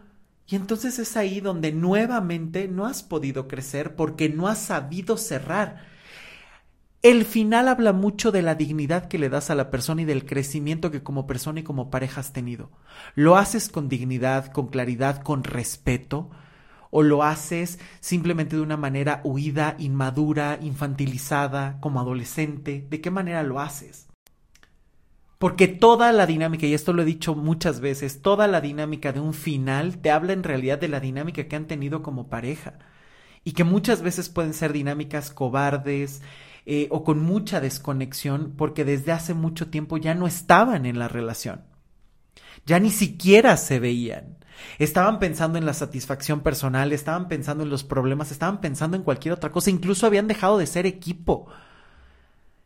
Y 0.45 0.57
entonces 0.57 0.99
es 0.99 1.15
ahí 1.15 1.39
donde 1.39 1.71
nuevamente 1.71 2.67
no 2.67 2.85
has 2.85 3.01
podido 3.01 3.47
crecer 3.47 3.95
porque 3.95 4.27
no 4.27 4.49
has 4.49 4.59
sabido 4.59 5.15
cerrar. 5.15 5.92
El 7.03 7.25
final 7.25 7.67
habla 7.67 7.91
mucho 7.91 8.31
de 8.31 8.41
la 8.41 8.55
dignidad 8.55 9.09
que 9.09 9.19
le 9.19 9.27
das 9.27 9.49
a 9.49 9.55
la 9.55 9.69
persona 9.69 10.03
y 10.03 10.05
del 10.05 10.25
crecimiento 10.25 10.89
que 10.89 11.03
como 11.03 11.27
persona 11.27 11.59
y 11.59 11.63
como 11.63 11.91
pareja 11.91 12.21
has 12.21 12.31
tenido. 12.31 12.71
Lo 13.13 13.35
haces 13.35 13.67
con 13.67 13.89
dignidad, 13.89 14.53
con 14.53 14.67
claridad, 14.67 15.21
con 15.21 15.43
respeto, 15.43 16.29
o 16.91 17.03
lo 17.03 17.23
haces 17.23 17.77
simplemente 17.99 18.55
de 18.55 18.61
una 18.61 18.77
manera 18.77 19.19
huida, 19.25 19.75
inmadura, 19.79 20.59
infantilizada, 20.61 21.77
como 21.81 21.99
adolescente? 21.99 22.87
¿De 22.89 23.01
qué 23.01 23.11
manera 23.11 23.43
lo 23.43 23.59
haces? 23.59 24.07
Porque 25.39 25.67
toda 25.67 26.13
la 26.13 26.25
dinámica, 26.25 26.67
y 26.67 26.73
esto 26.73 26.93
lo 26.93 27.01
he 27.01 27.05
dicho 27.05 27.35
muchas 27.35 27.81
veces, 27.81 28.21
toda 28.21 28.47
la 28.47 28.61
dinámica 28.61 29.11
de 29.11 29.19
un 29.19 29.33
final 29.33 29.97
te 29.97 30.09
habla 30.09 30.31
en 30.31 30.43
realidad 30.43 30.79
de 30.79 30.87
la 30.87 31.01
dinámica 31.01 31.49
que 31.49 31.55
han 31.57 31.67
tenido 31.67 32.01
como 32.01 32.29
pareja. 32.29 32.79
Y 33.43 33.51
que 33.51 33.65
muchas 33.65 34.01
veces 34.01 34.29
pueden 34.29 34.53
ser 34.53 34.71
dinámicas 34.71 35.31
cobardes 35.31 36.21
eh, 36.65 36.87
o 36.91 37.03
con 37.03 37.21
mucha 37.21 37.59
desconexión 37.59 38.53
porque 38.57 38.85
desde 38.85 39.11
hace 39.11 39.33
mucho 39.33 39.69
tiempo 39.69 39.97
ya 39.97 40.15
no 40.15 40.27
estaban 40.27 40.85
en 40.85 40.99
la 40.99 41.07
relación. 41.07 41.63
Ya 42.65 42.79
ni 42.79 42.89
siquiera 42.89 43.57
se 43.57 43.79
veían. 43.79 44.37
Estaban 44.79 45.19
pensando 45.19 45.57
en 45.57 45.65
la 45.65 45.73
satisfacción 45.73 46.41
personal, 46.41 46.93
estaban 46.93 47.27
pensando 47.27 47.63
en 47.63 47.69
los 47.69 47.83
problemas, 47.83 48.31
estaban 48.31 48.61
pensando 48.61 48.95
en 48.95 49.03
cualquier 49.03 49.33
otra 49.33 49.51
cosa, 49.51 49.69
incluso 49.69 50.05
habían 50.05 50.27
dejado 50.27 50.57
de 50.57 50.67
ser 50.67 50.85
equipo. 50.85 51.47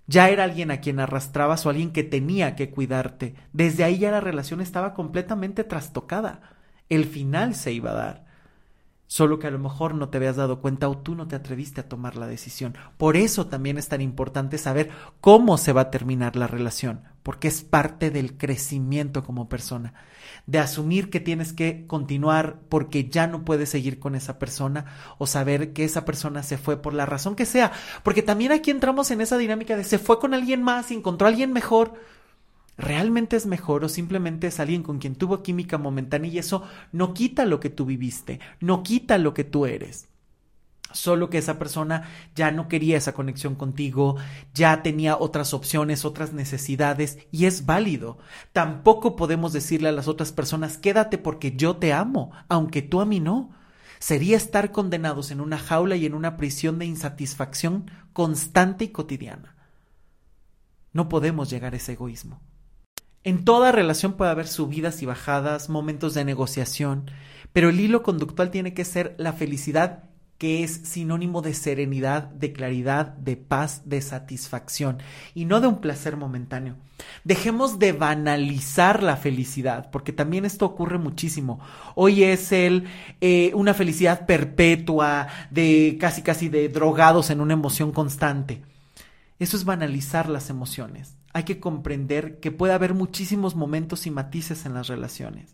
Ya 0.05 0.29
era 0.29 0.45
alguien 0.45 0.71
a 0.71 0.79
quien 0.79 0.99
arrastrabas 0.99 1.65
o 1.65 1.69
alguien 1.69 1.91
que 1.91 2.03
tenía 2.03 2.55
que 2.55 2.69
cuidarte. 2.69 3.35
Desde 3.51 3.83
ahí 3.83 3.97
ya 3.97 4.11
la 4.11 4.21
relación 4.21 4.61
estaba 4.61 4.93
completamente 4.93 5.63
trastocada. 5.63 6.41
El 6.87 7.05
final 7.05 7.55
se 7.55 7.73
iba 7.73 7.91
a 7.91 7.95
dar. 7.95 8.26
Solo 9.07 9.39
que 9.39 9.47
a 9.47 9.51
lo 9.51 9.59
mejor 9.59 9.95
no 9.95 10.09
te 10.09 10.17
habías 10.17 10.35
dado 10.35 10.59
cuenta 10.59 10.89
o 10.89 10.97
tú 10.97 11.15
no 11.15 11.27
te 11.27 11.37
atreviste 11.37 11.79
a 11.79 11.87
tomar 11.87 12.17
la 12.17 12.27
decisión. 12.27 12.77
Por 12.97 13.15
eso 13.15 13.47
también 13.47 13.77
es 13.77 13.87
tan 13.87 14.01
importante 14.01 14.57
saber 14.57 14.89
cómo 15.21 15.57
se 15.57 15.71
va 15.71 15.81
a 15.81 15.91
terminar 15.91 16.35
la 16.35 16.45
relación, 16.45 17.03
porque 17.23 17.47
es 17.47 17.63
parte 17.63 18.11
del 18.11 18.37
crecimiento 18.37 19.23
como 19.23 19.47
persona, 19.47 19.93
de 20.45 20.59
asumir 20.59 21.09
que 21.09 21.21
tienes 21.21 21.53
que 21.53 21.87
continuar 21.87 22.59
porque 22.67 23.09
ya 23.09 23.27
no 23.27 23.45
puedes 23.45 23.69
seguir 23.69 23.97
con 23.97 24.13
esa 24.13 24.39
persona 24.39 24.85
o 25.17 25.25
saber 25.25 25.71
que 25.71 25.85
esa 25.85 26.03
persona 26.03 26.43
se 26.43 26.57
fue 26.57 26.81
por 26.81 26.93
la 26.93 27.05
razón 27.05 27.35
que 27.35 27.45
sea, 27.45 27.71
porque 28.03 28.23
también 28.23 28.51
aquí 28.51 28.71
entramos 28.71 29.09
en 29.11 29.21
esa 29.21 29.37
dinámica 29.37 29.77
de 29.77 29.85
se 29.85 29.99
fue 29.99 30.19
con 30.19 30.33
alguien 30.33 30.63
más 30.63 30.91
y 30.91 30.95
encontró 30.95 31.27
a 31.27 31.29
alguien 31.29 31.53
mejor 31.53 31.93
realmente 32.77 33.35
es 33.35 33.45
mejor 33.45 33.83
o 33.83 33.89
simplemente 33.89 34.47
es 34.47 34.59
alguien 34.59 34.83
con 34.83 34.99
quien 34.99 35.15
tuvo 35.15 35.43
química 35.43 35.77
momentánea 35.77 36.31
y 36.31 36.37
eso 36.37 36.63
no 36.91 37.13
quita 37.13 37.45
lo 37.45 37.59
que 37.59 37.69
tú 37.69 37.85
viviste, 37.85 38.39
no 38.59 38.83
quita 38.83 39.17
lo 39.17 39.33
que 39.33 39.43
tú 39.43 39.65
eres. 39.65 40.07
Solo 40.93 41.29
que 41.29 41.37
esa 41.37 41.59
persona 41.59 42.09
ya 42.33 42.49
no 42.51 42.69
quería 42.69 42.97
esa 42.97 43.13
conexión 43.13 43.55
contigo, 43.55 44.15
ya 44.53 44.81
tenía 44.83 45.17
otras 45.17 45.53
opciones, 45.53 46.05
otras 46.05 46.31
necesidades 46.31 47.17
y 47.29 47.45
es 47.45 47.65
válido. 47.65 48.19
Tampoco 48.53 49.17
podemos 49.17 49.51
decirle 49.51 49.89
a 49.89 49.91
las 49.91 50.07
otras 50.07 50.31
personas 50.31 50.77
quédate 50.77 51.17
porque 51.17 51.55
yo 51.57 51.75
te 51.75 51.91
amo, 51.91 52.31
aunque 52.47 52.81
tú 52.81 53.01
a 53.01 53.05
mí 53.05 53.19
no. 53.19 53.51
Sería 53.99 54.37
estar 54.37 54.71
condenados 54.71 55.31
en 55.31 55.41
una 55.41 55.57
jaula 55.57 55.95
y 55.95 56.05
en 56.05 56.13
una 56.13 56.37
prisión 56.37 56.79
de 56.79 56.85
insatisfacción 56.85 57.89
constante 58.13 58.85
y 58.85 58.89
cotidiana. 58.89 59.55
No 60.93 61.09
podemos 61.09 61.49
llegar 61.49 61.73
a 61.73 61.77
ese 61.77 61.93
egoísmo. 61.93 62.39
En 63.27 63.43
toda 63.43 63.73
relación 63.73 64.13
puede 64.13 64.31
haber 64.31 64.47
subidas 64.47 65.01
y 65.01 65.05
bajadas, 65.05 65.67
momentos 65.67 66.13
de 66.13 66.23
negociación, 66.23 67.11
pero 67.51 67.67
el 67.67 67.81
hilo 67.81 68.01
conductual 68.01 68.51
tiene 68.51 68.73
que 68.73 68.85
ser 68.85 69.15
la 69.17 69.33
felicidad 69.33 70.05
que 70.37 70.63
es 70.63 70.71
sinónimo 70.71 71.41
de 71.41 71.53
serenidad, 71.53 72.23
de 72.23 72.53
claridad, 72.53 73.07
de 73.07 73.35
paz, 73.35 73.81
de 73.83 73.99
satisfacción 73.99 74.99
y 75.33 75.43
no 75.43 75.59
de 75.59 75.67
un 75.67 75.81
placer 75.81 76.15
momentáneo. 76.15 76.77
Dejemos 77.25 77.79
de 77.79 77.91
banalizar 77.91 79.03
la 79.03 79.17
felicidad, 79.17 79.91
porque 79.91 80.13
también 80.13 80.45
esto 80.45 80.65
ocurre 80.65 80.97
muchísimo. 80.97 81.59
Hoy 81.95 82.23
es 82.23 82.53
el 82.53 82.85
eh, 83.19 83.51
una 83.55 83.73
felicidad 83.73 84.25
perpetua, 84.25 85.27
de 85.51 85.97
casi 85.99 86.21
casi 86.21 86.47
de 86.47 86.69
drogados 86.69 87.29
en 87.29 87.41
una 87.41 87.55
emoción 87.55 87.91
constante. 87.91 88.61
Eso 89.37 89.57
es 89.57 89.65
banalizar 89.65 90.29
las 90.29 90.49
emociones. 90.49 91.16
Hay 91.37 91.43
que 91.43 91.59
comprender 91.59 92.39
que 92.39 92.49
puede 92.49 92.73
haber 92.73 92.95
muchísimos 92.95 93.55
momentos 93.55 94.07
y 94.07 94.09
matices 94.09 94.65
en 94.65 94.73
las 94.73 94.87
relaciones. 94.87 95.53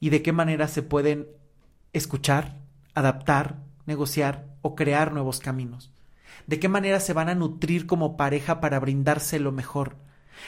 Y 0.00 0.08
de 0.08 0.22
qué 0.22 0.32
manera 0.32 0.66
se 0.66 0.82
pueden 0.82 1.26
escuchar, 1.92 2.56
adaptar, 2.94 3.58
negociar 3.84 4.46
o 4.62 4.74
crear 4.74 5.12
nuevos 5.12 5.40
caminos. 5.40 5.92
De 6.46 6.58
qué 6.58 6.70
manera 6.70 7.00
se 7.00 7.12
van 7.12 7.28
a 7.28 7.34
nutrir 7.34 7.86
como 7.86 8.16
pareja 8.16 8.62
para 8.62 8.80
brindarse 8.80 9.38
lo 9.38 9.52
mejor. 9.52 9.98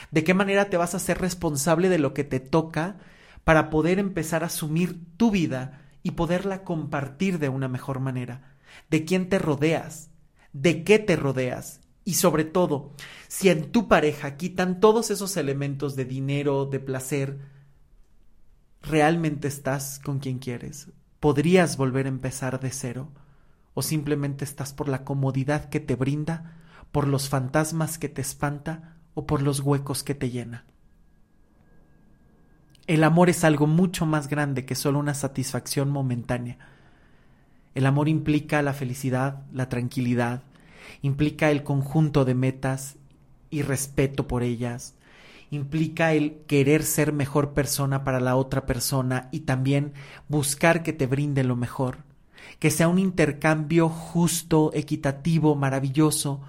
De 0.09 0.23
qué 0.23 0.33
manera 0.33 0.71
te 0.71 0.77
vas 0.77 0.95
a 0.95 0.99
ser 0.99 1.19
responsable 1.21 1.87
de 1.87 1.99
lo 1.99 2.15
que 2.15 2.23
te 2.23 2.39
toca 2.39 2.97
para 3.43 3.69
poder 3.69 3.99
empezar 3.99 4.41
a 4.41 4.47
asumir 4.47 4.99
tu 5.17 5.29
vida 5.29 5.81
y 6.01 6.13
poderla 6.13 6.63
compartir 6.63 7.37
de 7.37 7.49
una 7.49 7.67
mejor 7.67 7.99
manera. 7.99 8.55
De 8.89 9.05
quién 9.05 9.29
te 9.29 9.37
rodeas, 9.37 10.09
de 10.51 10.83
qué 10.83 10.97
te 10.97 11.15
rodeas 11.15 11.81
y 12.05 12.13
sobre 12.13 12.45
todo, 12.45 12.91
si 13.27 13.49
en 13.49 13.71
tu 13.71 13.87
pareja 13.87 14.37
quitan 14.37 14.79
todos 14.79 15.09
esos 15.09 15.35
elementos 15.37 15.95
de 15.95 16.05
dinero, 16.05 16.67
de 16.67 16.79
placer, 16.79 17.39
¿realmente 18.83 19.47
estás 19.47 19.99
con 19.99 20.19
quien 20.19 20.37
quieres? 20.37 20.89
¿Podrías 21.19 21.77
volver 21.77 22.05
a 22.05 22.09
empezar 22.09 22.59
de 22.59 22.69
cero? 22.69 23.09
¿O 23.73 23.81
simplemente 23.81 24.45
estás 24.45 24.71
por 24.71 24.87
la 24.87 25.03
comodidad 25.03 25.69
que 25.69 25.79
te 25.79 25.95
brinda, 25.95 26.53
por 26.91 27.07
los 27.07 27.27
fantasmas 27.27 27.97
que 27.97 28.07
te 28.07 28.21
espanta 28.21 28.97
o 29.15 29.25
por 29.25 29.41
los 29.41 29.59
huecos 29.61 30.03
que 30.03 30.13
te 30.13 30.29
llena? 30.29 30.65
El 32.85 33.03
amor 33.03 33.31
es 33.31 33.43
algo 33.43 33.65
mucho 33.65 34.05
más 34.05 34.27
grande 34.27 34.63
que 34.63 34.75
solo 34.75 34.99
una 34.99 35.15
satisfacción 35.15 35.89
momentánea. 35.89 36.59
El 37.73 37.87
amor 37.87 38.07
implica 38.07 38.61
la 38.61 38.73
felicidad, 38.73 39.41
la 39.51 39.69
tranquilidad, 39.69 40.43
implica 41.01 41.51
el 41.51 41.63
conjunto 41.63 42.25
de 42.25 42.35
metas 42.35 42.97
y 43.49 43.61
respeto 43.61 44.27
por 44.27 44.43
ellas, 44.43 44.95
implica 45.51 46.13
el 46.13 46.37
querer 46.47 46.83
ser 46.83 47.13
mejor 47.13 47.53
persona 47.53 48.03
para 48.03 48.19
la 48.19 48.35
otra 48.35 48.65
persona 48.65 49.29
y 49.31 49.41
también 49.41 49.93
buscar 50.27 50.83
que 50.83 50.93
te 50.93 51.07
brinde 51.07 51.43
lo 51.43 51.55
mejor, 51.55 51.99
que 52.59 52.71
sea 52.71 52.87
un 52.87 52.99
intercambio 52.99 53.89
justo, 53.89 54.71
equitativo, 54.73 55.55
maravilloso, 55.55 56.41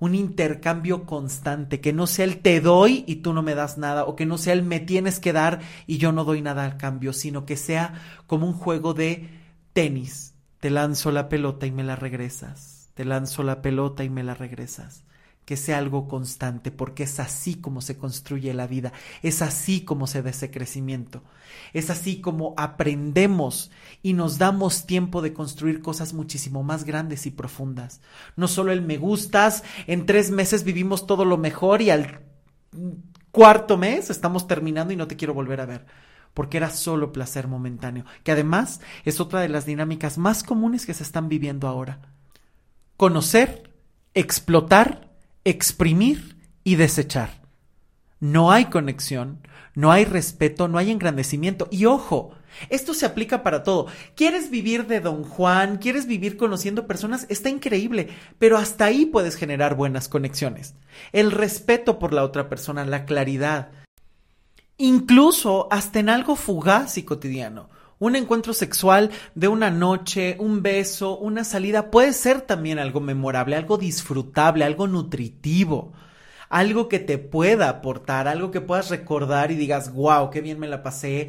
un 0.00 0.14
intercambio 0.14 1.06
constante, 1.06 1.80
que 1.80 1.92
no 1.92 2.06
sea 2.06 2.24
el 2.24 2.38
te 2.38 2.60
doy 2.60 3.04
y 3.06 3.16
tú 3.16 3.32
no 3.32 3.42
me 3.42 3.54
das 3.54 3.78
nada, 3.78 4.04
o 4.04 4.16
que 4.16 4.26
no 4.26 4.38
sea 4.38 4.52
el 4.52 4.62
me 4.62 4.80
tienes 4.80 5.20
que 5.20 5.32
dar 5.32 5.60
y 5.86 5.98
yo 5.98 6.12
no 6.12 6.24
doy 6.24 6.42
nada 6.42 6.64
al 6.64 6.76
cambio, 6.76 7.12
sino 7.12 7.46
que 7.46 7.56
sea 7.56 7.94
como 8.26 8.46
un 8.46 8.54
juego 8.54 8.94
de 8.94 9.28
tenis. 9.72 10.34
Te 10.60 10.70
lanzo 10.70 11.10
la 11.10 11.28
pelota 11.28 11.66
y 11.66 11.72
me 11.72 11.84
la 11.84 11.96
regresas, 11.96 12.73
te 12.94 13.04
lanzo 13.04 13.42
la 13.42 13.62
pelota 13.62 14.04
y 14.04 14.10
me 14.10 14.22
la 14.22 14.34
regresas 14.34 15.04
que 15.44 15.56
sea 15.56 15.78
algo 15.78 16.08
constante, 16.08 16.70
porque 16.70 17.02
es 17.02 17.20
así 17.20 17.56
como 17.56 17.80
se 17.80 17.98
construye 17.98 18.54
la 18.54 18.66
vida, 18.66 18.92
es 19.22 19.42
así 19.42 19.82
como 19.82 20.06
se 20.06 20.22
da 20.22 20.30
ese 20.30 20.50
crecimiento, 20.50 21.22
es 21.72 21.90
así 21.90 22.20
como 22.20 22.54
aprendemos 22.56 23.70
y 24.02 24.14
nos 24.14 24.38
damos 24.38 24.86
tiempo 24.86 25.20
de 25.22 25.34
construir 25.34 25.82
cosas 25.82 26.14
muchísimo 26.14 26.62
más 26.62 26.84
grandes 26.84 27.26
y 27.26 27.30
profundas. 27.30 28.00
No 28.36 28.48
solo 28.48 28.72
el 28.72 28.82
me 28.82 28.96
gustas, 28.96 29.64
en 29.86 30.06
tres 30.06 30.30
meses 30.30 30.64
vivimos 30.64 31.06
todo 31.06 31.24
lo 31.24 31.36
mejor 31.36 31.82
y 31.82 31.90
al 31.90 32.20
cuarto 33.30 33.76
mes 33.76 34.10
estamos 34.10 34.46
terminando 34.46 34.92
y 34.92 34.96
no 34.96 35.08
te 35.08 35.16
quiero 35.16 35.34
volver 35.34 35.60
a 35.60 35.66
ver 35.66 35.86
porque 36.32 36.56
era 36.56 36.68
solo 36.70 37.12
placer 37.12 37.46
momentáneo, 37.46 38.04
que 38.24 38.32
además 38.32 38.80
es 39.04 39.20
otra 39.20 39.40
de 39.40 39.48
las 39.48 39.66
dinámicas 39.66 40.18
más 40.18 40.42
comunes 40.42 40.84
que 40.84 40.92
se 40.92 41.04
están 41.04 41.28
viviendo 41.28 41.68
ahora. 41.68 42.13
Conocer, 42.96 43.70
explotar 44.14 45.04
exprimir 45.44 46.36
y 46.64 46.76
desechar. 46.76 47.42
No 48.18 48.50
hay 48.50 48.66
conexión, 48.66 49.46
no 49.74 49.92
hay 49.92 50.06
respeto, 50.06 50.66
no 50.66 50.78
hay 50.78 50.90
engrandecimiento. 50.90 51.68
Y 51.70 51.84
ojo, 51.84 52.32
esto 52.70 52.94
se 52.94 53.04
aplica 53.04 53.42
para 53.42 53.62
todo. 53.62 53.86
¿Quieres 54.16 54.50
vivir 54.50 54.86
de 54.86 55.00
Don 55.00 55.24
Juan? 55.24 55.76
¿Quieres 55.76 56.06
vivir 56.06 56.38
conociendo 56.38 56.86
personas? 56.86 57.26
Está 57.28 57.50
increíble, 57.50 58.08
pero 58.38 58.56
hasta 58.56 58.86
ahí 58.86 59.04
puedes 59.04 59.36
generar 59.36 59.74
buenas 59.74 60.08
conexiones. 60.08 60.74
El 61.12 61.30
respeto 61.30 61.98
por 61.98 62.14
la 62.14 62.24
otra 62.24 62.48
persona, 62.48 62.86
la 62.86 63.04
claridad. 63.04 63.70
Incluso 64.78 65.68
hasta 65.70 66.00
en 66.00 66.08
algo 66.08 66.34
fugaz 66.34 66.96
y 66.96 67.02
cotidiano. 67.02 67.68
Un 67.98 68.16
encuentro 68.16 68.52
sexual 68.52 69.10
de 69.34 69.48
una 69.48 69.70
noche, 69.70 70.36
un 70.40 70.62
beso, 70.62 71.16
una 71.18 71.44
salida 71.44 71.90
puede 71.90 72.12
ser 72.12 72.40
también 72.40 72.78
algo 72.78 73.00
memorable, 73.00 73.56
algo 73.56 73.78
disfrutable, 73.78 74.64
algo 74.64 74.86
nutritivo, 74.88 75.92
algo 76.48 76.88
que 76.88 76.98
te 76.98 77.18
pueda 77.18 77.68
aportar, 77.68 78.26
algo 78.28 78.50
que 78.50 78.60
puedas 78.60 78.90
recordar 78.90 79.52
y 79.52 79.54
digas, 79.54 79.92
wow, 79.92 80.30
qué 80.30 80.40
bien 80.40 80.58
me 80.58 80.68
la 80.68 80.82
pasé 80.82 81.28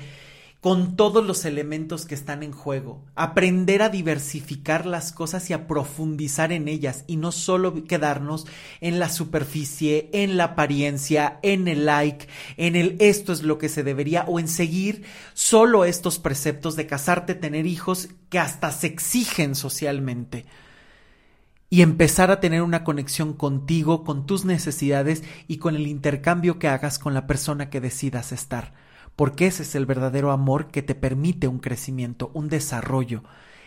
con 0.66 0.96
todos 0.96 1.24
los 1.24 1.46
elementos 1.46 2.08
que 2.08 2.16
están 2.16 2.42
en 2.42 2.52
juego, 2.52 3.06
aprender 3.14 3.84
a 3.84 3.90
diversificar 3.90 4.88
las 4.88 5.12
cosas 5.12 5.48
y 5.52 5.54
a 5.54 5.68
profundizar 5.68 6.52
en 6.52 6.68
ellas 6.68 7.04
y 7.06 7.18
no 7.18 7.32
solo 7.32 7.84
quedarnos 7.84 8.48
en 8.82 8.98
la 8.98 9.10
superficie, 9.10 10.10
en 10.12 10.38
la 10.38 10.46
apariencia, 10.46 11.38
en 11.44 11.68
el 11.68 11.86
like, 11.86 12.28
en 12.58 12.76
el 12.76 12.96
esto 13.00 13.32
es 13.32 13.44
lo 13.44 13.60
que 13.60 13.70
se 13.70 13.84
debería 13.84 14.26
o 14.28 14.40
en 14.40 14.48
seguir 14.48 15.04
solo 15.36 15.86
estos 15.86 16.18
preceptos 16.18 16.76
de 16.76 16.88
casarte, 16.88 17.36
tener 17.36 17.68
hijos 17.68 18.10
que 18.30 18.40
hasta 18.40 18.72
se 18.72 18.88
exigen 18.88 19.54
socialmente. 19.54 20.48
Y 21.70 21.84
empezar 21.84 22.32
a 22.32 22.40
tener 22.40 22.64
una 22.64 22.84
conexión 22.84 23.34
contigo, 23.34 24.04
con 24.04 24.26
tus 24.26 24.46
necesidades 24.46 25.22
y 25.48 25.58
con 25.58 25.76
el 25.76 25.86
intercambio 25.86 26.58
que 26.58 26.70
hagas 26.70 26.98
con 26.98 27.14
la 27.14 27.28
persona 27.28 27.70
que 27.70 27.82
decidas 27.82 28.32
estar 28.32 28.74
porque 29.16 29.48
ese 29.48 29.64
es 29.64 29.76
el 29.76 29.86
verdadero 29.86 30.32
amor 30.32 30.68
que 30.68 30.82
te 30.82 30.96
permite 30.96 31.48
un 31.48 31.60
crecimiento, 31.60 32.32
un 32.34 32.50
desarrollo, 32.50 33.24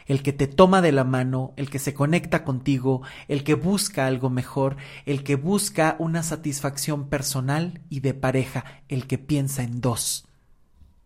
el 0.07 0.23
que 0.23 0.33
te 0.33 0.47
toma 0.47 0.81
de 0.81 0.93
la 0.93 1.05
mano, 1.05 1.53
el 1.57 1.69
que 1.69 1.79
se 1.79 1.95
conecta 1.95 2.43
contigo, 2.43 3.03
el 3.29 3.45
que 3.45 3.55
busca 3.55 4.07
algo 4.07 4.31
mejor, 4.31 4.77
el 5.05 5.23
que 5.23 5.37
busca 5.37 5.97
una 5.99 6.23
satisfacción 6.23 7.09
personal 7.09 7.83
y 7.91 8.01
de 8.01 8.15
pareja, 8.15 8.65
el 8.89 9.07
que 9.07 9.19
piensa 9.19 9.63
en 9.63 9.81
dos. 9.81 10.27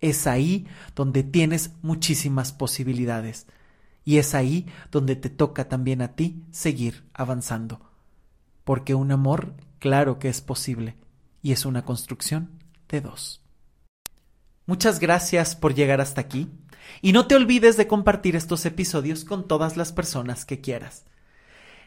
Es 0.00 0.26
ahí 0.26 0.66
donde 0.94 1.24
tienes 1.24 1.72
muchísimas 1.82 2.52
posibilidades 2.52 3.46
y 4.04 4.18
es 4.18 4.34
ahí 4.34 4.66
donde 4.90 5.16
te 5.16 5.30
toca 5.30 5.68
también 5.68 6.00
a 6.00 6.14
ti 6.14 6.44
seguir 6.50 7.04
avanzando. 7.12 7.80
Porque 8.64 8.94
un 8.94 9.10
amor, 9.10 9.54
claro 9.80 10.20
que 10.20 10.28
es 10.28 10.40
posible, 10.40 10.96
y 11.42 11.50
es 11.50 11.66
una 11.66 11.84
construcción 11.84 12.50
de 12.88 13.00
dos. 13.00 13.41
Muchas 14.66 15.00
gracias 15.00 15.56
por 15.56 15.74
llegar 15.74 16.00
hasta 16.00 16.20
aquí 16.20 16.48
y 17.00 17.12
no 17.12 17.26
te 17.26 17.34
olvides 17.34 17.76
de 17.76 17.86
compartir 17.86 18.36
estos 18.36 18.64
episodios 18.64 19.24
con 19.24 19.48
todas 19.48 19.76
las 19.76 19.92
personas 19.92 20.44
que 20.44 20.60
quieras. 20.60 21.04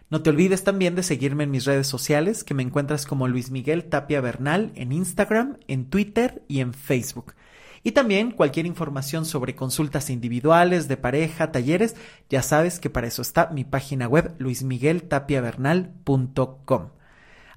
No 0.10 0.22
te 0.22 0.30
olvides 0.30 0.64
también 0.64 0.96
de 0.96 1.04
seguirme 1.04 1.46
en 1.46 1.52
mis 1.52 1.66
redes 1.66 1.88
sociales, 1.88 2.44
que 2.44 2.54
me 2.54 2.64
encuentras 2.64 3.06
como 3.06 3.28
Luis 3.28 3.50
Miguel 3.50 3.86
Tapia 3.86 4.22
Bernal 4.22 4.72
en 4.76 4.92
Instagram, 4.92 5.58
en 5.68 5.90
Twitter 5.90 6.44
y 6.48 6.60
en 6.60 6.74
Facebook. 6.74 7.34
Y 7.82 7.94
también 7.94 8.32
cualquier 8.32 8.66
información 8.66 9.26
sobre 9.26 9.56
consultas 9.56 10.10
individuales, 10.10 10.88
de 10.88 10.98
pareja, 10.98 11.52
talleres, 11.52 11.96
ya 12.30 12.42
sabes 12.42 12.80
que 12.80 12.90
para 12.90 13.08
eso 13.08 13.22
está 13.22 13.50
mi 13.52 13.64
página 13.64 14.08
web 14.08 14.34
luismigueltapiavernal.com. 14.38 16.95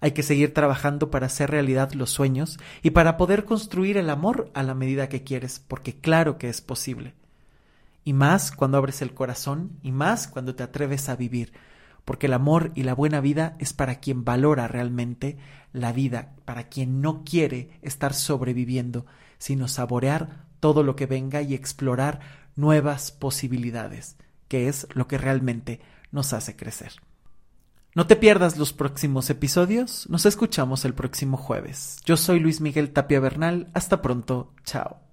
Hay 0.00 0.12
que 0.12 0.22
seguir 0.22 0.54
trabajando 0.54 1.10
para 1.10 1.26
hacer 1.26 1.50
realidad 1.50 1.92
los 1.92 2.10
sueños 2.10 2.58
y 2.82 2.90
para 2.90 3.16
poder 3.16 3.44
construir 3.44 3.96
el 3.96 4.10
amor 4.10 4.50
a 4.54 4.62
la 4.62 4.74
medida 4.74 5.08
que 5.08 5.24
quieres, 5.24 5.62
porque 5.66 5.94
claro 5.94 6.38
que 6.38 6.48
es 6.48 6.60
posible. 6.60 7.14
Y 8.04 8.12
más 8.12 8.52
cuando 8.52 8.78
abres 8.78 9.02
el 9.02 9.14
corazón 9.14 9.72
y 9.82 9.92
más 9.92 10.28
cuando 10.28 10.54
te 10.54 10.62
atreves 10.62 11.08
a 11.08 11.16
vivir, 11.16 11.52
porque 12.04 12.26
el 12.26 12.32
amor 12.32 12.72
y 12.74 12.84
la 12.84 12.94
buena 12.94 13.20
vida 13.20 13.54
es 13.58 13.72
para 13.72 13.96
quien 13.96 14.24
valora 14.24 14.66
realmente 14.66 15.36
la 15.72 15.92
vida, 15.92 16.32
para 16.44 16.68
quien 16.68 17.02
no 17.02 17.22
quiere 17.22 17.70
estar 17.82 18.14
sobreviviendo, 18.14 19.04
sino 19.36 19.68
saborear 19.68 20.46
todo 20.60 20.82
lo 20.82 20.96
que 20.96 21.06
venga 21.06 21.42
y 21.42 21.54
explorar 21.54 22.20
nuevas 22.56 23.12
posibilidades, 23.12 24.16
que 24.48 24.68
es 24.68 24.86
lo 24.94 25.06
que 25.06 25.18
realmente 25.18 25.80
nos 26.10 26.32
hace 26.32 26.56
crecer. 26.56 26.92
No 27.98 28.06
te 28.06 28.14
pierdas 28.14 28.56
los 28.56 28.72
próximos 28.72 29.28
episodios, 29.28 30.08
nos 30.08 30.24
escuchamos 30.24 30.84
el 30.84 30.94
próximo 30.94 31.36
jueves. 31.36 31.96
Yo 32.04 32.16
soy 32.16 32.38
Luis 32.38 32.60
Miguel 32.60 32.92
Tapia 32.92 33.18
Bernal, 33.18 33.66
hasta 33.74 34.02
pronto, 34.02 34.52
chao. 34.62 35.07